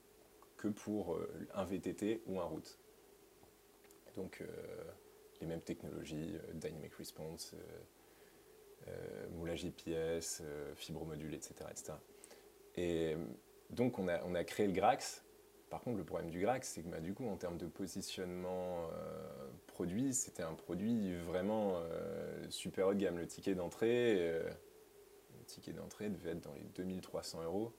que 0.58 0.68
pour 0.68 1.16
euh, 1.16 1.48
un 1.54 1.64
VTT 1.64 2.22
ou 2.28 2.40
un 2.40 2.44
route. 2.44 2.78
Donc, 4.16 4.42
euh, 4.42 4.48
les 5.40 5.48
mêmes 5.48 5.62
technologies, 5.62 6.36
euh, 6.36 6.54
Dynamic 6.54 6.94
Response, 6.96 7.56
moulage 9.32 9.60
GPS, 9.60 10.44
fibromodule, 10.76 11.34
etc., 11.34 11.54
etc. 11.72 11.94
Et 12.76 13.16
donc, 13.70 13.98
on 13.98 14.10
a, 14.10 14.22
on 14.26 14.36
a 14.36 14.44
créé 14.44 14.68
le 14.68 14.74
Grax. 14.74 15.24
Par 15.70 15.80
contre, 15.80 15.98
le 15.98 16.04
problème 16.04 16.30
du 16.30 16.42
Grax, 16.42 16.68
c'est 16.68 16.82
que 16.82 16.90
bah, 16.90 17.00
du 17.00 17.14
coup, 17.14 17.26
en 17.30 17.38
termes 17.38 17.58
de 17.58 17.66
positionnement 17.66 18.90
produit, 19.74 20.14
c'était 20.14 20.44
un 20.44 20.54
produit 20.54 21.16
vraiment 21.16 21.74
euh, 21.76 22.46
super 22.50 22.88
haut 22.88 22.94
de 22.94 23.00
gamme. 23.00 23.18
Le 23.18 23.28
ticket 23.28 23.56
d'entrée, 23.56 24.18
euh, 24.20 24.50
le 25.40 25.46
ticket 25.46 25.74
d'entrée 25.74 26.10
devait 26.10 26.32
être 26.32 26.42
dans 26.42 26.54
les 26.54 26.64
2300 26.76 27.44
euros, 27.44 27.74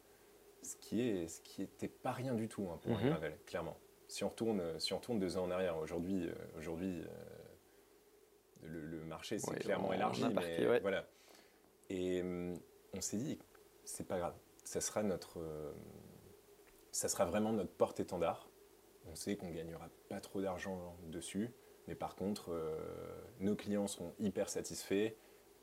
ce 0.62 0.76
qui 0.76 1.00
est, 1.00 1.28
ce 1.28 1.40
qui 1.40 1.62
était 1.62 1.88
pas 1.88 2.12
rien 2.12 2.34
du 2.34 2.48
tout 2.48 2.68
hein, 2.70 2.78
pour 2.82 2.92
gravel, 2.98 3.38
clairement. 3.46 3.78
Si 4.08 4.24
on 4.24 4.28
retourne, 4.28 4.78
si 4.78 4.92
on 4.92 4.98
retourne 4.98 5.18
deux 5.18 5.38
ans 5.38 5.44
en 5.44 5.50
arrière, 5.50 5.78
aujourd'hui, 5.78 6.26
euh, 6.26 6.34
aujourd'hui, 6.58 7.02
le, 8.62 8.80
le 8.80 9.04
marché 9.04 9.38
s'est 9.38 9.54
clairement 9.54 9.88
on 9.88 9.92
élargi, 9.92 10.24
a 10.24 10.28
mais 10.30 10.66
ouais. 10.66 10.80
voilà. 10.80 11.06
Et 11.90 12.22
on 12.22 13.00
s'est 13.00 13.18
dit, 13.18 13.38
c'est 13.84 14.06
pas 14.06 14.18
grave, 14.18 14.34
ça 14.64 14.80
sera 14.80 15.02
notre, 15.02 15.38
ça 16.90 17.08
sera 17.08 17.24
vraiment 17.24 17.52
notre 17.52 17.72
porte-étendard. 17.72 18.48
On 19.06 19.14
sait 19.14 19.36
qu'on 19.36 19.50
gagnera 19.50 19.88
pas 20.08 20.20
trop 20.20 20.40
d'argent 20.40 20.96
dessus, 21.08 21.50
mais 21.86 21.94
par 21.94 22.16
contre, 22.16 22.50
euh, 22.50 22.76
nos 23.40 23.56
clients 23.56 23.86
seront 23.86 24.14
hyper 24.18 24.48
satisfaits. 24.48 25.12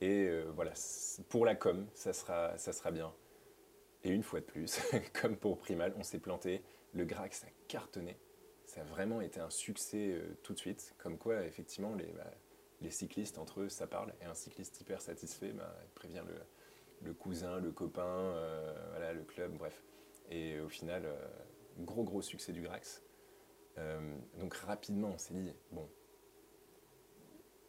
Et 0.01 0.27
euh, 0.27 0.45
voilà, 0.55 0.73
pour 1.29 1.45
la 1.45 1.55
com, 1.55 1.87
ça 1.93 2.13
sera, 2.13 2.57
ça 2.57 2.73
sera 2.73 2.91
bien. 2.91 3.13
Et 4.03 4.09
une 4.09 4.23
fois 4.23 4.39
de 4.39 4.45
plus, 4.45 4.79
comme 5.21 5.35
pour 5.35 5.57
Primal, 5.59 5.93
on 5.97 6.03
s'est 6.03 6.19
planté. 6.19 6.63
Le 6.93 7.05
Grax 7.05 7.43
a 7.43 7.47
cartonné. 7.67 8.17
Ça 8.65 8.81
a 8.81 8.83
vraiment 8.83 9.21
été 9.21 9.39
un 9.39 9.49
succès 9.49 10.11
euh, 10.11 10.37
tout 10.43 10.53
de 10.53 10.59
suite. 10.59 10.95
Comme 10.97 11.17
quoi, 11.17 11.43
effectivement, 11.43 11.93
les, 11.95 12.11
bah, 12.13 12.31
les 12.81 12.91
cyclistes 12.91 13.37
entre 13.37 13.61
eux, 13.61 13.69
ça 13.69 13.87
parle. 13.87 14.13
Et 14.21 14.25
un 14.25 14.33
cycliste 14.33 14.79
hyper 14.81 15.01
satisfait, 15.01 15.53
bah, 15.53 15.75
il 15.83 15.89
prévient 15.91 16.23
le, 17.01 17.13
cousin, 17.13 17.59
le 17.59 17.71
copain, 17.71 18.33
voilà, 18.91 19.13
le 19.13 19.23
club, 19.23 19.53
bref. 19.57 19.83
Et 20.29 20.59
au 20.59 20.69
final, 20.69 21.03
gros 21.79 22.03
gros 22.03 22.21
succès 22.21 22.53
du 22.53 22.61
Grax. 22.61 23.03
Donc 24.39 24.53
rapidement, 24.53 25.09
on 25.15 25.17
s'est 25.17 25.33
dit, 25.33 25.51
bon, 25.71 25.89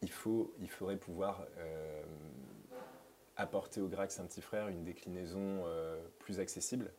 il, 0.03 0.11
faut, 0.11 0.53
il 0.61 0.69
faudrait 0.69 0.97
pouvoir 0.97 1.47
euh, 1.59 2.03
apporter 3.37 3.81
au 3.81 3.89
Grax 3.89 4.19
un 4.21 4.27
petit 4.27 4.43
frère 4.43 4.69
une 4.69 4.85
déclinaison 4.85 5.63
euh, 5.67 6.01
plus 6.19 6.41
accessible. 6.41 6.93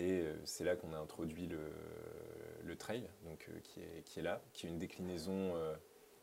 Et 0.00 0.20
euh, 0.22 0.34
c'est 0.44 0.64
là 0.64 0.74
qu'on 0.76 0.92
a 0.92 0.98
introduit 0.98 1.46
le, 1.46 1.70
le 2.64 2.76
trail, 2.76 3.08
donc, 3.24 3.48
qui, 3.62 3.80
est, 3.80 4.02
qui 4.04 4.20
est 4.20 4.22
là, 4.22 4.40
qui 4.52 4.66
est 4.66 4.70
une 4.70 4.78
déclinaison. 4.78 5.54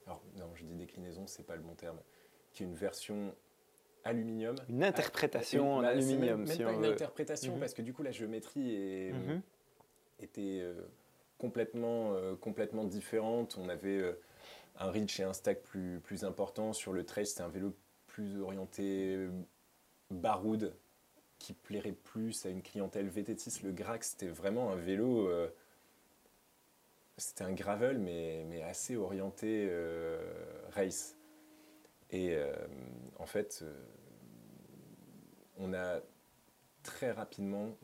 alors, 0.06 0.22
non, 0.38 0.50
je 0.56 0.64
dis 0.64 0.74
déclinaison, 0.76 1.28
c'est 1.28 1.44
pas 1.46 1.56
le 1.56 1.62
bon 1.62 1.76
terme. 1.76 2.00
Qui 2.52 2.64
est 2.64 2.66
une 2.66 2.76
version 2.76 3.34
aluminium. 4.04 4.56
Une 4.68 4.84
interprétation 4.84 5.76
Ah, 5.76 5.78
en 5.78 5.82
bah, 5.84 5.88
aluminium, 5.90 6.44
Même, 6.46 6.58
pas 6.58 6.74
une 6.74 6.86
interprétation, 6.86 7.54
Mhm. 7.54 7.60
parce 7.60 7.74
que 7.74 7.82
du 7.82 7.94
coup, 7.94 8.04
la 8.04 8.12
géométrie 8.12 8.76
est, 8.76 9.14
Mhm. 9.14 9.42
était 10.20 10.60
euh, 10.62 10.74
complètement, 11.38 12.14
euh, 12.16 12.36
complètement 12.36 12.84
différente. 12.84 13.58
On 13.58 13.70
avait 13.70 14.00
euh, 14.02 14.20
un 14.82 14.92
reach 14.92 15.20
et 15.20 15.24
un 15.24 15.34
stack 15.34 15.64
plus, 15.64 16.00
plus 16.02 16.24
important. 16.24 16.74
Sur 16.74 16.94
le 16.94 17.06
trail, 17.06 17.26
c'était 17.26 17.42
un 17.42 17.50
vélo 17.50 17.76
plus 18.08 18.42
orienté 18.42 19.16
euh, 19.16 19.30
baroud, 20.10 20.76
qui 21.40 21.54
plairait 21.54 21.92
plus 21.92 22.46
à 22.46 22.50
une 22.50 22.62
clientèle 22.62 23.08
VTTiste. 23.08 23.64
Le 23.64 23.72
Grax, 23.72 24.12
c'était 24.12 24.28
vraiment 24.28 24.72
un 24.72 24.76
vélo 24.76 25.28
euh, 25.28 25.50
c'était 27.18 27.44
un 27.44 27.54
gravel, 27.54 28.00
mais, 28.00 28.62
assez 28.64 28.96
orienté 28.96 29.70
race. 30.72 31.18
Et 32.10 32.36
en 33.20 33.28
fait, 33.28 33.64
on 35.58 35.74
a 35.76 36.00
très 36.82 37.12
rapidement 37.12 37.78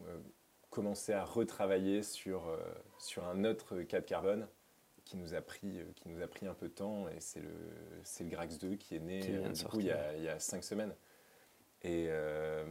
commencé 0.71 1.13
à 1.13 1.23
retravailler 1.23 2.01
sur, 2.01 2.49
sur 2.97 3.27
un 3.27 3.43
autre 3.43 3.83
cas 3.83 3.99
de 3.99 4.05
carbone 4.05 4.47
qui 5.07 5.17
nous 5.17 5.33
a 5.33 5.41
pris, 5.41 5.79
qui 5.95 6.09
nous 6.09 6.21
a 6.21 6.27
pris 6.27 6.47
un 6.47 6.53
peu 6.53 6.67
de 6.67 6.73
temps. 6.73 7.07
Et 7.07 7.19
c'est 7.19 7.39
le, 7.39 7.49
le 7.49 8.25
Grax 8.25 8.57
2 8.57 8.75
qui 8.75 8.95
est 8.95 8.99
né 8.99 9.21
du 9.49 9.63
coup, 9.63 9.79
il, 9.79 9.87
y 9.87 9.91
a, 9.91 10.15
il 10.15 10.23
y 10.23 10.29
a 10.29 10.39
cinq 10.39 10.63
semaines. 10.63 10.93
Et 11.83 12.07
euh, 12.09 12.65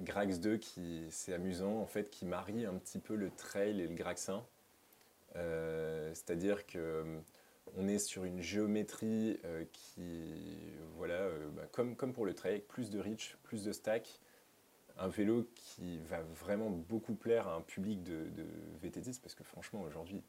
Grax 0.00 0.38
2, 0.38 0.56
qui 0.56 1.06
c'est 1.10 1.34
amusant, 1.34 1.80
en 1.80 1.86
fait, 1.86 2.10
qui 2.10 2.26
marie 2.26 2.64
un 2.64 2.74
petit 2.74 2.98
peu 2.98 3.16
le 3.16 3.30
trail 3.30 3.80
et 3.80 3.88
le 3.88 3.94
Graxin. 3.94 4.44
Euh, 5.36 6.10
c'est-à-dire 6.14 6.66
que 6.66 6.78
euh, 6.78 7.18
on 7.76 7.88
est 7.88 7.98
sur 7.98 8.24
une 8.24 8.40
géométrie 8.40 9.38
qui, 9.72 10.58
voilà, 10.96 11.28
bah, 11.54 11.62
comme, 11.72 11.96
comme 11.96 12.12
pour 12.12 12.24
le 12.24 12.34
trail, 12.34 12.60
plus 12.60 12.90
de 12.90 13.00
reach, 13.00 13.36
plus 13.42 13.64
de 13.64 13.72
stack. 13.72 14.20
Un 14.98 15.08
vélo 15.08 15.48
qui 15.54 15.98
va 16.00 16.20
vraiment 16.20 16.68
beaucoup 16.68 17.14
plaire 17.14 17.48
à 17.48 17.56
un 17.56 17.62
public 17.62 18.02
de, 18.02 18.28
de 18.28 18.44
VTTistes, 18.82 19.22
parce 19.22 19.34
que 19.34 19.42
franchement, 19.42 19.80
aujourd'hui, 19.82 20.22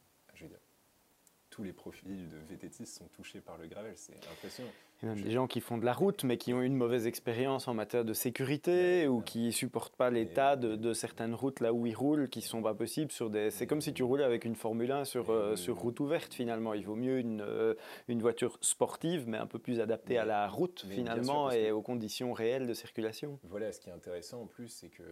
tous 1.54 1.62
les 1.62 1.72
profils 1.72 2.28
de 2.30 2.38
VTTistes 2.50 2.98
sont 2.98 3.08
touchés 3.10 3.40
par 3.40 3.60
le 3.60 3.68
gravel, 3.68 3.94
c'est 3.96 4.18
impressionnant. 4.32 4.72
Même 5.04 5.22
des 5.22 5.30
gens 5.30 5.46
qui 5.46 5.60
font 5.60 5.78
de 5.78 5.86
la 5.86 5.94
route, 5.94 6.24
mais 6.24 6.38
qui 6.38 6.52
ont 6.52 6.64
une 6.64 6.76
mauvaise 6.76 7.06
expérience 7.06 7.68
en 7.68 7.76
matière 7.76 8.04
de 8.06 8.14
sécurité 8.14 9.08
ou 9.08 9.22
qui 9.22 9.52
supportent 9.52 9.96
pas 9.96 10.10
l'état 10.10 10.56
de, 10.56 10.94
certaines 10.94 11.36
routes 11.36 11.60
là 11.60 11.72
où 11.74 11.86
ils 11.86 11.94
roulent, 11.94 12.28
qui 12.28 12.42
sont 12.42 12.64
pas 12.64 12.74
possibles 12.74 13.12
sur 13.12 13.30
des. 13.30 13.52
C'est 13.52 13.68
comme 13.68 13.82
si 13.82 13.94
tu 13.94 14.02
roulais 14.02 14.24
avec 14.24 14.46
une 14.46 14.56
Formule 14.56 14.92
1 14.92 15.06
sur, 15.06 15.30
euh, 15.30 15.56
sur 15.56 15.78
route 15.78 16.00
ouverte 16.00 16.34
finalement. 16.34 16.74
Il 16.74 16.86
vaut 16.86 16.96
mieux 16.96 17.20
une, 17.20 17.42
euh, 17.42 17.76
une 18.08 18.22
voiture 18.22 18.58
sportive, 18.62 19.26
mais 19.28 19.38
un 19.38 19.46
peu 19.46 19.60
plus 19.60 19.80
adaptée 19.80 20.18
à 20.18 20.26
la 20.26 20.48
route 20.48 20.88
finalement 20.90 21.52
et 21.52 21.70
aux 21.70 21.84
conditions 21.84 22.34
réelles 22.34 22.66
de 22.66 22.74
circulation. 22.74 23.40
Voilà, 23.44 23.72
ce 23.72 23.80
qui 23.80 23.90
est 23.90 23.94
intéressant 23.94 24.42
en 24.42 24.48
plus, 24.48 24.70
c'est 24.70 24.90
que 24.90 25.04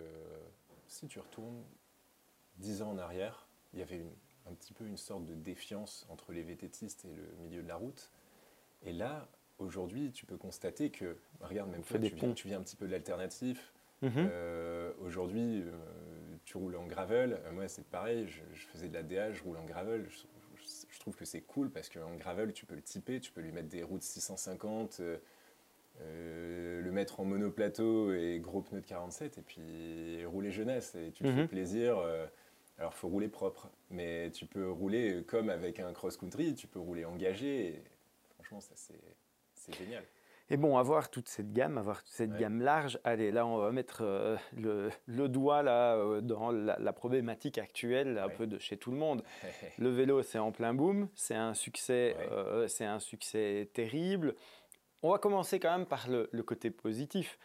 si 0.88 1.08
tu 1.08 1.20
retournes 1.20 1.64
10 2.58 2.82
ans 2.82 2.92
en 2.92 2.98
arrière, 2.98 3.48
il 3.74 3.80
y 3.80 3.84
avait 3.84 3.98
une 3.98 4.16
un 4.50 4.54
petit 4.54 4.74
peu 4.74 4.86
une 4.86 4.98
sorte 4.98 5.26
de 5.26 5.34
défiance 5.34 6.06
entre 6.10 6.32
les 6.32 6.44
VTTistes 6.44 7.06
et 7.06 7.16
le 7.16 7.44
milieu 7.44 7.64
de 7.64 7.68
la 7.68 7.76
route. 7.76 8.12
Et 8.84 8.94
là, 8.94 9.28
aujourd'hui, 9.60 10.12
tu 10.12 10.26
peux 10.26 10.38
constater 10.38 10.90
que, 10.90 11.18
regarde, 11.42 11.70
même 11.70 11.84
toi, 11.84 12.00
tu 12.00 12.16
viens, 12.16 12.34
tu 12.34 12.48
viens, 12.48 12.60
un 12.60 12.64
petit 12.64 12.76
peu 12.76 12.88
de 12.88 12.92
l'alternatif. 12.92 13.74
Mhm. 14.02 14.12
Euh, 14.18 14.92
aujourd'hui, 15.02 15.62
euh, 15.62 15.72
tu 16.46 16.58
roules 16.58 16.76
en 16.76 16.86
gravel. 16.86 17.40
Euh, 17.46 17.52
moi, 17.52 17.68
c'est 17.68 17.86
pareil, 17.86 18.28
je, 18.28 18.68
faisais 18.68 18.88
de 18.88 18.94
la 18.94 19.04
DA, 19.04 19.32
je 19.32 19.44
roule 19.44 19.58
en 19.58 19.66
gravel. 19.66 20.08
Je, 20.10 21.00
trouve 21.00 21.16
que 21.16 21.26
c'est 21.26 21.42
cool 21.42 21.72
parce 21.72 21.90
qu'en 21.90 22.16
gravel, 22.16 22.54
tu 22.54 22.68
peux 22.68 22.76
le 22.76 22.82
typer, 22.84 23.20
tu 23.20 23.32
peux 23.32 23.42
lui 23.42 23.52
mettre 23.52 23.70
des 23.70 23.82
routes 23.82 24.04
650, 24.04 25.02
le 26.00 26.92
mettre 26.92 27.20
en 27.20 27.26
monoplateau 27.26 28.14
et 28.14 28.40
gros 28.40 28.62
pneus 28.62 28.82
de 28.82 28.86
47, 28.86 29.40
et 29.40 29.42
puis 29.42 30.24
rouler 30.28 30.52
jeunesse. 30.52 30.94
Et 30.94 31.10
tu 31.10 31.24
te 31.24 31.32
fais 31.32 31.42
mhm. 31.42 31.48
plaisir. 31.48 31.98
Alors, 32.82 32.94
il 32.96 32.98
faut 32.98 33.10
rouler 33.10 33.28
propre, 33.28 33.70
mais 33.92 34.32
tu 34.32 34.48
peux 34.48 34.72
rouler 34.72 35.24
comme 35.28 35.52
avec 35.52 35.80
un 35.80 35.94
cross-country, 35.94 36.56
tu 36.56 36.66
peux 36.66 36.80
rouler 36.80 37.06
engagé. 37.06 37.80
franchement, 38.34 38.60
ça, 38.60 38.74
c'est 38.76 39.76
génial. 39.76 40.04
Et 40.50 40.58
bon, 40.58 40.80
avoir 40.80 41.12
toute 41.12 41.30
cette 41.30 41.54
gamme, 41.54 41.78
avoir 41.78 42.02
toute 42.02 42.12
cette 42.12 42.36
gamme 42.38 42.60
large, 42.60 43.00
allez, 43.04 43.30
là, 43.30 43.46
on 43.46 43.58
va 43.58 43.72
mettre 43.72 44.02
euh, 44.02 44.36
le, 44.58 44.90
le, 45.06 45.30
doigt 45.30 45.62
là, 45.62 45.96
euh, 45.96 46.22
dans 46.22 46.50
la, 46.50 46.92
problématique 46.92 47.60
actuelle, 47.60 48.18
un 48.18 48.30
peu 48.30 48.48
de 48.48 48.58
chez 48.58 48.78
tout 48.78 48.90
le 48.90 48.98
monde. 48.98 49.22
le 49.78 49.90
vélo, 49.92 50.24
c'est 50.24 50.40
en 50.40 50.52
plein 50.52 50.74
boom, 50.74 51.08
c'est 51.14 51.36
un, 51.36 51.54
succès, 51.54 52.18
euh, 52.32 52.68
c'est 52.68 52.86
un 52.86 52.98
succès 53.00 53.70
terrible. 53.76 54.34
On 55.04 55.12
va 55.12 55.20
commencer 55.20 55.60
quand 55.60 55.78
même 55.78 55.86
par 55.86 56.10
le, 56.10 56.30
le 56.32 56.42
côté 56.42 56.72
positif. 56.72 57.38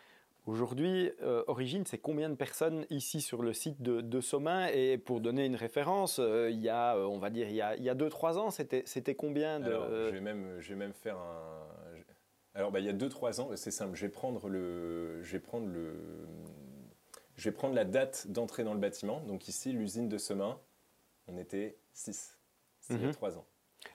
Aujourd'hui, 0.47 1.11
euh, 1.23 1.43
Origine, 1.49 1.85
c'est 1.87 1.99
combien 1.99 2.31
de 2.31 2.37
personnes 2.37 2.87
ici 2.89 3.21
sur 3.21 3.43
le 3.43 3.53
site 3.53 3.83
de, 3.83 4.01
de 4.01 4.21
Somain? 4.21 4.69
Et 4.69 4.97
pour 4.97 5.21
donner 5.21 5.45
une 5.45 5.57
référence, 5.57 6.21
euh, 6.21 6.49
il 6.51 6.61
y 6.61 6.69
a, 6.69 6.97
euh, 6.97 7.05
on 7.05 7.19
va 7.19 7.31
dire, 7.31 7.49
il 7.49 7.57
y 7.57 7.61
a 7.61 7.95
2-3 7.95 8.39
ans, 8.39 8.51
c'était 8.51 9.15
combien 9.17 9.59
de... 9.59 9.67
Alors, 9.67 9.89
je, 9.91 10.13
vais 10.13 10.21
même, 10.21 10.61
je 10.61 10.69
vais 10.69 10.77
même 10.77 10.93
faire 10.93 11.17
un... 11.19 11.67
Alors, 12.55 12.71
bah, 12.71 12.79
il 12.79 12.87
y 12.87 12.89
a 12.89 12.93
2-3 12.93 13.41
ans, 13.41 13.51
c'est 13.57 13.73
simple, 13.73 13.97
je 13.97 14.07
vais 14.07 14.13
prendre 14.13 14.49
le... 14.49 15.21
Je 15.23 15.33
vais 15.33 15.41
prendre 15.41 15.67
le... 15.67 15.95
Je 17.35 17.51
vais 17.51 17.53
prendre 17.53 17.75
la 17.75 17.85
date 17.85 18.29
d'entrée 18.29 18.63
dans 18.63 18.73
le 18.73 18.81
bâtiment. 18.81 19.21
Donc 19.23 19.49
ici, 19.49 19.73
l'usine 19.73 20.09
de 20.09 20.17
Somain, 20.17 20.59
on 21.27 21.37
était 21.37 21.77
6. 21.93 22.39
C'est 22.81 22.95
il 22.95 23.03
y 23.03 23.05
a 23.05 23.13
3 23.13 23.33
mhm. 23.33 23.39
ans. 23.39 23.47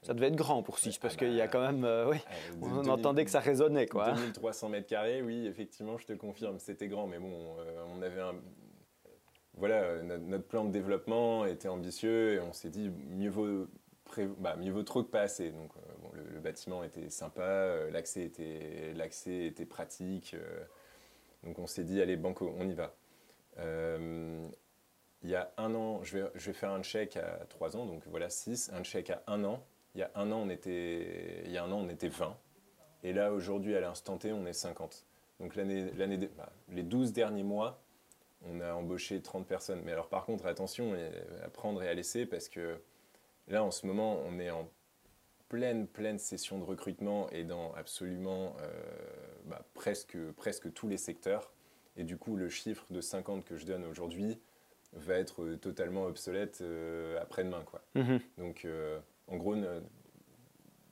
Ça 0.01 0.13
devait 0.13 0.27
être 0.27 0.35
grand 0.35 0.63
pour 0.63 0.79
6 0.79 0.97
parce 0.97 1.15
qu'il 1.15 1.33
y 1.33 1.41
a 1.41 1.47
quand 1.47 1.61
même. 1.61 1.83
Euh, 1.83 2.09
oui, 2.09 2.17
euh, 2.63 2.67
on 2.83 2.87
entendait 2.87 3.25
que 3.25 3.31
ça 3.31 3.39
résonnait. 3.39 3.87
Quoi. 3.87 4.11
2300 4.11 4.69
mètres 4.69 4.87
carrés, 4.87 5.21
oui, 5.21 5.45
effectivement, 5.47 5.97
je 5.97 6.05
te 6.05 6.13
confirme, 6.13 6.59
c'était 6.59 6.87
grand. 6.87 7.07
Mais 7.07 7.19
bon, 7.19 7.55
euh, 7.59 7.83
on 7.95 8.01
avait 8.01 8.21
un. 8.21 8.35
Voilà, 9.55 10.01
notre, 10.01 10.45
plan 10.45 10.63
de 10.63 10.71
développement 10.71 11.45
était 11.45 11.67
ambitieux 11.67 12.35
et 12.35 12.39
on 12.39 12.53
s'est 12.53 12.69
dit 12.69 12.89
mieux 13.09 13.29
vaut, 13.29 13.67
bah, 14.39 14.55
mieux 14.55 14.71
vaut 14.71 14.83
trop 14.83 15.03
que 15.03 15.09
pas 15.09 15.21
assez. 15.21 15.51
Donc, 15.51 15.71
le, 16.13 16.39
bâtiment 16.39 16.83
était 16.83 17.09
sympa, 17.09 17.75
l'accès 17.91 18.23
était, 18.23 18.95
était 19.27 19.65
pratique. 19.65 20.35
donc, 21.43 21.59
on 21.59 21.67
s'est 21.67 21.83
dit 21.83 22.01
allez, 22.01 22.15
banco, 22.15 22.55
on 22.57 22.67
y 22.67 22.73
va. 22.73 22.95
il 23.59 25.29
y 25.29 25.35
a 25.35 25.51
un 25.57 25.75
an, 25.75 26.01
je 26.01 26.17
vais, 26.17 26.31
je 26.33 26.47
vais 26.47 26.53
faire 26.53 26.71
un 26.71 26.81
check 26.81 27.17
à 27.17 27.45
3 27.49 27.75
ans, 27.75 27.85
donc 27.85 28.03
voilà 28.07 28.29
6, 28.29 28.71
un 28.73 28.83
check 28.83 29.09
à 29.09 29.21
un 29.27 29.43
an 29.43 29.61
il 29.95 29.99
y 29.99 30.03
a 30.03 30.11
un 30.15 30.31
an, 30.31 30.43
on 30.45 30.49
était, 30.49 31.43
il 31.45 31.51
y 31.51 31.57
a 31.57 31.63
un 31.63 31.71
an, 31.71 31.81
on 31.85 31.89
était 31.89 32.07
20. 32.07 32.37
Et 33.03 33.13
là, 33.13 33.33
aujourd'hui, 33.33 33.75
à 33.75 33.81
l'instant 33.81 34.17
T, 34.17 34.31
on 34.31 34.45
est 34.45 34.53
50. 34.53 35.05
Donc 35.39 35.55
l'année, 35.55 35.91
l'année, 35.97 36.17
bah, 36.17 36.51
les 36.69 36.83
12 36.83 37.13
derniers 37.13 37.43
mois, 37.43 37.81
on 38.45 38.59
a 38.59 38.73
embauché 38.73 39.21
30 39.21 39.47
personnes. 39.47 39.81
Mais 39.83 39.91
alors 39.91 40.07
par 40.07 40.25
contre, 40.25 40.45
attention 40.45 40.95
à 41.43 41.49
prendre 41.49 41.81
et 41.83 41.89
à 41.89 41.93
laisser 41.93 42.25
parce 42.25 42.47
que 42.47 42.79
là, 43.47 43.63
en 43.63 43.71
ce 43.71 43.85
moment, 43.85 44.19
on 44.25 44.39
est 44.39 44.49
en 44.49 44.69
pleine, 45.49 45.85
pleine 45.85 46.17
session 46.17 46.59
de 46.59 46.63
recrutement 46.63 47.29
et 47.31 47.43
dans 47.43 47.73
absolument 47.73 48.55
euh, 48.61 48.71
bah, 49.45 49.65
presque, 49.73 50.17
presque 50.37 50.71
tous 50.73 50.87
les 50.87 50.97
secteurs. 50.97 51.51
Et 51.97 52.05
du 52.05 52.17
coup, 52.17 52.37
le 52.37 52.47
chiffre 52.47 52.85
de 52.89 53.01
50 53.01 53.43
que 53.43 53.57
je 53.57 53.65
donne 53.65 53.83
aujourd'hui 53.83 54.39
va 54.93 55.15
être 55.15 55.55
totalement 55.55 56.05
obsolète 56.05 56.59
euh, 56.61 57.19
après-demain. 57.21 57.63
Quoi. 57.65 57.81
Mm-hmm. 57.95 58.21
Donc, 58.37 58.63
euh, 58.63 58.99
en 59.27 59.37
gros, 59.37 59.55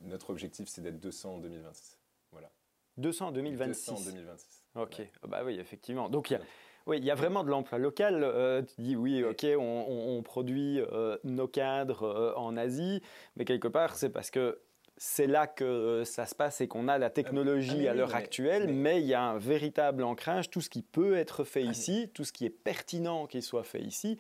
notre 0.01 0.29
objectif, 0.29 0.67
c'est 0.67 0.81
d'être 0.81 0.99
200 0.99 1.35
en 1.35 1.37
2026. 1.39 1.97
Voilà. 2.31 2.51
200 2.97 3.27
en 3.27 3.31
2026 3.31 3.91
200 3.91 4.01
en 4.01 4.11
2026. 4.11 4.63
Ok, 4.75 5.01
bah 5.27 5.41
oui, 5.43 5.59
effectivement. 5.59 6.09
Donc 6.09 6.29
il 6.29 6.33
y 6.33 6.35
a, 6.37 6.41
oui, 6.85 6.97
il 6.97 7.05
y 7.05 7.11
a 7.11 7.15
vraiment 7.15 7.43
de 7.43 7.49
l'emploi 7.49 7.77
local. 7.77 8.23
Euh, 8.23 8.61
tu 8.61 8.81
dis 8.81 8.95
oui, 8.95 9.23
ok, 9.23 9.45
on, 9.57 10.21
produit 10.23 10.79
euh, 10.79 11.17
nos 11.23 11.47
cadres 11.47 12.03
euh, 12.03 12.33
en 12.35 12.57
Asie, 12.57 13.01
mais 13.35 13.45
quelque 13.45 13.67
part, 13.67 13.95
c'est 13.95 14.09
parce 14.09 14.31
que 14.31 14.59
c'est 14.97 15.27
là 15.27 15.47
que 15.47 16.03
ça 16.03 16.25
se 16.25 16.35
passe 16.35 16.59
et 16.61 16.67
qu'on 16.67 16.87
a 16.87 16.97
la 16.97 17.09
technologie 17.09 17.87
ah 17.87 17.91
à 17.91 17.93
l'heure 17.93 18.15
actuelle, 18.15 18.73
mais, 18.73 19.01
il 19.01 19.07
y 19.07 19.13
a 19.13 19.21
un 19.21 19.37
véritable 19.37 20.03
ancrage. 20.03 20.49
Tout 20.49 20.61
ce 20.61 20.69
qui 20.69 20.81
peut 20.81 21.15
être 21.15 21.43
fait 21.43 21.63
ah 21.65 21.71
ici, 21.71 22.09
tout 22.13 22.25
ce 22.25 22.33
qui 22.33 22.45
est 22.45 22.49
pertinent 22.49 23.27
qu'il 23.27 23.43
soit 23.43 23.63
fait 23.63 23.81
ici, 23.81 24.17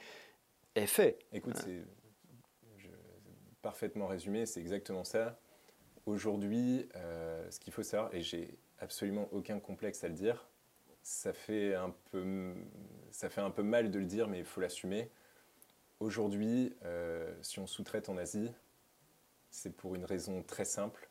est 0.75 0.85
fait. 0.85 1.19
Écoute, 1.33 1.57
c'est 1.57 1.83
parfaitement 3.61 4.07
résumé, 4.07 4.45
c'est 4.45 4.59
exactement 4.59 5.03
ça. 5.03 5.39
Aujourd'hui, 6.05 6.87
euh, 6.95 7.49
ce 7.51 7.59
qu'il 7.59 7.73
faut 7.73 7.83
savoir, 7.83 8.13
et 8.13 8.21
j'ai 8.21 8.57
absolument 8.79 9.27
aucun 9.31 9.59
complexe 9.59 10.03
à 10.03 10.07
le 10.07 10.13
dire, 10.13 10.47
ça 11.03 11.33
fait 11.33 11.75
un 11.75 11.93
peu, 12.11 12.53
ça 13.11 13.29
fait 13.29 13.41
un 13.41 13.51
peu 13.51 13.63
mal 13.63 13.91
de 13.91 13.99
le 13.99 14.05
dire, 14.05 14.27
mais 14.27 14.39
il 14.39 14.45
faut 14.45 14.61
l'assumer. 14.61 15.09
Aujourd'hui, 15.99 16.75
euh, 16.83 17.33
si 17.41 17.59
on 17.59 17.67
sous-traite 17.67 18.09
en 18.09 18.17
Asie, 18.17 18.51
c'est 19.49 19.75
pour 19.75 19.95
une 19.95 20.05
raison 20.05 20.43
très 20.43 20.65
simple. 20.65 21.09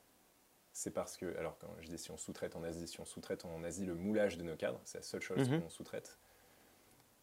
C'est 0.72 0.92
parce 0.92 1.16
que, 1.16 1.36
alors 1.38 1.58
quand 1.58 1.68
je 1.80 1.88
dis 1.88 1.98
si 1.98 2.10
on 2.10 2.16
sous-traite 2.16 2.54
en 2.54 2.62
Asie, 2.62 2.86
si 2.86 3.00
on 3.00 3.04
sous-traite 3.04 3.44
en 3.44 3.64
Asie 3.64 3.84
le 3.84 3.94
moulage 3.94 4.38
de 4.38 4.44
nos 4.44 4.56
cadres, 4.56 4.80
c'est 4.84 4.98
la 4.98 5.02
seule 5.02 5.20
chose 5.20 5.48
mhm. 5.48 5.62
qu'on 5.62 5.68
sous-traite. 5.68 6.18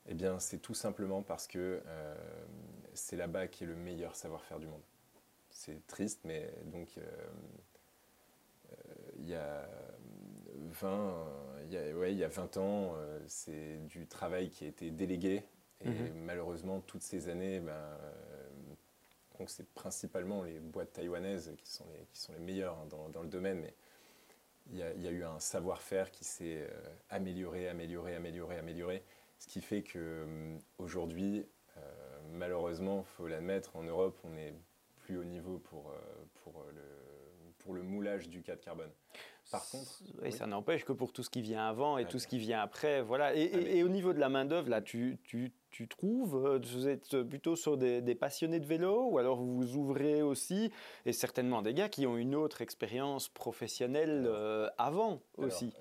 Eh 0.07 0.13
bien, 0.13 0.39
c'est 0.39 0.59
tout 0.59 0.73
simplement 0.73 1.23
parce 1.23 1.47
que 1.47 1.82
euh, 1.86 2.15
c'est 2.93 3.15
là-bas 3.15 3.47
qui 3.47 3.63
est 3.63 3.67
le 3.67 3.76
meilleur 3.76 4.15
savoir-faire 4.15 4.59
du 4.59 4.67
monde 4.67 4.84
c'est 5.55 5.87
triste, 5.87 6.19
mais 6.25 6.51
donc 6.65 6.89
euh, 6.97 7.01
euh, 8.71 8.75
il 9.17 9.29
y 9.29 9.35
a 9.35 9.67
20, 10.53 11.25
il 11.63 11.73
y 11.73 11.77
a, 11.77 11.95
ouais, 11.95 12.11
il 12.11 12.17
y 12.17 12.25
a 12.25 12.27
20 12.27 12.57
ans, 12.57 12.93
euh, 12.97 13.19
c'est 13.27 13.77
du 13.87 14.05
travail 14.05 14.49
qui 14.49 14.65
a 14.65 14.67
été 14.67 14.91
délégué. 14.91 15.43
Et 15.83 15.89
mhm. 15.89 16.23
malheureusement, 16.25 16.81
toutes 16.81 17.03
ces 17.03 17.29
années, 17.29 17.59
ben, 17.59 17.97
donc 19.37 19.49
c'est 19.49 19.67
principalement 19.73 20.43
les 20.43 20.59
boîtes 20.59 20.93
taïwanaises 20.93 21.53
qui 21.57 21.69
sont 21.69 21.85
les, 21.93 22.05
qui 22.11 22.19
sont 22.19 22.33
les 22.33 22.39
meilleures 22.39 22.77
hein, 22.79 22.87
dans, 22.89 23.09
dans, 23.09 23.21
le 23.21 23.29
domaine, 23.29 23.59
mais 23.59 23.73
il 24.71 24.77
y, 24.77 24.83
a, 24.83 24.93
il 24.93 25.01
y 25.01 25.07
a 25.07 25.11
eu 25.11 25.23
un 25.23 25.39
savoir-faire 25.39 26.11
qui 26.11 26.23
s'est 26.23 26.67
amélioré, 27.09 27.69
amélioré, 27.69 28.15
amélioré, 28.15 28.57
amélioré, 28.57 29.03
ce 29.39 29.47
qui 29.47 29.61
fait 29.61 29.83
que 29.83 30.25
aujourd'hui, 30.79 31.45
malheureusement, 32.31 33.05
il 33.07 33.15
faut 33.15 33.27
l'admettre, 33.27 33.75
en 33.75 33.83
Europe, 33.83 34.17
on 34.23 34.35
est 34.37 34.53
plus 35.05 35.17
haut 35.17 35.23
niveau 35.23 35.59
pour, 35.59 35.93
pour, 36.43 36.65
le, 36.73 36.81
pour 37.59 37.73
le 37.73 37.83
moulage 37.83 38.29
du 38.29 38.41
cadre 38.41 38.61
carbone. 38.61 38.89
Par 39.51 39.69
contre. 39.69 40.01
Et 40.23 40.31
ça 40.31 40.47
n'empêche 40.47 40.83
que 40.85 40.91
pour 40.91 41.13
tout 41.13 41.21
ce 41.21 41.29
qui 41.29 41.41
vient 41.41 41.67
avant 41.67 41.99
et 41.99 42.05
tout 42.05 42.17
ce 42.17 42.27
qui 42.27 42.39
vient 42.39 42.61
après, 42.61 43.03
voilà. 43.03 43.35
Et, 43.35 43.51
ah, 43.53 43.59
et, 43.59 43.83
au 43.83 43.89
niveau 43.89 44.13
de 44.13 44.19
la 44.19 44.29
main-d'œuvre, 44.29 44.69
là, 44.69 44.81
tu, 44.81 45.19
tu, 45.23 45.53
tu, 45.69 45.87
trouves, 45.87 46.57
vous 46.57 46.87
êtes 46.87 47.21
plutôt 47.21 47.55
sur 47.55 47.77
des, 47.77 48.01
des, 48.01 48.15
passionnés 48.15 48.59
de 48.59 48.65
vélo 48.65 49.09
ou 49.11 49.19
alors 49.19 49.37
vous 49.37 49.55
vous 49.55 49.75
ouvrez 49.75 50.23
aussi, 50.23 50.71
et 51.05 51.13
certainement 51.13 51.61
des 51.61 51.75
gars 51.75 51.89
qui 51.89 52.07
ont 52.07 52.17
une 52.17 52.33
autre 52.33 52.61
expérience 52.61 53.29
professionnelle 53.29 54.27
avant 54.77 55.21
aussi 55.37 55.71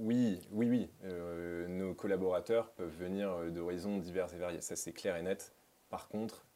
oui, 0.00 0.40
oui, 0.50 0.68
oui. 0.68 0.90
Euh, 1.04 1.68
nos 1.68 1.94
collaborateurs 1.94 2.70
peuvent 2.72 2.96
venir 2.96 3.30
euh, 3.30 3.50
d'horizons 3.50 3.98
divers 3.98 4.32
et 4.34 4.38
variés. 4.38 4.60
Ça, 4.62 4.74
c'est 4.74 4.92
clair 4.92 5.16
et 5.16 5.22
net. 5.22 5.54
Par 5.90 6.08
contre, 6.08 6.46
euh, 6.46 6.49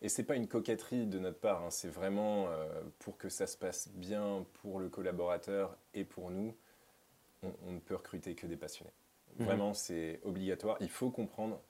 et 0.00 0.08
c'est 0.08 0.24
pas 0.24 0.36
une 0.36 0.48
coquetterie 0.48 1.06
de 1.06 1.18
notre 1.18 1.38
part, 1.38 1.62
hein, 1.62 1.70
c'est 1.70 1.88
vraiment 1.88 2.48
pour 2.98 3.16
que 3.18 3.28
ça 3.28 3.46
se 3.46 3.56
passe 3.56 3.88
bien 3.90 4.44
pour 4.54 4.80
le 4.80 4.88
collaborateur 4.88 5.76
et 5.94 6.04
pour 6.04 6.30
nous, 6.30 6.56
on, 7.42 7.72
ne 7.72 7.78
peut 7.78 7.96
recruter 7.96 8.34
que 8.34 8.46
des 8.46 8.56
passionnés. 8.56 8.92
Mhm. 9.38 9.46
Vraiment, 9.46 9.74
c'est 9.74 10.20
obligatoire. 10.24 10.76
Il 10.80 10.90
faut 10.90 11.10
comprendre. 11.10 11.60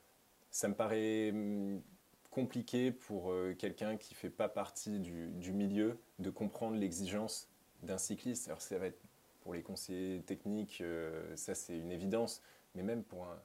Ça 0.51 0.69
me 0.69 0.75
paraît 0.75 1.31
hum, 1.31 1.83
compliqué 2.31 2.91
pour 2.91 3.35
quelqu'un 3.59 3.97
qui 3.97 4.15
fait 4.15 4.31
pas 4.31 4.49
partie 4.49 5.01
du, 5.01 5.29
du 5.29 5.53
milieu 5.53 5.99
de 6.19 6.31
comprendre 6.31 6.77
l'exigence 6.77 7.49
d'un 7.83 7.99
cycliste. 7.99 8.49
Alors, 8.49 8.61
ça 8.61 8.79
va 8.79 8.87
être 8.87 9.01
pour 9.43 9.55
les 9.55 9.63
conseillers 9.63 10.23
techniques, 10.23 10.81
euh, 10.81 11.37
ça 11.37 11.55
c'est 11.55 11.77
une 11.77 11.91
évidence, 11.91 12.43
mais 12.75 12.83
même 12.83 13.03
pour 13.03 13.25
un, 13.25 13.43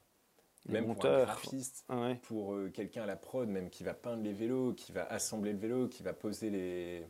même 0.66 0.94
pour 0.94 1.06
un 1.06 1.24
graphiste, 1.24 1.84
ah 1.88 2.12
pour 2.22 2.54
euh, 2.54 2.70
quelqu'un 2.70 3.02
à 3.02 3.06
la 3.06 3.16
prod, 3.16 3.48
même 3.48 3.70
qui 3.70 3.84
va 3.84 3.94
peindre 3.94 4.22
les 4.22 4.32
vélos, 4.32 4.74
qui 4.74 4.92
va 4.92 5.04
assembler 5.04 5.52
le 5.52 5.58
vélo, 5.58 5.88
qui 5.88 6.02
va 6.02 6.12
poser 6.12 6.50
les, 6.50 7.06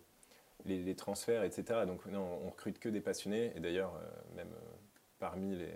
les, 0.64 0.94
transferts, 0.94 1.44
etc. 1.44 1.80
Donc 1.86 2.06
non, 2.06 2.40
on 2.44 2.50
recrute 2.50 2.78
que 2.78 2.88
des 2.88 3.00
passionnés, 3.00 3.52
et 3.56 3.60
d'ailleurs, 3.60 3.96
euh, 3.96 4.36
même 4.36 4.52
parmi 5.18 5.56
les 5.56 5.74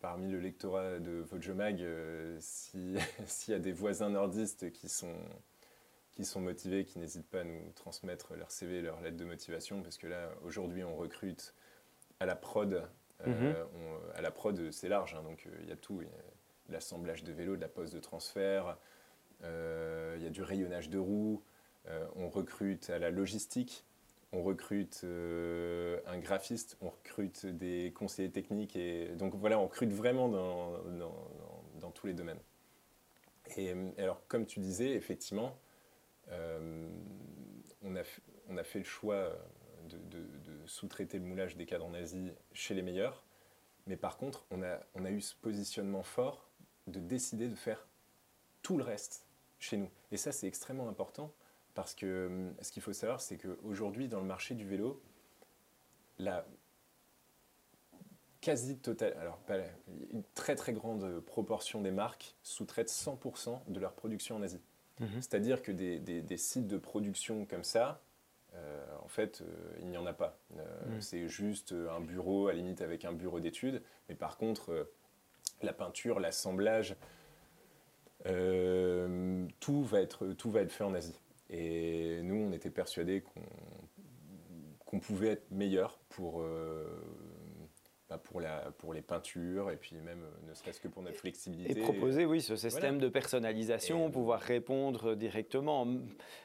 parmi 0.00 0.30
le 0.30 0.38
lectorat 0.38 0.98
de 0.98 1.12
Vojomag, 1.12 1.78
s'il 2.38 2.98
y 3.48 3.54
a 3.54 3.58
des 3.58 3.72
voisins 3.72 4.10
nordistes 4.10 4.70
qui 4.70 4.90
sont, 4.90 5.16
qui 6.14 6.24
sont 6.24 6.40
motivés, 6.40 6.84
qui 6.84 6.98
n'hésitent 6.98 7.28
pas 7.30 7.40
à 7.40 7.44
nous 7.44 7.72
transmettre 7.74 8.34
leur 8.34 8.50
CV, 8.50 8.82
leur 8.82 9.00
lettre 9.00 9.16
de 9.16 9.24
motivation, 9.24 9.82
parce 9.82 9.96
que 9.96 10.06
là, 10.06 10.30
aujourd'hui, 10.42 10.84
on 10.84 10.94
recrute 10.96 11.54
à 12.20 12.26
la 12.26 12.36
prod. 12.36 12.86
Euh, 13.22 13.26
mhm. 13.26 13.54
à 14.14 14.22
la 14.22 14.30
prod, 14.30 14.70
c'est 14.70 14.88
large, 14.88 15.14
hein, 15.14 15.22
donc 15.22 15.46
euh, 15.46 15.56
il 15.62 15.68
y 15.68 15.72
a 15.72 15.76
tout. 15.76 16.00
L'assemblage 16.70 17.24
de 17.24 17.32
vélos, 17.32 17.56
de 17.56 17.60
la 17.60 17.68
pose 17.68 17.90
de 17.90 18.00
transfert, 18.00 18.78
euh, 19.42 20.14
il 20.16 20.24
y 20.24 20.26
a 20.26 20.30
du 20.30 20.42
rayonnage 20.42 20.88
de 20.88 20.98
roues, 20.98 21.42
on 22.16 22.30
recrute 22.30 22.88
à 22.88 22.98
la 22.98 23.10
logistique, 23.10 23.84
on 24.32 24.42
recrute 24.42 25.04
un 25.04 26.18
graphiste, 26.18 26.78
on 26.80 26.88
recrute 26.88 27.44
des 27.44 27.92
conseillers 27.94 28.30
techniques. 28.30 28.76
Et, 28.76 29.08
donc 29.16 29.34
voilà, 29.34 29.58
on 29.58 29.64
recrute 29.64 29.92
vraiment 29.92 30.30
dans, 30.30 30.78
dans, 30.84 31.28
dans, 31.80 31.90
tous 31.90 32.06
les 32.06 32.14
domaines. 32.14 32.40
Et 33.58 33.74
alors, 33.98 34.26
comme 34.26 34.46
tu 34.46 34.60
disais, 34.60 34.92
effectivement, 34.92 35.58
on, 36.30 37.94
a, 37.94 38.02
on, 38.48 38.56
a, 38.56 38.64
fait 38.64 38.78
le 38.78 38.86
choix 38.86 39.36
de, 39.90 40.26
sous-traiter 40.66 41.18
le 41.18 41.24
moulage 41.24 41.56
des 41.56 41.66
cadres 41.66 41.86
en 41.86 41.94
Asie 41.94 42.32
chez 42.52 42.74
les 42.74 42.82
meilleurs. 42.82 43.24
Mais 43.86 43.96
par 43.96 44.16
contre, 44.16 44.46
on 44.50 44.62
a, 44.62 44.80
on 44.94 45.04
a 45.04 45.10
eu 45.10 45.20
ce 45.20 45.34
positionnement 45.34 46.02
fort 46.02 46.48
de 46.86 47.00
décider 47.00 47.48
de 47.48 47.54
faire 47.54 47.86
tout 48.62 48.76
le 48.76 48.84
reste 48.84 49.26
chez 49.58 49.76
nous. 49.76 49.90
Et 50.10 50.16
ça, 50.16 50.32
c'est 50.32 50.46
extrêmement 50.46 50.88
important 50.88 51.32
parce 51.74 51.94
que 51.94 52.26
hum, 52.26 52.54
ce 52.62 52.72
qu'il 52.72 52.82
faut 52.82 52.92
savoir, 52.92 53.20
c'est 53.20 53.36
qu'aujourd'hui, 53.36 54.08
dans 54.08 54.20
le 54.20 54.26
marché 54.26 54.54
du 54.54 54.66
vélo, 54.66 55.02
la 56.18 56.46
quasi 58.40 58.76
totale, 58.76 59.14
alors 59.18 59.40
une 60.12 60.22
très 60.34 60.54
très 60.54 60.74
grande 60.74 61.20
proportion 61.20 61.80
des 61.80 61.90
marques 61.90 62.36
sous-traitent 62.42 62.90
100% 62.90 63.58
de 63.68 63.80
leur 63.80 63.94
production 63.94 64.36
en 64.36 64.42
Asie. 64.42 64.60
Mhm. 65.00 65.08
C'est-à-dire 65.14 65.62
que 65.62 65.72
des, 65.72 65.98
des, 65.98 66.36
sites 66.36 66.66
de 66.66 66.76
production 66.76 67.46
comme 67.46 67.64
ça, 67.64 68.02
euh, 68.56 68.84
en 69.02 69.08
fait, 69.08 69.42
euh, 69.42 69.76
il 69.80 69.88
n'y 69.88 69.96
en 69.96 70.06
a 70.06 70.12
pas. 70.12 70.38
Euh. 70.56 71.00
C'est 71.00 71.28
juste 71.28 71.72
un 71.72 72.00
bureau, 72.00 72.48
à 72.48 72.52
la 72.52 72.58
limite 72.58 72.80
avec 72.80 73.04
un 73.04 73.12
bureau 73.12 73.40
d'études. 73.40 73.82
Mais 74.08 74.14
par 74.14 74.36
contre, 74.36 74.88
la 75.62 75.72
peinture, 75.72 76.20
l'assemblage, 76.20 76.96
tout, 78.24 79.84
va 79.84 80.00
être, 80.00 80.32
tout 80.32 80.50
va 80.50 80.60
être 80.62 80.72
fait 80.72 80.84
en 80.84 80.94
Asie. 80.94 81.18
Et 81.50 82.22
nous, 82.22 82.36
on 82.36 82.52
était 82.52 82.70
persuadés 82.70 83.22
qu'on 84.84 84.98
pouvait 84.98 85.28
être 85.28 85.50
meilleur 85.50 85.98
pour 86.08 86.42
bah, 88.10 88.18
pour, 88.18 88.40
la, 88.40 88.70
pour 88.76 88.92
les 88.92 89.00
peintures 89.00 89.70
et 89.70 89.76
puis 89.76 89.96
même 89.96 90.22
euh, 90.22 90.48
ne 90.50 90.54
serait-ce 90.54 90.78
que 90.78 90.88
pour 90.88 91.02
notre 91.02 91.16
flexibilité. 91.16 91.78
Et 91.78 91.82
proposer, 91.82 92.26
oui, 92.26 92.42
ce 92.42 92.54
système 92.54 92.98
de 92.98 93.08
personnalisation, 93.08 94.10
pouvoir 94.10 94.40
répondre 94.40 95.14
directement, 95.14 95.86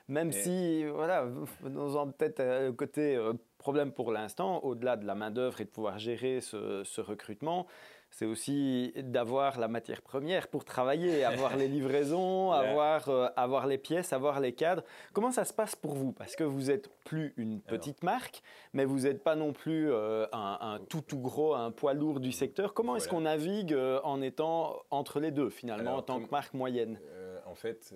même 0.07 0.32
si, 0.32 0.86
voilà, 0.86 1.28
nous 1.64 2.12
peut-être 2.14 2.39
euh, 2.39 2.72
côté 2.72 3.16
euh, 3.18 3.34
problème 3.57 3.91
pour 3.91 4.14
l'instant, 4.14 4.64
au-delà 4.64 4.95
de 4.95 5.05
la 5.05 5.16
main-d'œuvre 5.16 5.60
et 5.60 5.66
de 5.66 5.70
pouvoir 5.70 5.99
gérer 5.99 6.39
ce, 6.39 6.84
ce 6.86 7.01
recrutement, 7.01 7.68
c'est 8.12 8.26
aussi 8.26 8.91
d'avoir 8.97 9.60
la 9.60 9.68
matière 9.68 10.01
première 10.01 10.47
pour 10.47 10.66
travailler, 10.66 11.24
avoir 11.26 11.55
les 11.55 11.68
livraisons, 11.68 12.51
avoir, 12.51 13.10
euh, 13.10 13.28
avoir 13.36 13.68
les 13.68 13.78
pièces, 13.78 14.14
avoir 14.14 14.39
les 14.39 14.53
cadres. 14.53 14.84
Comment 15.14 15.32
ça 15.32 15.45
se 15.45 15.53
passe 15.53 15.76
pour 15.76 15.93
vous? 15.93 16.12
Parce 16.12 16.36
que 16.36 16.43
vous 16.43 16.64
n'êtes 16.64 16.89
plus 17.05 17.34
une 17.38 17.62
petite 17.62 18.03
marque, 18.03 18.41
mais 18.74 18.86
vous 18.86 19.01
n'êtes 19.01 19.24
pas 19.24 19.36
non 19.36 19.53
plus 19.53 19.91
euh, 19.91 20.26
un, 20.34 20.80
tout 20.89 21.01
tout 21.01 21.20
gros, 21.20 21.53
un 21.53 21.72
poids 21.72 21.93
lourd 21.93 22.20
du 22.20 22.32
secteur. 22.32 22.74
Comment 22.74 22.95
est-ce 22.95 23.07
qu'on 23.07 23.22
navigue 23.22 23.74
euh, 23.74 23.99
en 24.03 24.22
étant 24.22 24.78
entre 24.89 25.20
les 25.20 25.32
deux 25.32 25.49
finalement, 25.49 25.97
en 25.97 26.01
tant 26.01 26.20
que 26.20 26.30
marque 26.32 26.53
moyenne? 26.53 26.99
En 27.45 27.55
fait, 27.55 27.95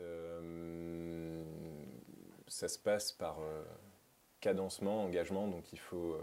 ça 2.48 2.68
se 2.68 2.80
passe 2.80 3.12
par 3.12 3.38
cadencement, 4.42 5.04
engagement, 5.04 5.48
donc 5.48 5.72
il 5.74 5.80
faut, 5.80 6.18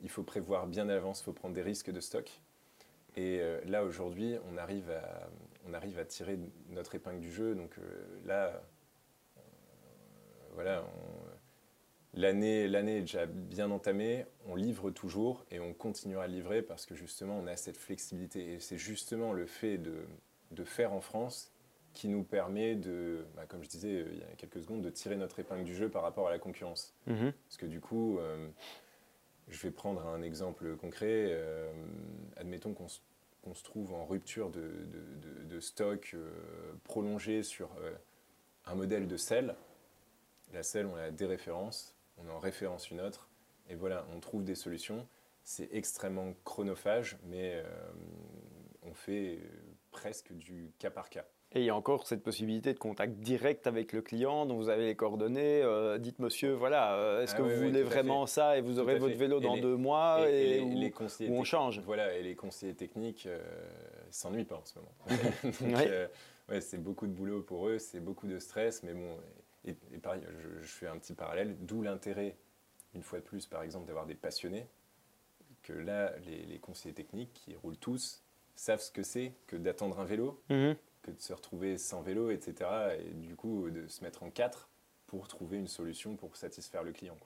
il 0.00 0.08
faut 0.08 0.24
prévoir 0.24 0.66
bien 0.66 0.88
à 0.88 0.94
l'avance, 0.94 1.20
il 1.20 1.24
faut 1.24 1.32
prendre 1.32 1.54
des 1.54 1.62
risques 1.62 1.90
de 1.90 2.00
stock. 2.00 2.40
Et 3.16 3.40
euh, 3.40 3.60
là, 3.66 3.84
aujourd'hui, 3.84 4.36
on, 4.52 4.58
arrive 4.58 4.90
à, 4.90 5.28
on 5.66 5.72
arrive 5.72 5.98
à 5.98 6.04
tirer 6.04 6.38
notre 6.68 6.94
épingle 6.94 7.20
du 7.20 7.32
jeu. 7.32 7.54
Donc 7.54 7.78
euh, 7.78 7.82
là, 8.26 8.62
euh, 9.38 9.40
voilà, 10.54 10.84
l'année, 12.12 12.68
l'année 12.68 12.98
est 12.98 13.02
déjà 13.02 13.24
bien 13.26 13.70
entamée, 13.70 14.26
on 14.46 14.54
livre 14.54 14.90
toujours 14.90 15.46
et 15.50 15.60
on 15.60 15.72
continuera 15.72 16.24
à 16.24 16.26
livrer 16.26 16.60
parce 16.60 16.84
que 16.84 16.94
justement, 16.94 17.38
on 17.38 17.46
a 17.46 17.56
cette 17.56 17.78
flexibilité. 17.78 18.52
Et 18.52 18.60
c'est 18.60 18.78
justement 18.78 19.32
le 19.32 19.46
fait 19.46 19.78
de, 19.78 20.04
de, 20.50 20.64
faire 20.64 20.92
en 20.92 21.00
France 21.00 21.52
qui 21.94 22.08
nous 22.08 22.22
permet 22.22 22.74
de, 22.74 23.24
bah, 23.34 23.46
comme 23.48 23.64
je 23.64 23.68
disais 23.70 24.04
il 24.12 24.18
y 24.18 24.22
a 24.24 24.34
quelques 24.36 24.60
secondes, 24.60 24.82
de 24.82 24.90
tirer 24.90 25.16
notre 25.16 25.38
épingle 25.38 25.64
du 25.64 25.74
jeu 25.74 25.88
par 25.88 26.02
rapport 26.02 26.28
à 26.28 26.30
la 26.30 26.38
concurrence. 26.38 26.94
Mm-hmm. 27.08 27.32
Parce 27.32 27.56
que 27.56 27.64
du 27.64 27.80
coup, 27.80 28.18
je 29.48 29.62
vais 29.62 29.70
prendre 29.70 30.06
un 30.06 30.22
exemple 30.22 30.76
concret. 30.76 31.28
Euh, 31.30 31.72
admettons 32.36 32.74
qu'on 32.74 32.88
se, 32.88 33.62
trouve 33.62 33.94
en 33.94 34.04
rupture 34.04 34.50
de, 34.50 35.60
stock 35.60 36.12
euh, 36.14 36.30
prolongé 36.84 37.42
sur 37.42 37.70
euh, 37.78 37.94
un 38.66 38.74
modèle 38.74 39.06
de 39.06 39.16
selle. 39.16 39.54
La 40.52 40.62
selle, 40.62 40.86
on 40.86 40.96
a 40.96 41.10
des 41.10 41.26
références, 41.26 41.94
on 42.18 42.28
en 42.28 42.38
référence 42.38 42.90
une 42.90 43.00
autre, 43.00 43.28
et 43.68 43.74
voilà, 43.74 44.06
on 44.14 44.20
trouve 44.20 44.44
des 44.44 44.54
solutions. 44.54 45.06
C'est 45.44 45.72
extrêmement 45.72 46.34
chronophage, 46.44 47.18
mais 47.24 47.62
on 48.82 48.92
fait 48.94 49.38
presque 49.90 50.32
du 50.32 50.72
cas 50.78 50.90
par 50.90 51.08
cas. 51.08 51.24
Et 51.52 51.60
il 51.60 51.64
y 51.64 51.70
a 51.70 51.76
encore 51.76 52.06
cette 52.06 52.22
possibilité 52.22 52.74
de 52.74 52.78
contact 52.78 53.18
direct 53.18 53.66
avec 53.66 53.92
le 53.92 54.02
client 54.02 54.46
dont 54.46 54.56
vous 54.56 54.68
avez 54.68 54.84
les 54.86 54.96
coordonnées. 54.96 55.62
Euh, 55.62 55.96
dites 55.96 56.18
monsieur, 56.18 56.52
voilà, 56.52 56.94
euh, 56.94 57.22
est-ce 57.22 57.34
ah 57.34 57.38
que 57.38 57.42
vous 57.42 57.66
voulez 57.66 57.82
vraiment 57.82 58.26
ça 58.26 58.58
et 58.58 58.60
vous 58.60 58.78
aurez 58.78 58.98
votre 58.98 59.16
vélo 59.16 59.40
dans 59.40 59.56
deux 59.56 59.76
mois 59.76 60.28
et, 60.28 60.60
les, 60.60 60.92
on 61.30 61.44
change 61.44 61.80
Voilà, 61.80 62.14
et 62.14 62.22
les 62.22 62.34
conseillers 62.34 62.74
techniques 62.74 63.26
euh, 63.26 63.40
s'ennuient 64.10 64.44
pas 64.44 64.56
en 64.56 64.64
ce 64.64 64.78
moment. 64.78 64.92
Donc, 66.48 66.62
c'est 66.62 66.82
beaucoup 66.82 67.06
de 67.06 67.12
boulot 67.12 67.42
pour 67.42 67.68
eux, 67.68 67.78
c'est 67.78 68.00
beaucoup 68.00 68.26
de 68.26 68.38
stress, 68.38 68.82
mais 68.82 68.92
bon, 68.92 69.16
et, 69.64 69.74
pareil, 69.98 70.22
je, 70.22 70.62
je, 70.62 70.68
fais 70.68 70.86
un 70.86 70.96
petit 70.96 71.12
parallèle, 71.12 71.56
d'où 71.60 71.82
l'intérêt, 71.82 72.36
une 72.94 73.02
fois 73.02 73.18
de 73.18 73.24
plus, 73.24 73.46
par 73.46 73.62
exemple, 73.62 73.86
d'avoir 73.86 74.06
des 74.06 74.14
passionnés, 74.14 74.66
que 75.66 75.72
là, 75.72 76.12
les, 76.48 76.58
conseillers 76.58 76.94
techniques 76.94 77.32
qui 77.34 77.54
roulent 77.56 77.76
tous 77.76 78.22
savent 78.54 78.80
ce 78.80 78.92
que 78.92 79.02
c'est 79.02 79.32
que 79.46 79.56
d'attendre 79.56 79.98
un 79.98 80.04
vélo. 80.04 80.40
De 81.06 81.20
se 81.20 81.32
retrouver 81.32 81.78
sans 81.78 82.02
vélo, 82.02 82.30
etc. 82.30 82.98
Et 83.00 83.14
du 83.14 83.36
coup, 83.36 83.70
de 83.70 83.86
se 83.86 84.02
mettre 84.02 84.22
en 84.22 84.30
quatre 84.30 84.68
pour 85.06 85.28
trouver 85.28 85.58
une 85.58 85.68
solution 85.68 86.16
pour 86.16 86.36
satisfaire 86.36 86.82
le 86.82 86.92
client. 86.92 87.16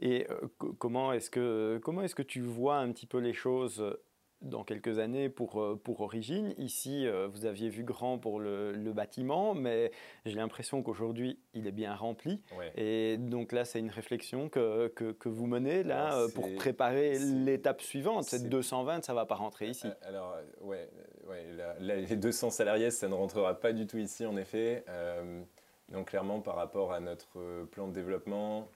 Et 0.00 0.26
euh, 0.30 0.48
comment 0.78 1.12
est-ce 1.12 1.30
que, 1.30 1.80
est 2.02 2.14
que 2.14 2.22
tu 2.22 2.40
vois 2.40 2.76
un 2.76 2.92
petit 2.92 3.06
peu 3.06 3.18
les 3.18 3.32
choses 3.32 3.98
dans 4.42 4.62
quelques 4.62 4.98
années 4.98 5.28
pour, 5.28 5.60
euh, 5.60 5.76
pour 5.82 6.00
Origine. 6.00 6.54
Ici, 6.58 7.06
euh, 7.06 7.26
vous 7.26 7.44
aviez 7.44 7.68
vu 7.68 7.82
grand 7.82 8.18
pour 8.18 8.38
le, 8.38 8.72
le 8.72 8.92
bâtiment, 8.92 9.54
mais 9.54 9.90
j'ai 10.24 10.36
l'impression 10.36 10.82
qu'aujourd'hui, 10.82 11.38
il 11.54 11.66
est 11.66 11.72
bien 11.72 11.94
rempli. 11.94 12.40
Ouais. 12.56 12.72
Et 12.76 13.16
donc 13.18 13.52
là, 13.52 13.64
c'est 13.64 13.80
une 13.80 13.90
réflexion 13.90 14.48
que, 14.48 14.88
que, 14.88 15.12
que 15.12 15.28
vous 15.28 15.46
menez 15.46 15.82
là 15.82 16.16
euh, 16.16 16.28
pour 16.34 16.54
préparer 16.54 17.18
l'étape 17.18 17.80
suivante. 17.82 18.24
Cette 18.24 18.42
c'est- 18.42 18.48
220, 18.48 19.04
ça 19.04 19.14
va 19.14 19.26
pas 19.26 19.34
rentrer 19.34 19.68
ici. 19.68 19.88
Alors, 20.02 20.36
ouais, 20.60 20.88
ouais 21.26 21.46
les 21.80 22.16
200 22.16 22.50
salariés, 22.50 22.90
ça 22.90 23.08
ne 23.08 23.14
rentrera 23.14 23.58
pas 23.58 23.72
du 23.72 23.86
tout 23.86 23.98
ici, 23.98 24.24
en 24.24 24.36
effet. 24.36 24.84
Euh, 24.88 25.42
donc, 25.88 26.08
clairement, 26.10 26.40
par 26.40 26.54
rapport 26.54 26.92
à 26.92 27.00
notre 27.00 27.64
plan 27.72 27.88
de 27.88 27.92
développement, 27.92 28.68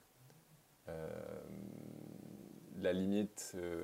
euh, 0.89 1.09
la, 2.83 2.93
limite, 2.93 3.53
euh, 3.57 3.83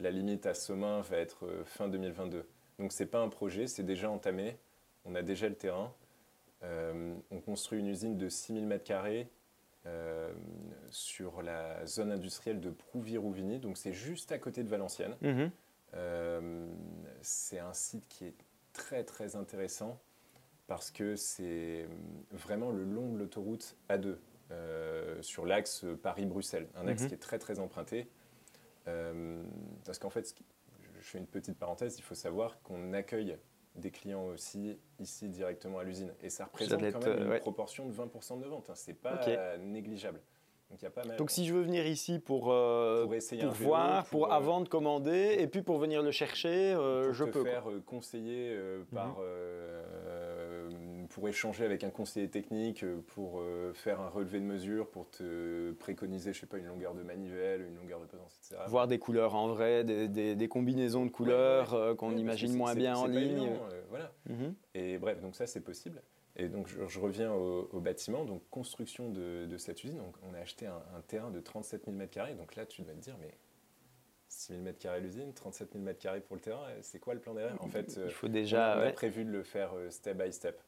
la 0.00 0.10
limite 0.10 0.46
à 0.46 0.54
Somain 0.54 1.00
va 1.02 1.18
être 1.18 1.46
euh, 1.46 1.64
fin 1.64 1.88
2022. 1.88 2.46
Donc, 2.78 2.92
ce 2.92 3.02
n'est 3.02 3.08
pas 3.08 3.20
un 3.20 3.28
projet, 3.28 3.66
c'est 3.66 3.82
déjà 3.82 4.10
entamé. 4.10 4.56
On 5.04 5.14
a 5.14 5.22
déjà 5.22 5.48
le 5.48 5.54
terrain. 5.54 5.92
Euh, 6.62 7.14
on 7.30 7.40
construit 7.40 7.78
une 7.80 7.88
usine 7.88 8.16
de 8.16 8.28
6000 8.28 8.66
m2 8.66 9.26
euh, 9.86 10.32
sur 10.90 11.42
la 11.42 11.84
zone 11.86 12.10
industrielle 12.12 12.60
de 12.60 12.70
Prouvier-Rouvigny. 12.70 13.58
Donc, 13.58 13.76
c'est 13.76 13.92
juste 13.92 14.32
à 14.32 14.38
côté 14.38 14.62
de 14.64 14.68
Valenciennes. 14.68 15.16
Mhm. 15.22 15.50
Euh, 15.94 16.66
c'est 17.22 17.58
un 17.58 17.72
site 17.72 18.06
qui 18.08 18.26
est 18.26 18.34
très 18.72 19.04
très 19.04 19.36
intéressant 19.36 19.98
parce 20.66 20.90
que 20.90 21.14
c'est 21.14 21.86
vraiment 22.32 22.70
le 22.70 22.82
long 22.84 23.12
de 23.12 23.18
l'autoroute 23.18 23.76
A2 23.88 24.16
euh, 24.50 25.22
sur 25.22 25.46
l'axe 25.46 25.84
Paris-Bruxelles, 26.02 26.66
un 26.74 26.88
axe 26.88 27.02
Mhm. 27.02 27.08
qui 27.08 27.14
est 27.14 27.18
très 27.18 27.38
très 27.38 27.58
emprunté. 27.60 28.08
Euh, 28.88 29.42
parce 29.84 29.98
qu'en 29.98 30.10
fait, 30.10 30.34
je 31.00 31.02
fais 31.02 31.18
une 31.18 31.26
petite 31.26 31.58
parenthèse, 31.58 31.98
il 31.98 32.02
faut 32.02 32.14
savoir 32.14 32.60
qu'on 32.62 32.92
accueille 32.92 33.36
des 33.74 33.90
clients 33.90 34.24
aussi 34.26 34.78
ici 34.98 35.28
directement 35.28 35.78
à 35.80 35.84
l'usine 35.84 36.14
et 36.22 36.30
ça 36.30 36.46
représente 36.46 36.80
quand 36.92 37.06
même 37.06 37.22
une 37.22 37.28
ouais. 37.28 37.40
proportion 37.40 37.86
de 37.86 37.92
20% 37.92 38.40
de 38.40 38.46
vente. 38.46 38.70
Hein. 38.70 38.74
C'est 38.74 38.94
pas 38.94 39.56
négligeable. 39.58 40.20
Donc 40.70 40.82
y 40.82 40.86
a 40.86 40.90
pas 40.90 41.04
mal. 41.04 41.16
Donc 41.16 41.30
si 41.30 41.46
je 41.46 41.54
veux 41.54 41.62
venir 41.62 41.86
ici 41.86 42.18
pour, 42.18 42.50
euh, 42.50 43.04
pour 43.04 43.14
essayer 43.14 43.42
pour 43.42 43.52
vélo, 43.52 43.68
voir, 43.70 44.04
pour, 44.06 44.26
euh, 44.26 44.34
avant 44.34 44.60
de 44.60 44.68
commander, 44.68 45.36
et 45.38 45.46
puis 45.46 45.62
pour 45.62 45.78
venir 45.78 46.02
le 46.02 46.10
chercher, 46.10 46.72
euh, 46.74 47.04
pour 47.04 47.12
je 47.14 47.24
te 47.24 47.30
peux. 47.30 47.44
faire 47.44 47.64
conseiller 47.84 48.58
par, 48.92 49.10
Mhm. 49.10 49.14
euh, 49.20 50.15
pour 51.16 51.30
échanger 51.30 51.64
avec 51.64 51.82
un 51.82 51.88
conseiller 51.88 52.28
technique, 52.28 52.82
euh, 52.84 53.00
pour 53.14 53.40
euh, 53.40 53.72
faire 53.72 54.02
un 54.02 54.10
relevé 54.10 54.38
de 54.38 54.44
mesure, 54.44 54.86
pour 54.90 55.08
te 55.08 55.72
préconiser, 55.72 56.34
je 56.34 56.40
sais 56.40 56.46
pas, 56.46 56.58
une 56.58 56.66
longueur 56.66 56.92
de 56.92 57.02
manivelle, 57.02 57.62
une 57.62 57.74
longueur 57.76 58.00
de 58.00 58.04
potence, 58.04 58.36
etc. 58.38 58.60
Voir 58.68 58.86
des 58.86 58.98
couleurs 58.98 59.34
en 59.34 59.48
vrai, 59.48 59.82
des, 59.82 60.08
des- 60.08 60.34
des 60.34 60.48
combinaisons 60.48 61.06
de 61.06 61.10
couleurs 61.10 61.72
Ouais, 61.72 61.78
ouais. 61.78 61.84
euh, 61.86 61.94
qu'on 61.94 62.12
Ouais, 62.12 62.20
imagine 62.20 62.54
moins 62.54 62.74
bien 62.74 62.94
en 62.98 63.06
ligne. 63.06 63.30
évident, 63.44 63.58
voilà. 63.88 64.12
Mhm. 64.28 64.54
Et 64.74 64.98
bref, 64.98 65.18
donc 65.22 65.36
ça 65.36 65.46
c'est 65.46 65.62
possible. 65.62 66.02
Et 66.36 66.48
donc 66.50 66.68
je, 66.68 66.86
je 66.86 67.00
reviens 67.00 67.32
au, 67.32 67.66
au 67.72 67.80
bâtiment, 67.80 68.26
donc 68.26 68.42
construction 68.50 69.08
de, 69.08 69.46
de 69.46 69.56
cette 69.56 69.82
usine. 69.84 69.96
Donc 69.96 70.16
on 70.30 70.34
a 70.34 70.38
acheté 70.40 70.66
un, 70.66 70.82
un 70.94 71.00
terrain 71.00 71.30
de 71.30 71.40
37 71.40 71.86
000 71.86 71.96
m2. 71.96 72.36
Donc 72.36 72.56
là 72.56 72.66
tu 72.66 72.82
dois 72.82 72.92
te 72.92 72.98
dire, 73.00 73.16
mais 73.22 73.30
6 74.28 74.52
000 74.52 74.64
m2 74.66 75.00
l'usine, 75.00 75.32
37 75.32 75.70
000 75.72 75.82
m2 75.82 76.20
pour 76.20 76.36
le 76.36 76.42
terrain, 76.42 76.66
c'est 76.82 76.98
quoi 76.98 77.14
le 77.14 77.20
plan 77.20 77.32
derrière 77.32 77.56
En 77.64 77.68
fait, 77.68 77.98
Il 78.04 78.10
faut 78.10 78.28
déjà. 78.28 78.74
on 78.76 78.80
a 78.80 78.84
ouais. 78.84 78.92
prévu 78.92 79.24
de 79.24 79.30
le 79.30 79.42
faire 79.44 79.70
step 79.88 80.22
by 80.22 80.30
step. 80.30 80.60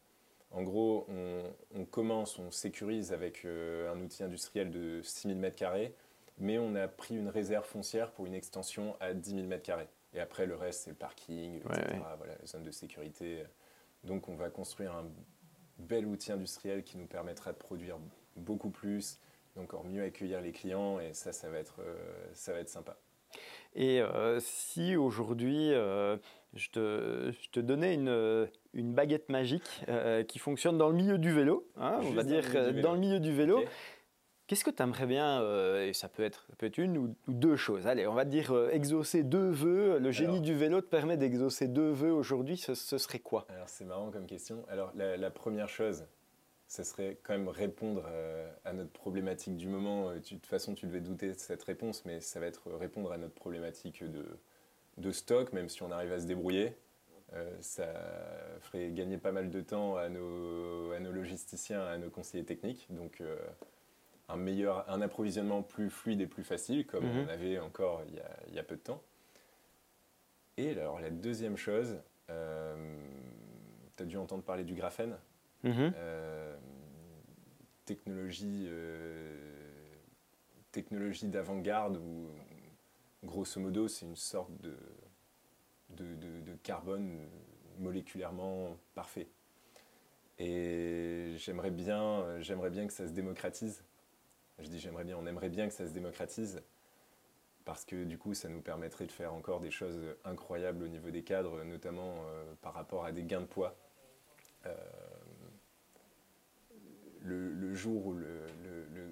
En 0.51 0.63
gros, 0.63 1.07
on, 1.09 1.43
on 1.75 1.85
commence, 1.85 2.39
on 2.39 2.51
sécurise 2.51 3.13
avec 3.13 3.45
euh, 3.45 3.93
un 3.93 4.01
outil 4.01 4.23
industriel 4.23 4.71
de 4.71 5.03
6000 5.03 5.39
m2, 5.39 5.91
mais 6.39 6.59
on 6.59 6.75
a 6.75 6.89
pris 6.89 7.17
une 7.17 7.29
réserve 7.29 7.67
foncière 7.67 8.13
pour 8.13 8.27
une 8.27 8.35
extension 8.35 8.97
à 9.01 9.13
10 9.13 9.31
000 9.31 9.43
m2. 9.47 9.87
Et 10.15 10.21
après, 10.21 10.47
le 10.47 10.57
reste, 10.57 10.85
c'est 10.85 10.91
le 10.91 10.97
parking, 10.97 11.57
etc. 11.57 11.73
ouais. 11.93 12.01
Voilà, 12.17 12.35
la 12.41 12.47
zone 12.47 12.65
de 12.65 12.71
sécurité. 12.71 13.45
Donc, 14.05 14.29
on 14.29 14.37
va 14.37 14.49
construire 14.49 14.95
un 14.95 15.05
bel 15.79 16.07
outil 16.07 16.33
industriel 16.33 16.83
qui 16.83 16.97
nous 16.97 17.07
permettra 17.07 17.53
de 17.53 17.59
produire 17.59 17.99
beaucoup 18.37 18.71
plus, 18.71 19.19
d'encore 19.57 19.85
mieux 19.85 20.03
accueillir 20.03 20.41
les 20.41 20.53
clients, 20.53 20.99
et 21.01 21.13
ça, 21.13 21.33
ça 21.33 21.49
va 21.51 21.59
être, 21.59 21.81
euh, 21.81 21.97
ça 22.33 22.53
va 22.53 22.61
être 22.61 22.69
sympa. 22.69 22.97
Et 23.75 24.01
euh, 24.01 24.41
si 24.41 24.97
aujourd'hui 24.97 25.73
euh, 25.73 26.17
je, 26.55 26.69
te, 26.71 27.33
je 27.43 27.51
te 27.51 27.61
donnais 27.61 27.95
une, 27.95 28.49
une 28.75 28.93
baguette 28.95 29.29
magique 29.29 29.63
euh, 29.89 30.23
qui 30.25 30.39
fonctionne 30.39 30.79
dans 30.79 30.89
le 30.89 30.95
milieu 30.95 31.19
du 31.19 31.33
vélo, 31.33 31.67
hein, 31.77 32.01
on 32.03 32.11
va 32.11 32.23
dans 32.25 32.31
le 32.31 32.41
dire 32.41 32.49
milieu 32.49 32.51
du 32.53 32.57
euh, 32.59 32.71
vélo. 32.71 32.83
dans 32.83 32.93
le 32.95 32.99
milieu 33.01 33.21
du 33.21 33.33
vélo, 33.33 33.65
qu'est-ce 34.47 34.65
que 34.65 34.71
tu 34.71 34.83
aimerais 34.83 35.07
bien, 35.07 35.43
euh, 35.43 35.87
et 35.87 35.93
ça 35.93 36.09
peut, 36.09 36.23
être, 36.25 36.49
peut 36.57 36.67
être 36.67 36.79
une 36.79 36.97
ou, 36.97 37.15
ou 37.29 37.33
deux 37.33 37.57
choses, 37.57 37.87
allez, 37.87 38.07
on 38.07 38.15
va 38.15 38.25
dire 38.25 38.53
euh, 38.53 38.71
exaucer 38.71 39.23
deux 39.23 39.51
vœux, 39.51 39.99
le 39.99 40.11
génie 40.11 40.33
Alors. 40.35 40.43
du 40.43 40.55
vélo 40.55 40.81
te 40.81 40.87
permet 40.89 41.17
d'exaucer 41.17 41.69
deux 41.69 41.91
vœux 41.91 42.13
aujourd'hui, 42.13 42.57
ce, 42.57 42.75
ce 42.75 42.97
serait 42.99 43.19
quoi? 43.21 43.47
Alors 43.51 43.69
c'est 43.69 43.85
marrant 43.85 44.11
comme 44.11 44.27
question. 44.27 44.65
Alors 44.69 44.91
la, 44.97 45.17
la 45.17 45.31
première 45.31 45.69
chose, 45.69 46.07
ce 46.67 46.83
serait 46.83 47.19
quand 47.23 47.33
même 47.33 47.49
répondre 47.49 48.05
euh, 48.07 48.51
à 48.65 48.73
notre 48.75 48.91
problématique 48.93 49.57
du 49.57 49.69
moment. 49.69 50.11
Euh, 50.11 50.19
tu- 50.21 50.35
De 50.35 50.41
toute 50.41 50.49
façon, 50.51 50.75
tu 50.75 50.87
devais 50.87 51.01
douter 51.01 51.29
de 51.29 51.39
cette 51.39 51.63
réponse, 51.63 52.05
mais 52.05 52.21
ça 52.21 52.41
va 52.41 52.47
être 52.47 52.71
répondre 52.73 53.11
à 53.13 53.17
notre 53.19 53.33
problématique 53.35 54.03
de, 54.05 54.25
de 54.99 55.11
stock, 55.13 55.53
même 55.53 55.69
si 55.69 55.83
on 55.83 55.91
arrive 55.91 56.13
à 56.13 56.21
se 56.21 56.27
débrouiller. 56.27 56.75
Euh, 57.35 57.57
ça 57.61 57.87
ferait 58.61 58.91
gagner 58.91 59.19
pas 59.19 59.33
mal 59.33 59.51
de 59.51 59.61
temps 59.61 59.97
à 59.97 60.09
nos, 60.09 60.93
à 60.93 61.01
nos 61.01 61.13
logisticiens, 61.13 61.83
à 61.85 61.99
nos 61.99 62.09
conseillers 62.11 62.45
techniques. 62.45 62.87
Donc 62.91 63.21
euh, 63.21 63.37
un 64.29 64.37
meilleur, 64.37 64.89
un 64.91 65.01
approvisionnement 65.03 65.63
plus 65.63 65.91
fluide 65.91 66.21
et 66.21 66.27
plus 66.27 66.45
facile, 66.45 66.87
comme 66.87 67.05
Mhm. 67.05 67.27
on 67.27 67.29
avait 67.29 67.59
encore 67.59 68.03
il 68.09 68.15
y, 68.15 68.21
a, 68.21 68.31
il 68.49 68.55
y 68.55 68.59
a 68.59 68.63
peu 68.63 68.77
de 68.77 68.81
temps. 68.81 69.03
Et 70.57 70.71
alors 70.73 71.01
la 71.01 71.11
deuxième 71.11 71.57
chose, 71.57 71.99
tu 72.29 72.33
as 74.03 74.07
dû 74.07 74.17
entendre 74.17 74.43
parler 74.43 74.65
du 74.65 74.75
graphène. 74.75 75.17
Mhm. 75.65 75.93
Euh, 75.97 76.57
technologie, 77.85 78.67
euh, 78.69 79.35
technologie 80.73 81.27
d'avant-garde 81.29 81.97
où, 81.97 82.29
grosso 83.25 83.61
modo, 83.61 83.89
c'est 83.89 84.07
une 84.07 84.16
sorte 84.16 84.53
de, 84.61 84.77
carbone 86.62 87.29
moléculairement 87.79 88.77
parfait. 88.95 89.29
Et 90.39 91.35
j'aimerais 91.37 91.71
bien, 91.71 92.39
bien 92.71 92.87
que 92.87 92.93
ça 92.93 93.07
se 93.07 93.12
démocratise. 93.12 93.85
Je 94.59 94.69
dis 94.69 94.79
j'aimerais 94.79 95.05
bien, 95.05 95.16
on 95.16 95.27
aimerait 95.27 95.49
bien 95.49 95.69
que 95.69 95.75
ça 95.75 95.87
se 95.87 95.93
démocratise 95.93 96.62
parce 97.69 97.85
que 97.85 98.05
du 98.05 98.16
coup, 98.16 98.33
ça 98.33 98.49
nous 98.49 98.62
permettrait 98.62 99.07
de 99.07 99.12
faire 99.12 99.35
encore 99.35 99.61
des 99.61 99.71
choses 99.71 100.16
incroyables 100.25 100.83
au 100.83 100.89
niveau 100.89 101.11
des 101.11 101.23
cadres, 101.23 101.64
notamment 101.64 102.14
euh, 102.25 102.55
par 102.62 102.73
rapport 102.73 103.05
à 103.05 103.12
des 103.12 103.25
gains 103.25 103.43
de 103.43 103.47
poids. 103.47 103.77
Euh, 104.64 104.75
le, 107.21 107.75
jour 107.75 108.07
où 108.07 108.14
le, 108.14 108.47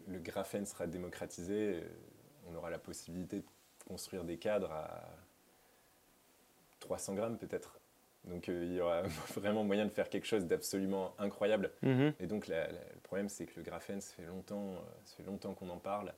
le- 0.06 0.18
graphène 0.20 0.64
sera 0.64 0.86
démocratisé, 0.86 1.82
on 2.48 2.54
aura 2.54 2.70
la 2.70 2.78
possibilité 2.78 3.40
de 3.40 3.44
construire 3.86 4.24
des 4.24 4.36
cadres 4.36 4.70
à 4.72 5.08
300 6.80 7.14
grammes 7.14 7.38
peut-être. 7.38 7.78
Donc 8.24 8.48
euh, 8.48 8.64
il 8.64 8.74
y 8.74 8.80
aura 8.80 9.02
vraiment 9.36 9.64
moyen 9.64 9.84
de 9.86 9.90
faire 9.90 10.08
quelque 10.08 10.26
chose 10.26 10.46
d'absolument 10.46 11.14
incroyable. 11.18 11.70
Mhm. 11.82 12.12
Et 12.20 12.26
donc 12.26 12.48
la- 12.48 12.66
la- 12.66 12.72
le 12.94 13.00
problème 13.02 13.28
c'est 13.28 13.46
que 13.46 13.52
le 13.56 13.62
graphène, 13.62 14.00
ça 14.00 14.14
fait 14.14 14.24
longtemps, 14.26 14.72
euh, 14.74 14.78
ça 15.04 15.16
fait 15.16 15.22
longtemps 15.24 15.54
qu'on 15.54 15.68
en 15.70 15.78
parle. 15.78 16.12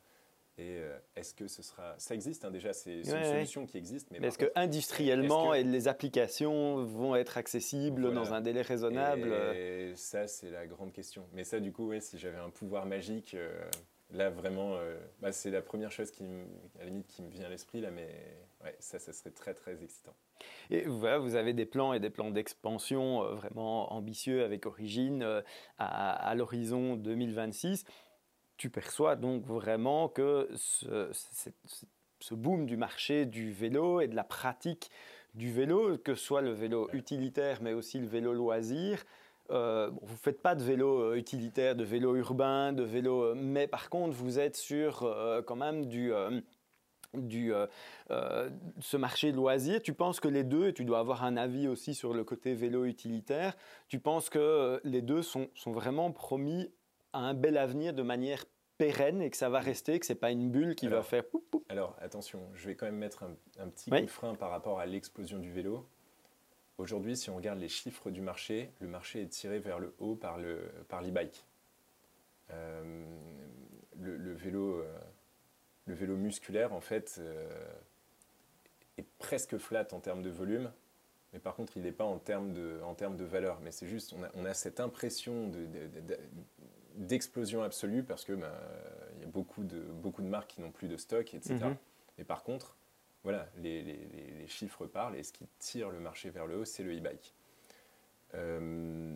Et 0.60 0.78
euh, 0.80 0.98
est-ce 1.14 1.34
que 1.34 1.46
ce 1.46 1.62
sera... 1.62 1.94
Ça 1.98 2.16
existe 2.16 2.44
hein, 2.44 2.50
déjà, 2.50 2.72
c'est 2.72 2.96
Ouais, 2.96 3.02
une 3.04 3.12
ouais. 3.12 3.24
solution 3.30 3.64
qui 3.64 3.78
existe. 3.78 4.10
Mais 4.10 4.18
Mais 4.18 4.26
est-ce 4.26 4.38
que 4.38 4.50
industriellement 4.56 5.50
que- 5.52 5.56
et 5.58 5.62
les 5.62 5.86
applications 5.86 6.82
vont 6.84 7.14
être 7.14 7.38
accessibles 7.38 8.00
Voilà. 8.02 8.16
dans 8.16 8.34
un 8.34 8.40
délai 8.40 8.62
raisonnable 8.62 9.32
Et 9.54 9.92
ça, 9.94 10.26
c'est 10.26 10.50
la 10.50 10.66
grande 10.66 10.92
question. 10.92 11.28
Mais 11.32 11.44
ça, 11.44 11.60
du 11.60 11.70
coup, 11.70 11.86
ouais, 11.90 12.00
si 12.00 12.18
j'avais 12.18 12.38
un 12.38 12.50
pouvoir 12.50 12.86
magique, 12.86 13.36
là, 14.10 14.30
vraiment, 14.30 14.74
euh, 14.76 14.98
bah, 15.20 15.32
c'est 15.32 15.50
la 15.50 15.62
première 15.62 15.90
chose 15.92 16.10
qui, 16.10 16.22
me- 16.24 16.44
à 16.78 16.84
la 16.84 16.86
limite, 16.86 17.06
qui 17.06 17.22
me 17.22 17.30
vient 17.30 17.44
à 17.46 17.48
l'esprit, 17.48 17.80
là, 17.80 17.90
mais 17.90 18.08
ouais, 18.64 18.76
ça, 18.80 18.98
ça 18.98 19.12
serait 19.12 19.30
très, 19.30 19.54
très 19.54 19.82
excitant. 19.82 20.14
Et 20.70 20.82
voilà, 20.82 21.18
vous 21.18 21.34
avez 21.34 21.52
des 21.52 21.66
plans 21.66 21.92
et 21.92 22.00
des 22.00 22.10
plans 22.10 22.30
d'expansion 22.30 23.22
euh, 23.24 23.34
vraiment 23.34 23.92
ambitieux 23.92 24.44
avec 24.44 24.66
origine 24.66 25.22
euh, 25.22 25.42
à, 25.78 26.12
à 26.12 26.34
l'horizon 26.34 26.96
2026. 26.96 27.84
Tu 28.56 28.70
perçois 28.70 29.16
donc 29.16 29.44
vraiment 29.44 30.08
que 30.08 30.48
ce, 30.56 31.10
ce- 31.12 31.50
ce- 31.66 31.86
ce 32.20 32.34
boom 32.34 32.66
du 32.66 32.76
marché 32.76 33.26
du 33.26 33.52
vélo 33.52 34.00
et 34.00 34.08
de 34.08 34.16
la 34.16 34.24
pratique 34.24 34.90
du 35.34 35.52
vélo, 35.52 35.98
que 35.98 36.14
ce 36.16 36.24
soit 36.24 36.40
le 36.42 36.50
vélo 36.50 36.88
utilitaire 36.92 37.62
mais 37.62 37.72
aussi 37.74 38.00
le 38.00 38.08
vélo 38.08 38.32
loisir, 38.32 39.04
euh, 39.50 39.90
bon, 39.90 40.00
vous 40.02 40.14
ne 40.14 40.18
faites 40.18 40.42
pas 40.42 40.54
de 40.54 40.62
vélo 40.62 41.00
euh, 41.00 41.16
utilitaire, 41.16 41.74
de 41.74 41.84
vélo 41.84 42.14
urbain, 42.16 42.72
de 42.72 42.82
vélo, 42.82 43.22
euh, 43.22 43.34
mais 43.36 43.66
par 43.66 43.90
contre 43.90 44.14
vous 44.14 44.38
êtes 44.38 44.56
sur 44.56 45.02
euh, 45.02 45.42
quand 45.42 45.56
même 45.56 45.86
du... 45.86 46.12
euh, 46.12 46.40
du, 47.14 47.54
ce 48.80 48.96
marché 48.98 49.32
de 49.32 49.36
loisirs, 49.36 49.80
tu 49.80 49.94
penses 49.94 50.20
que 50.20 50.28
les 50.28 50.44
deux, 50.44 50.68
et 50.68 50.74
tu 50.74 50.84
dois 50.84 50.98
avoir 50.98 51.24
un 51.24 51.38
avis 51.38 51.66
aussi 51.66 51.94
sur 51.94 52.12
le 52.12 52.22
côté 52.22 52.52
vélo 52.52 52.84
utilitaire, 52.84 53.56
tu 53.88 53.98
penses 53.98 54.28
que 54.28 54.78
les 54.84 55.00
deux 55.00 55.22
sont, 55.22 55.48
sont 55.54 55.72
vraiment 55.72 56.12
promis 56.12 56.70
à 57.14 57.20
un 57.20 57.32
bel 57.32 57.56
avenir 57.56 57.94
de 57.94 58.02
manière 58.02 58.44
pérenne 58.78 59.20
et 59.20 59.30
que 59.30 59.36
ça 59.36 59.48
va 59.48 59.60
rester, 59.60 59.98
que 59.98 60.06
c'est 60.06 60.14
pas 60.14 60.30
une 60.30 60.50
bulle 60.50 60.74
qui 60.74 60.86
va 60.86 61.02
faire. 61.02 61.24
Alors 61.68 61.96
attention, 62.00 62.40
je 62.54 62.68
vais 62.68 62.76
quand 62.76 62.86
même 62.86 62.96
mettre 62.96 63.24
un, 63.58 63.68
petit 63.68 63.90
coup 63.90 64.00
de 64.00 64.06
frein 64.06 64.34
par 64.34 64.50
rapport 64.50 64.78
à 64.78 64.86
l'explosion 64.86 65.38
du 65.38 65.50
vélo. 65.50 65.86
Aujourd'hui, 66.78 67.16
si 67.16 67.28
on 67.28 67.36
regarde 67.36 67.58
les 67.58 67.68
chiffres 67.68 68.10
du 68.10 68.20
marché, 68.20 68.70
le 68.80 68.86
marché 68.86 69.20
est 69.22 69.28
tiré 69.28 69.58
vers 69.58 69.80
le 69.80 69.92
haut 69.98 70.14
par 70.14 70.38
le 70.38 70.60
par 70.88 71.02
l'e-bike. 71.02 71.44
Euh, 72.52 73.04
le, 74.00 74.32
vélo, 74.32 74.80
euh, 74.80 74.98
le 75.86 75.94
vélo 75.94 76.16
musculaire, 76.16 76.72
en 76.72 76.80
fait, 76.80 77.16
euh, 77.18 77.48
est 78.96 79.06
presque 79.18 79.58
flat 79.58 79.88
en 79.92 79.98
termes 79.98 80.22
de 80.22 80.30
volume, 80.30 80.70
mais 81.32 81.40
par 81.40 81.56
contre, 81.56 81.76
il 81.76 81.82
n'est 81.82 81.92
pas 81.92 82.04
en 82.04 82.18
termes 82.18 82.52
de, 82.52 82.80
en 82.84 82.94
termes 82.94 83.16
de 83.16 83.24
valeur. 83.24 83.58
Mais 83.60 83.72
c'est 83.72 83.88
juste, 83.88 84.14
on 84.16 84.22
a, 84.22 84.30
on 84.34 84.44
a, 84.44 84.54
cette 84.54 84.80
impression 84.80 85.50
d'explosion 86.94 87.62
absolue 87.62 88.04
parce 88.04 88.24
que 88.24 88.32
bah, 88.32 88.54
il 89.16 89.22
y 89.22 89.24
a 89.24 89.28
beaucoup 89.28 89.64
de, 89.64 89.80
beaucoup 89.80 90.22
de 90.22 90.28
marques 90.28 90.50
qui 90.50 90.60
n'ont 90.60 90.70
plus 90.70 90.88
de 90.88 90.96
stock, 90.96 91.34
etc. 91.34 91.56
Mais 91.60 91.68
mhm. 92.18 92.24
par 92.24 92.44
contre, 92.44 92.76
voilà, 93.24 93.48
les, 93.56 93.82
les, 93.82 94.46
chiffres 94.46 94.86
parlent 94.86 95.16
et 95.16 95.22
ce 95.22 95.32
qui 95.32 95.46
tire 95.58 95.90
le 95.90 96.00
marché 96.00 96.30
vers 96.30 96.46
le 96.46 96.58
haut, 96.58 96.64
c'est 96.64 96.82
le 96.82 96.96
e-bike. 96.96 97.34
Euh, 98.34 99.14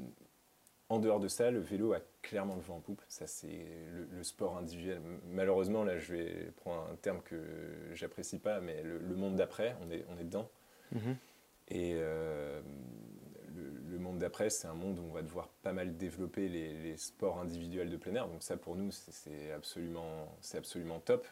en 0.88 0.98
dehors 0.98 1.20
de 1.20 1.28
ça, 1.28 1.50
le 1.50 1.60
vélo 1.60 1.94
a 1.94 2.00
clairement 2.20 2.54
le 2.56 2.60
vent 2.60 2.76
en 2.76 2.80
poupe. 2.80 3.02
Ça, 3.08 3.26
c'est 3.26 3.66
le, 4.10 4.22
sport 4.22 4.58
individuel. 4.58 5.00
Malheureusement, 5.30 5.84
là, 5.84 5.98
je 5.98 6.14
vais 6.14 6.52
prendre 6.56 6.86
un 6.92 6.96
terme 6.96 7.22
que 7.22 7.40
j'apprécie 7.94 8.38
pas, 8.38 8.60
mais 8.60 8.82
le, 8.82 9.16
monde 9.16 9.36
d'après, 9.36 9.74
on 9.80 9.90
est, 9.90 10.04
on 10.10 10.18
est 10.18 10.24
dedans. 10.24 10.50
Mhm. 10.92 11.16
Et 11.68 11.92
euh, 11.94 12.60
le, 13.88 13.98
monde 13.98 14.18
d'après, 14.18 14.50
c'est 14.50 14.68
un 14.68 14.74
monde 14.74 14.98
où 14.98 15.02
on 15.02 15.12
va 15.12 15.22
devoir 15.22 15.48
pas 15.62 15.72
mal 15.72 15.96
développer 15.96 16.48
les, 16.48 16.74
les 16.74 16.96
sports 16.98 17.38
individuels 17.38 17.88
de 17.88 17.96
plein 17.96 18.14
air. 18.14 18.28
Donc 18.28 18.42
ça, 18.42 18.58
pour 18.58 18.76
nous, 18.76 18.90
c'est 18.90 19.50
absolument, 19.52 20.36
absolument 20.54 21.00
top. 21.00 21.26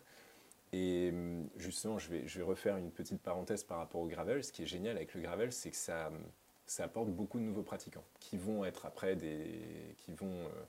Et 0.73 1.11
hum, 1.13 1.49
justement, 1.57 1.99
je 1.99 2.11
vais, 2.11 2.27
je 2.27 2.39
vais 2.39 2.45
refaire 2.45 2.77
une 2.77 2.91
petite 2.91 3.21
parenthèse 3.21 3.65
par 3.65 3.79
rapport 3.79 4.01
au 4.01 4.09
gravel. 4.09 4.45
Ce 4.45 4.53
qui 4.53 4.63
est 4.63 4.67
génial 4.67 4.97
avec 4.97 5.15
le 5.15 5.21
gravel, 5.21 5.53
c'est 5.53 5.71
que 5.71 5.77
ça, 5.77 6.11
ça 6.67 6.85
apporte 6.85 7.11
beaucoup 7.11 7.41
de 7.41 7.45
nouveaux 7.45 7.65
pratiquants 7.65 8.05
qui 8.21 8.37
vont 8.37 8.65
être 8.65 8.87
après 8.87 9.17
des. 9.17 9.95
qui 9.99 10.13
vont, 10.13 10.31
euh, 10.31 10.65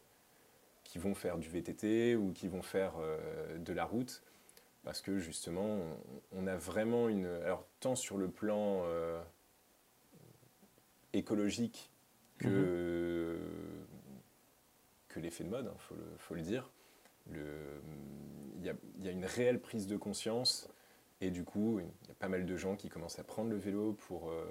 qui 0.84 0.98
vont 0.98 1.14
faire 1.14 1.38
du 1.38 1.48
VTT 1.48 2.16
ou 2.16 2.34
qui 2.34 2.48
vont 2.48 2.64
faire 2.64 2.94
euh, 3.00 3.58
de 3.60 3.72
la 3.72 3.86
route. 3.86 4.24
Parce 4.84 5.02
que 5.02 5.20
justement, 5.20 5.78
on, 6.32 6.48
a 6.48 6.56
vraiment 6.56 7.08
une. 7.08 7.28
Alors, 7.28 7.68
tant 7.80 7.96
sur 7.96 8.18
le 8.18 8.32
plan 8.32 8.82
euh, 8.86 9.22
écologique 11.14 11.92
que, 12.40 13.38
mhm. 13.38 13.86
que 15.08 15.20
l'effet 15.20 15.44
de 15.44 15.50
mode, 15.50 15.66
il 15.66 15.70
hein, 15.70 15.78
faut, 15.78 15.94
le, 15.94 16.04
faut, 16.18 16.34
le, 16.34 16.42
dire, 16.42 16.72
il 17.34 18.66
y, 19.06 19.08
a 19.08 19.12
une 19.12 19.26
réelle 19.26 19.60
prise 19.60 19.88
de 19.88 19.98
conscience 19.98 20.70
et 21.20 21.30
du 21.30 21.44
coup, 21.44 21.80
il 21.80 22.08
y 22.08 22.12
a 22.12 22.16
pas 22.16 22.28
mal 22.28 22.46
de 22.46 22.58
gens 22.58 22.76
qui 22.76 22.90
commencent 22.90 23.20
à 23.20 23.24
prendre 23.24 23.50
le 23.50 23.58
vélo 23.58 23.94
pour, 23.94 24.30
euh, 24.30 24.46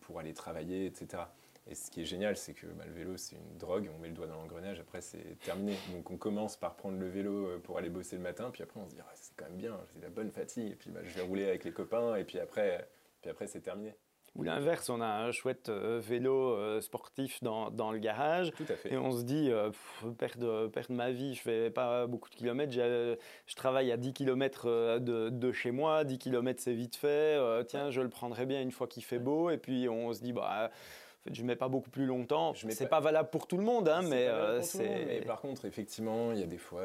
pour 0.00 0.18
aller 0.18 0.34
travailler, 0.34 0.86
etc. 0.86 1.24
Et 1.66 1.74
ce 1.74 1.90
qui 1.90 2.02
est 2.02 2.04
génial, 2.04 2.36
c'est 2.36 2.54
que 2.54 2.66
bah, 2.66 2.84
le 2.86 2.92
vélo, 2.92 3.16
c'est 3.16 3.36
une 3.36 3.58
drogue, 3.58 3.88
on 3.94 3.98
met 3.98 4.08
le 4.08 4.14
doigt 4.14 4.26
dans 4.26 4.36
l'engrenage, 4.36 4.80
après 4.80 5.00
c'est 5.00 5.38
terminé. 5.40 5.76
Donc 5.92 6.10
on 6.10 6.16
commence 6.16 6.56
par 6.56 6.74
prendre 6.74 6.98
le 6.98 7.08
vélo 7.08 7.46
euh, 7.46 7.58
pour 7.58 7.78
aller 7.78 7.88
bosser 7.88 8.16
le 8.16 8.22
matin, 8.22 8.50
puis 8.50 8.62
après 8.62 8.80
on 8.80 8.88
se 8.88 8.94
dit, 8.94 9.00
c'est 9.14 9.34
quand 9.36 9.46
même 9.46 9.56
bien, 9.56 9.78
c'est 9.92 10.02
la 10.02 10.10
bonne 10.10 10.30
fatigue, 10.30 10.72
et 10.72 10.76
puis 10.76 10.90
bah, 10.90 11.00
je 11.04 11.14
vais 11.14 11.22
rouler 11.22 11.46
avec 11.46 11.64
les 11.64 11.72
copains, 11.72 12.16
et 12.16 12.24
puis 12.24 12.38
après, 12.38 12.88
puis 13.20 13.30
après 13.30 13.46
c'est 13.46 13.60
terminé. 13.60 13.94
Ou 14.34 14.44
l'inverse, 14.44 14.88
on 14.88 15.02
a 15.02 15.06
un 15.06 15.30
chouette 15.30 15.68
euh, 15.68 16.00
vélo 16.02 16.54
euh, 16.54 16.80
sportif 16.80 17.42
dans, 17.42 17.70
dans, 17.70 17.92
le 17.92 17.98
garage. 17.98 18.50
Tout 18.52 18.64
à 18.66 18.76
fait. 18.76 18.94
Et 18.94 18.96
on 18.96 19.12
se 19.12 19.24
dit, 19.24 19.50
euh, 19.50 19.70
perdre, 20.16 20.68
perdre, 20.68 20.94
ma 20.94 21.10
vie, 21.10 21.34
je 21.34 21.42
fais 21.42 21.70
pas 21.70 22.06
beaucoup 22.06 22.30
de 22.30 22.34
kilomètres. 22.34 22.72
Je 22.72 23.54
travaille 23.56 23.92
à 23.92 23.98
10 23.98 24.14
km 24.14 24.98
de, 25.00 25.28
de, 25.28 25.52
chez 25.52 25.70
moi. 25.70 26.04
10 26.04 26.18
km, 26.18 26.62
c'est 26.62 26.72
vite 26.72 26.96
fait. 26.96 27.38
tiens, 27.66 27.90
je 27.90 28.00
le 28.00 28.08
prendrai 28.08 28.46
bien 28.46 28.62
une 28.62 28.72
fois 28.72 28.86
qu'il 28.86 29.04
fait 29.04 29.18
beau. 29.18 29.50
Et 29.50 29.58
puis 29.58 29.88
on 29.88 30.12
se 30.12 30.20
dit, 30.20 30.32
bah. 30.32 30.70
En 30.70 31.28
fait, 31.28 31.36
je 31.36 31.44
mets 31.44 31.54
pas 31.54 31.68
beaucoup 31.68 31.90
plus 31.90 32.06
longtemps. 32.06 32.52
C'est 32.54 32.88
pas... 32.88 32.96
pas 32.96 33.00
valable 33.00 33.30
pour 33.30 33.46
tout 33.46 33.56
le 33.56 33.62
monde, 33.62 33.88
hein, 33.88 34.02
mais 34.02 34.28
c'est. 34.62 35.22
Par 35.26 35.40
contre, 35.40 35.66
effectivement, 35.66 36.32
il 36.32 36.40
y 36.40 36.42
a 36.42 36.46
des 36.46 36.58
fois, 36.58 36.82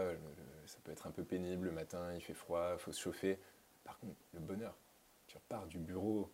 ça 0.66 0.78
peut 0.84 0.92
être 0.92 1.08
un 1.08 1.12
peu 1.12 1.24
pénible 1.24 1.68
le 1.68 1.72
matin, 1.72 2.14
il 2.14 2.22
fait 2.22 2.34
froid, 2.34 2.72
il 2.74 2.80
faut 2.80 2.92
se 2.92 3.02
chauffer. 3.02 3.40
Par 3.84 3.98
contre, 4.00 4.16
le 4.34 4.40
bonheur, 4.42 4.76
tu 5.28 5.38
repars 5.38 5.66
du 5.66 5.80
bureau, 5.80 6.30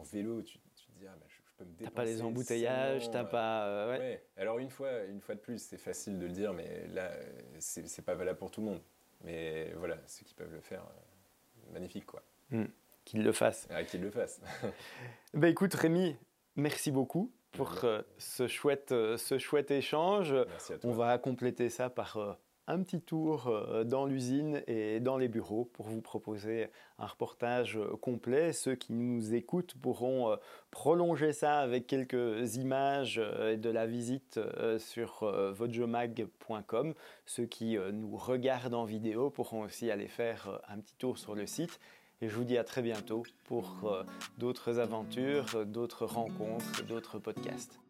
en 0.00 0.04
vélo, 0.04 0.42
tu, 0.42 0.58
te 0.58 0.98
dis, 0.98 1.06
ah, 1.06 1.14
bah, 1.18 1.26
je, 1.28 1.36
peux 1.56 1.64
me 1.64 1.70
dépenser. 1.70 1.84
T'as 1.84 1.90
pas 1.90 2.04
les 2.04 2.22
embouteillages, 2.22 3.10
t'as 3.10 3.24
pas. 3.24 3.66
Euh, 3.66 3.98
ouais. 3.98 4.24
Alors, 4.36 4.58
une 4.58 4.70
fois, 4.70 5.04
une 5.04 5.20
fois 5.20 5.34
de 5.34 5.40
plus, 5.40 5.58
c'est 5.58 5.78
facile 5.78 6.18
de 6.18 6.26
le 6.26 6.32
dire, 6.32 6.52
mais 6.52 6.86
là, 6.88 7.12
c'est 7.58 8.04
pas 8.04 8.14
valable 8.14 8.38
pour 8.38 8.50
tout 8.50 8.60
le 8.60 8.68
monde. 8.68 8.82
Mais 9.22 9.72
voilà, 9.76 9.98
ceux 10.06 10.24
qui 10.24 10.34
peuvent 10.34 10.52
le 10.52 10.60
faire, 10.60 10.82
euh, 10.82 11.72
magnifique, 11.72 12.06
quoi. 12.06 12.22
Hmm. 12.50 12.64
Qu'ils 13.04 13.22
le 13.22 13.32
fassent. 13.32 13.68
Ah, 13.70 13.84
qu'ils 13.84 14.00
le 14.00 14.10
fassent. 14.10 14.40
bah, 15.34 15.48
écoute, 15.48 15.74
Rémi, 15.74 16.16
merci 16.56 16.90
beaucoup 16.90 17.32
pour 17.52 17.84
euh, 17.84 18.02
ce, 18.18 18.46
chouette, 18.46 18.90
ce 18.90 19.38
chouette 19.38 19.70
échange. 19.70 20.32
Merci 20.32 20.72
à 20.72 20.78
toi. 20.78 20.90
On 20.90 20.94
va 20.94 21.18
compléter 21.18 21.68
ça 21.68 21.90
par 21.90 22.38
un 22.70 22.82
petit 22.82 23.00
tour 23.00 23.48
euh, 23.48 23.84
dans 23.84 24.06
l'usine 24.06 24.62
et 24.66 25.00
dans 25.00 25.18
les 25.18 25.28
bureaux 25.28 25.64
pour 25.64 25.88
vous 25.88 26.00
proposer 26.00 26.68
un 26.98 27.06
reportage 27.06 27.76
euh, 27.76 27.96
complet. 28.00 28.52
Ceux 28.52 28.76
qui 28.76 28.92
nous 28.92 29.34
écoutent 29.34 29.74
pourront 29.74 30.30
euh, 30.30 30.36
prolonger 30.70 31.32
ça 31.32 31.58
avec 31.58 31.86
quelques 31.86 32.56
images 32.56 33.16
de 33.16 33.70
la 33.70 33.86
visite 33.86 34.38
sur 34.78 35.24
vodjomag.com. 35.52 36.94
Ceux 37.26 37.46
qui 37.46 37.76
nous 37.92 38.16
regardent 38.16 38.74
en 38.74 38.84
vidéo 38.84 39.30
pourront 39.30 39.62
aussi 39.62 39.90
aller 39.90 40.06
faire 40.06 40.60
un 40.68 40.78
petit 40.78 40.94
tour 40.94 41.18
sur 41.18 41.34
le 41.34 41.46
site. 41.46 41.80
Et 42.20 42.28
je 42.28 42.36
vous 42.36 42.44
dis 42.44 42.56
à 42.56 42.64
très 42.64 42.82
bientôt 42.82 43.24
pour 43.44 44.04
d'autres 44.38 44.78
aventures, 44.78 45.66
d'autres 45.66 46.06
rencontres, 46.06 46.84
d'autres 46.84 47.18
podcasts. 47.18 47.80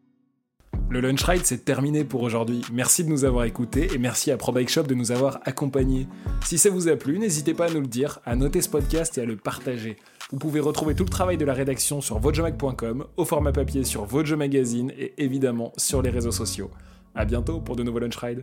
Le 0.90 1.00
lunch 1.00 1.22
ride, 1.22 1.42
c'est 1.44 1.64
terminé 1.64 2.02
pour 2.02 2.20
aujourd'hui. 2.22 2.62
Merci 2.72 3.04
de 3.04 3.10
nous 3.10 3.24
avoir 3.24 3.44
écoutés 3.44 3.94
et 3.94 3.98
merci 3.98 4.32
à 4.32 4.36
ProBike 4.36 4.68
Shop 4.68 4.82
de 4.82 4.94
nous 4.94 5.12
avoir 5.12 5.38
accompagnés. 5.44 6.08
Si 6.44 6.58
ça 6.58 6.68
vous 6.68 6.88
a 6.88 6.96
plu, 6.96 7.20
n'hésitez 7.20 7.54
pas 7.54 7.66
à 7.66 7.70
nous 7.70 7.80
le 7.80 7.86
dire, 7.86 8.18
à 8.24 8.34
noter 8.34 8.60
ce 8.60 8.68
podcast 8.68 9.16
et 9.16 9.20
à 9.20 9.24
le 9.24 9.36
partager. 9.36 9.98
Vous 10.32 10.38
pouvez 10.38 10.58
retrouver 10.58 10.96
tout 10.96 11.04
le 11.04 11.08
travail 11.08 11.36
de 11.36 11.44
la 11.44 11.54
rédaction 11.54 12.00
sur 12.00 12.18
votejomag.com, 12.18 13.06
au 13.16 13.24
format 13.24 13.52
papier 13.52 13.84
sur 13.84 14.04
Vojo 14.04 14.36
Magazine 14.36 14.92
et 14.98 15.14
évidemment 15.18 15.72
sur 15.76 16.02
les 16.02 16.10
réseaux 16.10 16.32
sociaux. 16.32 16.72
A 17.14 17.24
bientôt 17.24 17.60
pour 17.60 17.76
de 17.76 17.84
nouveaux 17.84 18.00
lunch 18.00 18.16
rides. 18.16 18.42